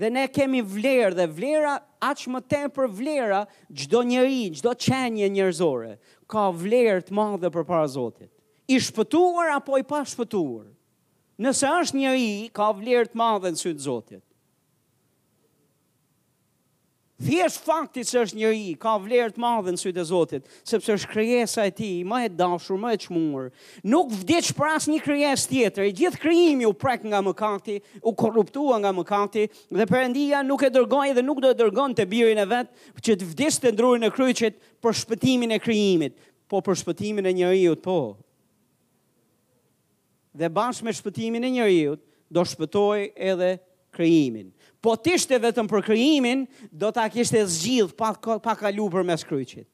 dhe 0.00 0.10
ne 0.10 0.26
kemi 0.32 0.62
vlerë 0.62 1.16
dhe 1.16 1.26
vlera 1.36 1.74
aq 2.10 2.24
më 2.32 2.40
për 2.76 2.88
vlera 3.00 3.40
çdo 3.80 4.00
njeri, 4.10 4.42
çdo 4.58 4.72
qenje 4.86 5.28
njerëzore 5.36 5.92
ka 6.32 6.46
vlerë 6.62 7.04
të 7.08 7.16
madhe 7.18 7.50
përpara 7.52 7.88
Zotit. 7.88 8.30
I 8.68 8.78
shpëtuar 8.80 9.50
apo 9.58 9.76
i 9.78 9.82
pa 9.84 10.00
shpëtuar. 10.06 10.68
Nëse 11.42 11.66
është 11.82 11.98
njeri, 12.00 12.30
ka 12.56 12.72
vlerë 12.72 13.12
të 13.12 13.18
madhe 13.22 13.52
në 13.52 13.58
sytë 13.64 13.84
Zotit. 13.88 14.24
Thjesht 17.22 17.60
fakti 17.62 18.02
se 18.06 18.18
është 18.24 18.38
njëri, 18.40 18.62
ka 18.82 18.96
vlerë 18.98 19.34
të 19.36 19.40
madhe 19.44 19.72
në 19.74 19.78
sytë 19.78 20.00
e 20.00 20.04
Zotit, 20.08 20.48
sepse 20.66 20.94
është 20.98 21.10
krijesa 21.12 21.64
e 21.70 21.74
tij, 21.78 22.00
më 22.10 22.18
e 22.26 22.30
dashur, 22.34 22.80
më 22.82 22.90
e 22.96 22.98
çmuar. 23.04 23.50
Nuk 23.92 24.10
vdiç 24.22 24.48
për 24.58 24.70
asnjë 24.72 25.02
krijesë 25.04 25.50
tjetër. 25.52 25.90
Gjithë 26.00 26.20
krijimi 26.24 26.66
u 26.66 26.72
prek 26.74 27.04
nga 27.06 27.20
mëkati, 27.22 27.76
u 28.02 28.14
korruptua 28.18 28.80
nga 28.82 28.90
mëkati 28.96 29.44
dhe 29.78 29.86
Perëndia 29.92 30.42
nuk 30.46 30.64
e 30.66 30.72
dërgoi 30.74 31.12
dhe 31.14 31.22
nuk 31.22 31.42
do 31.44 31.52
e 31.54 31.58
dërgon 31.62 31.94
te 31.94 32.08
birin 32.10 32.42
e 32.42 32.48
vet 32.50 32.72
që 32.98 33.16
të 33.20 33.28
vdiçte 33.34 33.70
ndrurin 33.76 34.02
në 34.08 34.10
kryqit 34.18 34.58
për 34.82 34.98
shpëtimin 35.04 35.54
e 35.54 35.60
krijimit, 35.62 36.18
po 36.50 36.58
për 36.66 36.80
shpëtimin 36.82 37.28
e 37.30 37.36
njerëzit, 37.38 37.84
po. 37.86 37.98
Dhe 40.34 40.50
bashkë 40.50 40.88
me 40.88 40.96
shpëtimin 40.98 41.46
e 41.46 41.54
njeriu, 41.60 41.94
do 42.32 42.42
shpëtoj 42.48 43.06
edhe 43.30 43.54
krijimin 43.94 44.50
po 44.82 44.94
të 44.98 45.16
ishte 45.16 45.38
vetëm 45.40 45.68
për 45.70 45.84
krijimin, 45.86 46.42
do 46.72 46.90
të 46.92 47.04
kishte 47.14 47.44
zgjith 47.48 47.94
pa, 47.96 48.12
pa 48.18 48.56
ka 48.58 48.72
lupër 48.74 49.06
me 49.06 49.16
skryqit. 49.20 49.68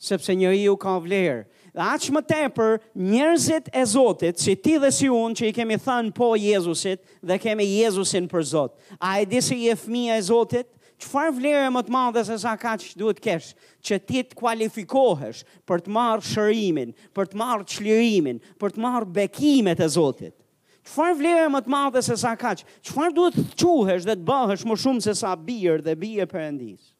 Sepse 0.00 0.32
njëri 0.32 0.62
ju 0.64 0.74
ka 0.80 0.94
vlerë. 1.04 1.42
Dhe 1.76 1.86
aqë 1.92 2.12
më 2.16 2.22
tepër, 2.26 2.78
njerëzit 2.98 3.66
e 3.76 3.82
Zotit, 3.86 4.40
si 4.42 4.54
ti 4.58 4.74
dhe 4.80 4.88
si 4.96 5.10
unë 5.12 5.36
që 5.38 5.50
i 5.50 5.54
kemi 5.54 5.76
thënë 5.78 6.14
po 6.16 6.30
Jezusit, 6.40 7.02
dhe 7.22 7.36
kemi 7.38 7.66
Jezusin 7.76 8.24
për 8.32 8.46
Zot. 8.52 8.78
A 8.96 9.18
e 9.20 9.28
disi 9.28 9.58
e 9.70 9.76
fmija 9.78 10.16
e 10.18 10.24
Zotit? 10.30 10.70
Çfarë 11.00 11.32
vlerë 11.32 11.68
më 11.72 11.80
të 11.88 11.92
madhe 11.94 12.22
se 12.28 12.36
sa 12.42 12.52
kaç 12.60 12.82
duhet 13.00 13.20
kesh 13.24 13.46
që 13.88 13.96
ti 14.10 14.20
të 14.30 14.36
kualifikohesh 14.36 15.38
për 15.68 15.80
të 15.86 15.92
marrë 15.96 16.26
shërimin, 16.28 16.90
për 17.16 17.30
të 17.32 17.38
marrë 17.40 17.68
çlirimin, 17.72 18.40
për 18.60 18.74
të 18.74 18.82
marrë 18.84 19.08
bekimet 19.16 19.80
e 19.80 19.88
Zotit? 19.94 20.34
Çfarë 20.90 21.16
vlerë 21.22 21.46
më 21.54 21.62
të 21.64 21.72
madhe 21.72 22.02
se 22.04 22.16
sa 22.20 22.34
kaç? 22.40 22.66
Çfarë 22.90 23.16
duhet 23.16 23.38
të 23.40 23.52
quhesh 23.70 24.04
dhe 24.08 24.16
të 24.20 24.28
bëhesh 24.28 24.66
më 24.68 24.76
shumë 24.82 25.04
se 25.06 25.14
sa 25.22 25.32
bir 25.48 25.80
dhe 25.86 25.96
bie 26.02 26.26
perëndis? 26.32 26.92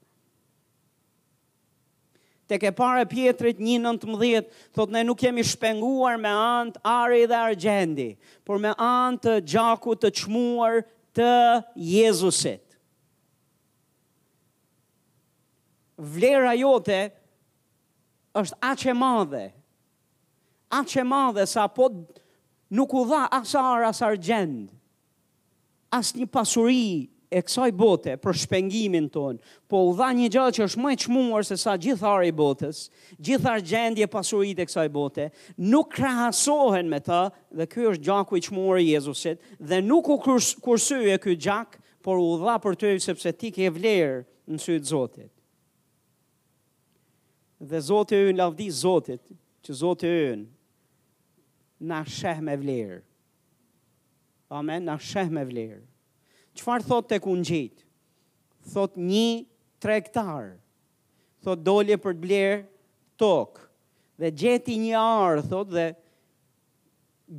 Te 2.51 2.57
ke 2.59 2.73
parë 2.81 3.05
pjetrit 3.13 3.61
1:19, 3.63 4.49
thotë 4.75 4.97
ne 4.97 5.05
nuk 5.11 5.23
jemi 5.23 5.45
shpenguar 5.47 6.17
me 6.25 6.33
anë 6.39 6.73
të 6.73 6.81
ari 6.95 7.27
dhe 7.31 7.37
argjendi, 7.53 8.09
por 8.49 8.59
me 8.65 8.73
anë 8.89 9.21
të 9.27 9.37
gjakut 9.53 10.01
të 10.03 10.09
çmuar 10.23 10.81
të 11.17 11.35
Jezusit. 11.93 12.65
vlera 16.01 16.55
jote 16.59 17.03
është 18.41 18.59
aq 18.65 18.85
e 18.93 18.97
madhe. 18.97 19.45
Aq 20.79 20.97
e 21.03 21.05
madhe 21.11 21.47
sa 21.51 21.65
po 21.69 21.89
nuk 22.79 22.93
u 22.95 23.05
dha 23.11 23.25
as 23.41 23.55
arë, 23.59 23.91
as 23.91 24.01
As 25.93 26.15
një 26.15 26.27
pasuri 26.31 27.09
e 27.35 27.41
kësaj 27.43 27.71
bote 27.75 28.13
për 28.23 28.37
shpengimin 28.43 29.09
ton, 29.11 29.39
po 29.67 29.81
u 29.91 29.91
dha 29.99 30.13
një 30.15 30.29
gjallë 30.31 30.55
që 30.55 30.63
është 30.69 30.83
më 30.85 30.93
e 30.93 30.97
çmuar 31.03 31.47
se 31.49 31.57
sa 31.59 31.75
gjithë 31.77 32.07
ar 32.07 32.23
i 32.27 32.31
botës, 32.31 32.89
gjithë 33.19 33.51
argjendi 33.51 34.03
e 34.03 34.07
pasuritë 34.11 34.63
e 34.63 34.69
kësaj 34.71 34.87
bote, 34.95 35.27
nuk 35.59 35.91
krahasohen 35.97 36.87
me 36.91 37.01
ta 37.03 37.31
dhe 37.51 37.67
ky 37.67 37.89
është 37.91 38.07
gjaku 38.07 38.39
i 38.39 38.45
çmuar 38.47 38.79
i 38.79 38.87
Jezusit 38.93 39.43
dhe 39.59 39.81
nuk 39.83 40.09
u 40.11 40.19
e 40.21 41.19
ky 41.19 41.35
gjak 41.37 41.79
por 42.03 42.19
u 42.23 42.39
dha 42.39 42.55
për 42.63 42.79
të 42.79 42.95
sepse 43.03 43.33
ti 43.35 43.51
ke 43.51 43.67
vlerë 43.71 44.23
në 44.47 44.59
sy 44.63 44.79
Zotit 44.83 45.31
dhe 47.61 47.81
Zotë 47.85 48.17
e 48.17 48.29
unë 48.31 48.39
lavdi 48.41 48.69
Zotit, 48.73 49.23
që 49.65 49.75
Zotë 49.83 50.09
e 50.19 50.23
unë, 50.33 50.49
na 51.91 51.99
shëh 52.09 52.41
me 52.45 52.55
vlerë. 52.61 53.01
Amen, 54.53 54.85
na 54.89 54.97
shëh 54.99 55.29
me 55.33 55.45
vlerë. 55.49 55.81
Qëfar 56.57 56.85
thot 56.87 57.09
të 57.11 57.19
kun 57.25 57.45
gjitë? 57.47 57.85
Thot 58.73 58.97
një 58.97 59.45
trektarë. 59.85 60.57
thot 61.41 61.59
dolje 61.65 61.97
për 61.97 62.13
të 62.13 62.21
blerë 62.21 62.57
tokë, 63.19 63.61
dhe 64.21 64.29
gjeti 64.37 64.75
një 64.79 64.97
arë, 65.01 65.43
thot, 65.49 65.71
dhe 65.73 65.87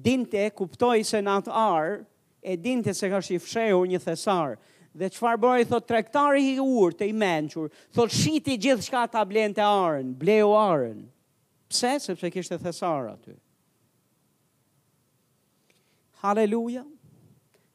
dinte, 0.08 0.48
kuptoj 0.58 1.04
se 1.06 1.20
në 1.22 1.36
atë 1.38 1.52
arë, 1.62 2.00
e 2.42 2.56
dinte 2.58 2.96
se 2.98 3.10
ka 3.10 3.20
shifshehu 3.22 3.84
një 3.92 4.00
thesarë, 4.02 4.58
Dhe 4.92 5.08
qëfar 5.08 5.38
bëri, 5.40 5.64
thot, 5.70 5.86
trektari 5.88 6.42
i 6.50 6.58
urë 6.60 6.98
të 7.00 7.08
i 7.08 7.14
menqur, 7.16 7.70
thot, 7.96 8.12
shiti 8.12 8.58
gjithë 8.60 8.84
shka 8.90 9.04
ta 9.14 9.22
blenë 9.30 9.56
të 9.56 9.64
arën, 9.66 10.10
bleu 10.20 10.52
arën. 10.60 10.98
Pse? 11.72 11.94
Sepse 12.10 12.32
kishte 12.36 12.58
thesar 12.60 13.08
aty. 13.14 13.38
Haleluja. 16.26 16.84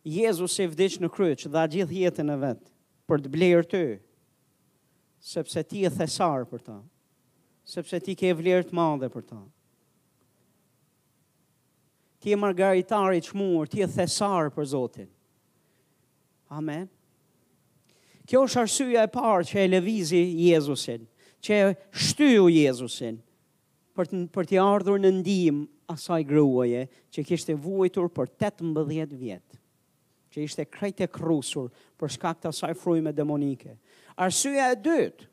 Jezus 0.06 0.58
e 0.62 0.66
vdicë 0.70 1.00
në 1.02 1.08
kryq 1.16 1.46
dhe 1.56 1.62
gjithë 1.74 1.96
jetën 2.02 2.32
e 2.32 2.36
vetë 2.44 2.68
për 3.10 3.22
të 3.24 3.30
blerë 3.34 3.66
ty, 3.72 3.80
sepse 5.26 5.62
ti 5.66 5.82
e 5.86 5.90
thesar 5.96 6.42
për 6.46 6.62
ta, 6.68 6.76
sepse 7.72 7.98
ti 8.04 8.14
ke 8.20 8.30
vlerë 8.38 8.68
të 8.68 8.74
madhe 8.78 9.08
për 9.10 9.24
ta. 9.32 9.38
Ti 12.22 12.34
e 12.34 12.38
margaritari 12.38 13.22
që 13.26 13.34
murë, 13.40 13.70
ti 13.72 13.82
e 13.86 13.90
thesar 13.96 14.50
për 14.54 14.70
Zotin. 14.76 15.10
Amen. 16.54 16.86
Kjo 18.26 18.40
është 18.48 18.60
arsyeja 18.64 19.04
e 19.06 19.10
parë 19.14 19.44
që 19.48 19.60
e 19.64 19.68
lëvizi 19.70 20.20
Jezusin, 20.48 21.04
që 21.46 21.58
e 21.66 21.76
shtyu 22.02 22.48
Jezusin 22.50 23.20
për 23.96 24.10
të 24.10 24.22
për 24.34 24.48
të 24.50 24.58
ardhur 24.62 24.98
në 25.00 25.12
ndihmë 25.20 25.94
asaj 25.94 26.24
gruaje 26.26 26.80
që 27.14 27.24
kishte 27.28 27.54
vuajtur 27.64 28.08
për 28.16 28.32
18 28.50 29.14
vjet, 29.20 29.46
që 30.34 30.42
ishte 30.48 30.66
krejt 30.74 31.04
e 31.06 31.06
për 31.14 32.12
shkak 32.16 32.42
të 32.42 32.50
asaj 32.50 32.74
frymë 32.82 33.14
demonike. 33.20 33.76
Arsyeja 34.26 34.72
e 34.74 34.80
dytë. 34.88 35.28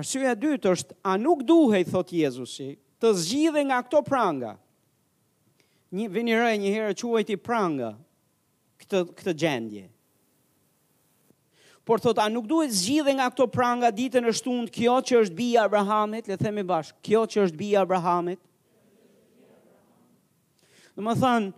Arsyeja 0.00 0.36
e 0.36 0.38
dytë 0.38 0.70
është 0.76 0.98
a 1.10 1.16
nuk 1.18 1.42
duhej 1.50 1.82
thot 1.90 2.14
Jezusi 2.14 2.70
të 3.02 3.10
zgjidhe 3.24 3.66
nga 3.66 3.82
këto 3.88 4.04
pranga. 4.06 4.54
Një 5.98 6.06
vini 6.14 6.36
re, 6.38 6.54
një 6.62 6.70
herë 6.78 6.94
quajti 7.02 7.40
pranga 7.48 7.90
këtë 8.80 9.02
këtë 9.18 9.34
gjendje 9.42 9.88
por 11.90 11.98
thot 11.98 12.20
a 12.22 12.28
nuk 12.32 12.46
duhet 12.50 12.70
zgjidhe 12.78 13.12
nga 13.18 13.24
këto 13.32 13.44
pranga 13.54 13.88
ditën 13.94 14.22
e 14.22 14.32
shtunë 14.38 14.70
kjo 14.74 14.96
që 15.10 15.14
është 15.24 15.34
bija 15.40 15.64
Abrahamit, 15.66 16.28
le 16.30 16.36
themi 16.38 16.62
bashkë, 16.68 17.00
kjo 17.06 17.22
që 17.32 17.40
është 17.48 17.58
bija 17.62 17.80
Abrahamit. 17.82 18.38
Në 20.94 21.02
më 21.08 21.14
thanë, 21.22 21.48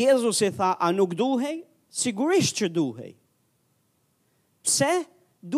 Jezus 0.00 0.40
tha, 0.56 0.70
a 0.80 0.88
nuk 0.96 1.12
duhej? 1.18 1.58
Sigurisht 2.04 2.56
që 2.62 2.70
duhej. 2.72 3.12
Pse 4.64 4.88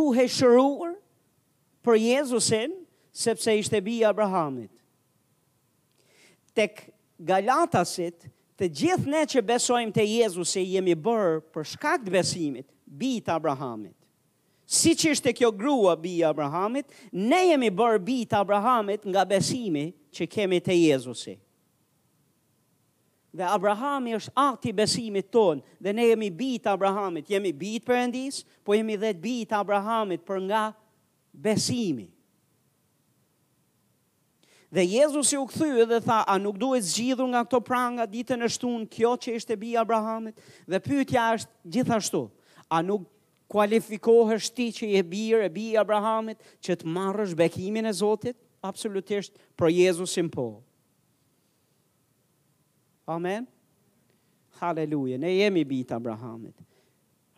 duhej 0.00 0.26
shëruar 0.40 0.96
për 1.86 2.00
Jezusin, 2.08 2.74
sepse 3.26 3.54
ishte 3.60 3.78
bija 3.86 4.10
Abrahamit? 4.10 4.72
Tek 6.58 6.88
Galatasit, 7.22 8.24
të 8.58 8.66
gjithë 8.80 9.12
ne 9.14 9.22
që 9.30 9.46
besojmë 9.54 9.94
të 9.94 10.08
Jezusi 10.18 10.66
jemi 10.74 10.98
bërë 11.06 11.38
për 11.54 11.70
shkak 11.76 12.08
të 12.08 12.18
besimit, 12.18 12.66
bita 13.04 13.38
Abrahamit 13.38 13.94
si 14.66 14.92
që 14.96 15.12
është 15.12 15.30
e 15.32 15.36
kjo 15.36 15.50
grua 15.52 15.94
bi 16.00 16.14
Abrahamit, 16.24 16.88
ne 17.12 17.40
jemi 17.50 17.68
bërë 17.70 18.02
bi 18.04 18.18
të 18.28 18.38
Abrahamit 18.40 19.04
nga 19.12 19.24
besimi 19.28 19.90
që 20.14 20.28
kemi 20.32 20.60
të 20.64 20.76
Jezusi. 20.78 21.34
Dhe 23.34 23.46
Abrahami 23.50 24.12
është 24.16 24.30
akti 24.38 24.70
besimit 24.78 25.26
tonë, 25.34 25.62
dhe 25.82 25.90
ne 25.92 26.04
jemi 26.12 26.28
bi 26.30 26.52
të 26.62 26.70
Abrahamit, 26.76 27.26
jemi 27.32 27.50
bi 27.52 27.72
të 27.80 27.88
përëndis, 27.90 28.36
po 28.64 28.76
jemi 28.78 28.94
dhe 29.02 29.10
bi 29.18 29.40
të 29.50 29.56
Abrahamit 29.58 30.22
për 30.28 30.44
nga 30.46 30.60
besimi. 31.34 32.06
Dhe 34.74 34.82
Jezusi 34.86 35.36
u 35.38 35.44
këthyë 35.50 35.86
dhe 35.90 35.98
tha, 36.02 36.20
a 36.30 36.34
nuk 36.38 36.56
duhet 36.62 36.86
zgjidhur 36.86 37.28
nga 37.32 37.42
këto 37.46 37.60
pranga 37.62 38.06
ditën 38.10 38.40
e 38.46 38.50
shtunë 38.54 38.88
kjo 38.90 39.12
që 39.22 39.34
ishte 39.40 39.58
bi 39.58 39.74
Abrahamit, 39.82 40.38
dhe 40.70 40.80
pyetja 40.82 41.26
është 41.36 41.54
gjithashtu, 41.76 42.22
a 42.70 42.82
nuk 42.86 43.04
kualifikohesh 43.50 44.48
ti 44.56 44.68
që 44.74 44.88
je 44.94 45.02
birë 45.08 45.48
e 45.48 45.50
bi 45.52 45.64
Abrahamit, 45.78 46.40
që 46.64 46.76
të 46.80 46.90
marrësh 46.94 47.34
bekimin 47.38 47.86
e 47.86 47.92
Zotit, 47.92 48.36
absolutisht 48.64 49.36
për 49.60 49.72
Jezusin 49.74 50.30
po. 50.32 50.60
Amen. 53.12 53.46
Haleluja, 54.60 55.18
ne 55.20 55.34
jemi 55.34 55.64
bitë 55.68 55.96
Abrahamit. 55.98 56.56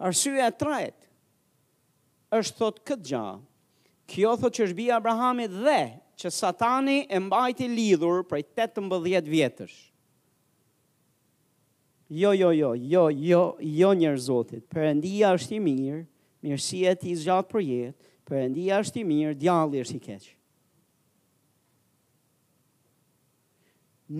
Arsye 0.04 0.36
e 0.44 0.50
tretë 0.60 1.10
është 2.38 2.58
thot 2.60 2.82
këtë 2.86 3.06
gjë. 3.10 3.28
kjo 4.06 4.36
thot 4.38 4.54
që 4.54 4.64
është 4.68 4.76
bi 4.78 4.84
Abrahamit 4.94 5.50
dhe 5.50 5.80
që 6.20 6.30
satani 6.30 6.98
e 7.10 7.18
mbajti 7.18 7.66
lidhur 7.72 8.20
prej 8.28 8.44
18 8.54 9.24
vjetësh. 9.32 9.74
Jo, 12.08 12.32
jo, 12.32 12.50
jo, 12.54 12.72
jo, 12.78 13.08
jo, 13.10 13.56
jo 13.60 13.90
njërë 13.98 14.20
zotit. 14.30 14.62
Përëndia 14.70 15.32
është 15.34 15.56
i 15.56 15.62
mirë, 15.62 16.02
mirësia 16.46 16.92
ti 16.94 17.16
zxatë 17.18 17.50
për 17.50 17.62
jetë, 17.66 18.10
përëndia 18.30 18.78
është 18.84 19.00
i 19.02 19.06
mirë, 19.08 19.34
djallë 19.42 19.80
është 19.82 19.96
i 19.98 20.02
keqë. 20.04 20.34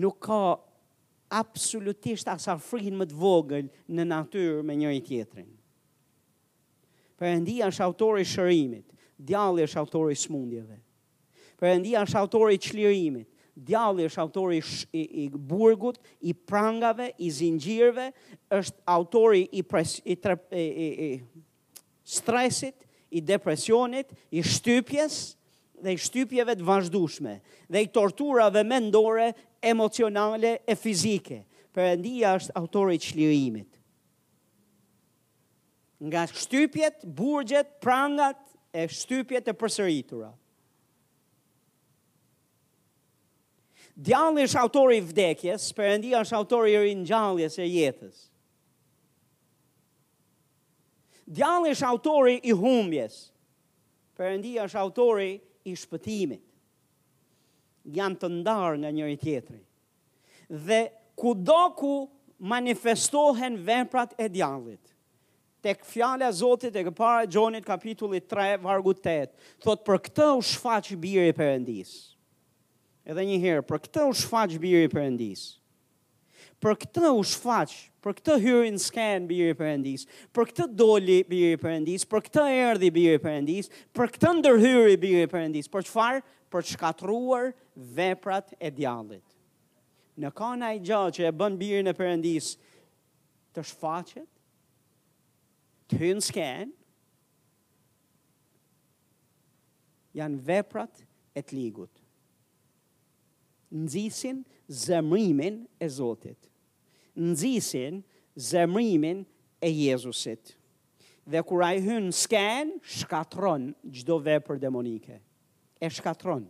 Nuk 0.03 0.17
ka 0.27 0.39
absolutisht 1.31 2.27
asa 2.31 2.57
frikin 2.59 2.99
më 2.99 3.07
të 3.07 3.15
vogël 3.21 3.71
në 3.95 4.03
naturë 4.11 4.67
me 4.67 4.75
njëri 4.81 4.99
tjetërin. 5.07 5.49
Përëndia 7.17 7.71
është 7.71 7.85
autori 7.87 8.27
shërimit, 8.27 8.91
djallë 9.15 9.63
është 9.63 9.79
autori 9.79 10.19
smundjeve. 10.19 10.75
Përëndia 11.57 12.03
është 12.03 12.19
autori 12.19 12.59
qlirimit, 12.61 13.31
djalli 13.57 14.05
është 14.07 14.21
autori 14.21 14.59
i, 14.93 15.01
i 15.25 15.29
burgut, 15.29 15.97
i 16.21 16.33
prangave, 16.33 17.11
i 17.17 17.31
zingjirve, 17.31 18.09
është 18.53 18.83
autori 18.85 19.47
i, 19.51 19.63
pres, 19.63 19.97
i, 20.05 20.15
tre, 20.15 20.37
i, 20.51 20.57
i, 20.57 21.09
i 21.09 21.83
stresit, 22.03 22.85
i 23.09 23.21
depresionit, 23.21 24.11
i 24.31 24.41
shtypjes, 24.43 25.35
dhe 25.81 25.93
i 25.93 26.01
shtypjeve 26.01 26.57
të 26.59 26.65
vazhdushme, 26.65 27.37
dhe 27.71 27.83
i 27.85 27.91
torturave 27.93 28.63
mendore, 28.67 29.31
emocionale 29.61 30.57
e 30.67 30.75
fizike. 30.77 31.43
Përëndia 31.77 32.35
është 32.39 32.53
autori 32.57 32.95
i 32.97 33.01
qlirimit. 33.03 33.69
Nga 36.01 36.23
shtypjet, 36.33 37.03
burgjet, 37.05 37.75
prangat 37.81 38.39
e 38.73 38.85
shtypjet 38.89 39.49
e 39.49 39.53
përsëritura. 39.57 40.31
djalli 43.97 44.43
është 44.45 44.59
autori 44.61 44.97
i 44.99 45.03
vdekjes, 45.03 45.71
Perëndia 45.73 46.19
është 46.21 46.35
autori 46.37 46.73
i 46.91 46.95
ngjalljes 47.01 47.55
së 47.57 47.65
jetës. 47.65 48.25
Djalli 51.25 51.73
është 51.73 51.87
autori 51.89 52.37
i 52.45 52.53
humbjes. 52.55 53.17
Perëndia 54.17 54.67
është 54.67 54.79
autori 54.83 55.31
i 55.67 55.73
shpëtimit. 55.77 56.43
Janë 57.97 58.19
të 58.21 58.29
ndarë 58.41 58.77
nga 58.81 58.91
njëri 58.97 59.15
tjetri. 59.21 59.59
Dhe 60.49 60.79
kudo 61.19 61.63
ku 61.77 61.93
manifestohen 62.39 63.55
veprat 63.67 64.13
e 64.19 64.27
djallit, 64.29 64.91
tek 65.65 65.81
fjale 65.87 66.27
zotit 66.33 66.75
e 66.75 66.83
këpare 66.87 67.25
gjonit 67.31 67.65
kapitullit 67.65 68.27
3, 68.31 68.59
vargu 68.61 68.93
8, 68.93 69.31
thot 69.63 69.81
për 69.87 69.99
këtë 70.07 70.27
u 70.37 70.43
shfaq 70.53 70.91
i 70.95 70.99
birë 71.07 71.31
i 71.31 71.35
përëndisë 71.41 71.97
edhe 73.07 73.23
një 73.23 73.37
herë, 73.39 73.67
për 73.67 73.79
këtë 73.85 74.01
u 74.09 74.15
shfaq 74.19 74.55
biri 74.59 74.85
i 74.87 74.91
Perëndis. 74.91 75.45
Për 76.59 76.73
këtë 76.81 77.09
u 77.15 77.19
shfaq, 77.29 77.73
për 78.03 78.15
këtë 78.17 78.35
hyrën 78.43 78.75
në 78.75 78.81
skenë 78.83 79.27
biri 79.29 79.51
i 79.53 79.55
Perëndis, 79.59 80.05
për 80.35 80.47
këtë 80.51 80.65
doli 80.79 81.19
biri 81.29 81.51
i 81.55 81.59
Perëndis, 81.61 82.05
për 82.09 82.23
këtë 82.27 82.45
erdhi 82.65 82.89
biri 82.95 83.13
i 83.15 83.21
Perëndis, 83.23 83.69
për 83.95 84.11
këtë 84.15 84.31
ndërhyri 84.39 84.95
biri 85.03 85.23
i 85.23 85.29
Perëndis. 85.31 85.69
Për 85.71 85.85
çfarë? 85.89 86.23
Për 86.51 86.65
shkatruar 86.73 87.51
veprat 87.97 88.55
e 88.63 88.71
djallit. 88.73 89.23
Në 90.17 90.31
kohën 90.33 90.63
ai 90.65 90.73
gjallë 90.81 91.13
që 91.19 91.27
e 91.29 91.35
bën 91.39 91.59
birin 91.59 91.91
e 91.91 91.93
Perëndis 91.99 92.49
të 93.55 93.63
shfaqet, 93.69 94.25
të 95.91 96.01
hyrë 96.01 96.17
në 96.21 96.25
skenë, 96.31 96.73
janë 100.19 100.41
veprat 100.49 101.05
e 101.37 101.43
të 101.45 101.59
ligut 101.61 101.96
nëzisin 103.71 104.45
zemrimin 104.67 105.67
e 105.77 105.87
Zotit. 105.89 106.49
Nëzisin 107.13 108.03
zemrimin 108.35 109.25
e 109.59 109.69
Jezusit. 109.71 110.57
Dhe 111.27 111.41
kur 111.43 111.63
a 111.65 111.73
i 111.75 111.81
hynë 111.83 112.13
skenë, 112.15 112.77
shkatron 113.01 113.71
gjdo 113.91 114.19
vepër 114.23 114.59
demonike. 114.61 115.17
E 115.83 115.89
shkatron. 115.91 116.45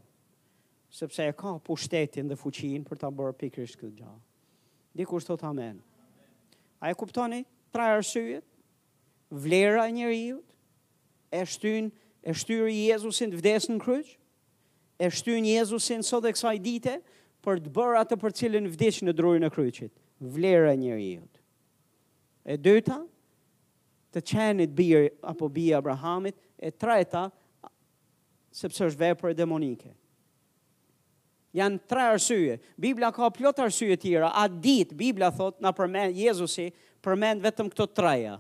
Sepse 0.94 1.26
e 1.28 1.34
ka 1.36 1.56
pushtetin 1.60 2.30
dhe 2.30 2.38
fuqin 2.40 2.86
për 2.88 3.02
ta 3.02 3.10
bërë 3.12 3.36
pikrish 3.42 3.74
këtë 3.76 3.96
gjahë. 4.04 4.20
Dikur 4.98 5.22
së 5.22 5.38
të 5.38 5.50
amen. 5.50 5.82
A 6.82 6.92
e 6.94 6.98
kuptoni? 6.98 7.42
Tra 7.74 7.90
arsyet, 7.98 8.46
vlera 9.30 9.84
e 9.90 9.92
njëriut, 9.92 10.54
e 11.36 11.42
shtyn, 11.46 11.90
e 12.24 12.34
shtyri 12.34 12.78
Jezusin 12.88 13.34
të 13.34 13.42
vdesën 13.42 13.82
kryqë, 13.82 14.14
e 14.98 15.08
shtyn 15.14 15.46
Jezusin 15.46 16.04
sot 16.06 16.26
e 16.26 16.32
kësaj 16.34 16.56
dite 16.66 16.96
për 17.46 17.62
të 17.64 17.72
bërë 17.76 18.00
atë 18.02 18.18
për 18.24 18.34
cilën 18.42 18.70
vdesh 18.74 19.04
në 19.06 19.14
drurin 19.18 19.46
e 19.46 19.52
kryqit, 19.54 19.94
vlera 20.36 20.72
e 20.76 20.80
njeriu. 20.82 21.28
E 22.48 22.58
dyta, 22.58 22.98
të 24.14 24.24
qenit 24.26 24.74
bir 24.76 25.10
apo 25.28 25.50
bi 25.54 25.68
Abrahamit, 25.78 26.38
e 26.58 26.72
treta, 26.74 27.28
sepse 28.58 28.88
është 28.90 29.04
vepër 29.04 29.36
demonike. 29.38 29.94
Janë 31.58 31.80
tre 31.90 32.08
arsye. 32.16 32.58
Bibla 32.82 33.12
ka 33.16 33.30
plot 33.34 33.62
arsye 33.64 33.96
tjera. 33.98 34.30
A 34.36 34.46
ditë, 34.50 34.96
Bibla 35.00 35.30
thot, 35.34 35.62
na 35.64 35.72
përmenë 35.76 36.16
Jezusi 36.18 36.68
përmenë 37.06 37.46
vetëm 37.48 37.70
këto 37.72 37.88
treja. 37.98 38.36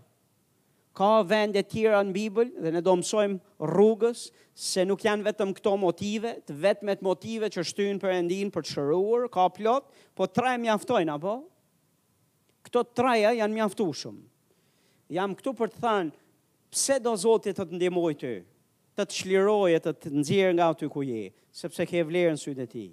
Ka 0.98 1.22
vende 1.30 1.62
tjera 1.70 2.00
në 2.02 2.14
Bibël 2.16 2.48
dhe 2.58 2.72
ne 2.74 2.80
do 2.82 2.96
mësojmë 2.98 3.36
rrugës 3.70 4.24
se 4.58 4.82
nuk 4.90 5.04
janë 5.06 5.28
vetëm 5.28 5.52
këto 5.54 5.76
motive, 5.78 6.32
të 6.48 6.56
vetme 6.64 6.96
të 6.98 7.06
motive 7.06 7.50
që 7.54 7.66
shtyn 7.70 8.00
Perëndin 8.02 8.50
për 8.56 8.66
të 8.66 8.72
shëruar, 8.74 9.28
ka 9.30 9.44
plot, 9.54 9.92
po 10.18 10.26
tre 10.34 10.56
mjaftojnë 10.64 11.14
apo? 11.14 11.36
Këto 12.66 12.82
treja 12.98 13.36
janë 13.38 13.58
mjaftueshëm. 13.60 14.16
Jam 15.20 15.36
këtu 15.38 15.54
për 15.62 15.74
të 15.76 15.84
thënë 15.84 16.74
pse 16.74 16.98
do 17.06 17.14
Zoti 17.28 17.54
të 17.54 17.68
të 17.70 17.78
ndihmojë 17.78 18.20
ty, 18.24 18.34
të 18.98 19.06
të 19.06 19.18
shlirojë, 19.20 19.82
të 19.86 19.94
të 20.02 20.14
nxjerrë 20.24 20.58
nga 20.58 20.72
aty 20.74 20.90
ku 20.98 21.06
je, 21.06 21.28
sepse 21.62 21.86
ke 21.94 22.02
vlerën 22.10 22.42
sytë 22.42 22.64
të 22.66 22.70
tij. 22.74 22.90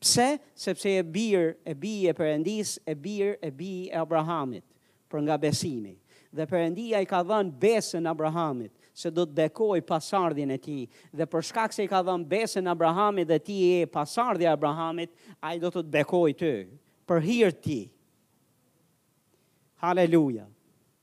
Pse? 0.00 0.28
Sepse 0.64 0.96
e 0.96 1.04
bir, 1.12 1.52
e 1.68 1.76
bi 1.84 1.94
e 2.08 2.16
Perëndis, 2.16 2.78
e 2.88 2.96
bir, 2.96 3.36
e 3.44 3.52
bi 3.60 3.70
e 3.92 4.00
Abrahamit, 4.04 4.64
për 5.12 5.26
nga 5.28 5.36
besimi. 5.44 5.98
Dhe 6.34 6.46
Perëndia 6.48 7.00
i 7.02 7.06
ka 7.08 7.22
dhënë 7.24 7.52
besën 7.62 8.08
Abrahamit 8.10 8.72
se 8.96 9.10
do 9.12 9.24
të 9.28 9.36
bekoj 9.40 9.78
pasardhën 9.90 10.54
e 10.54 10.58
tij 10.64 10.88
dhe 11.16 11.26
për 11.34 11.44
shkak 11.50 11.76
se 11.76 11.84
i 11.86 11.90
ka 11.90 12.00
dhënë 12.06 12.28
besën 12.30 12.70
Abrahamit 12.72 13.28
dhe 13.30 13.38
ti 13.46 13.58
je 13.66 13.86
pasardhya 13.86 14.48
e 14.50 14.54
Abrahamit, 14.56 15.14
ai 15.42 15.58
do 15.64 15.70
të 15.70 15.84
të 15.84 15.92
bekoj 15.98 16.30
ty 16.40 16.54
për 17.08 17.24
hir 17.30 17.54
të. 17.66 17.80
Haleluja. 19.84 20.50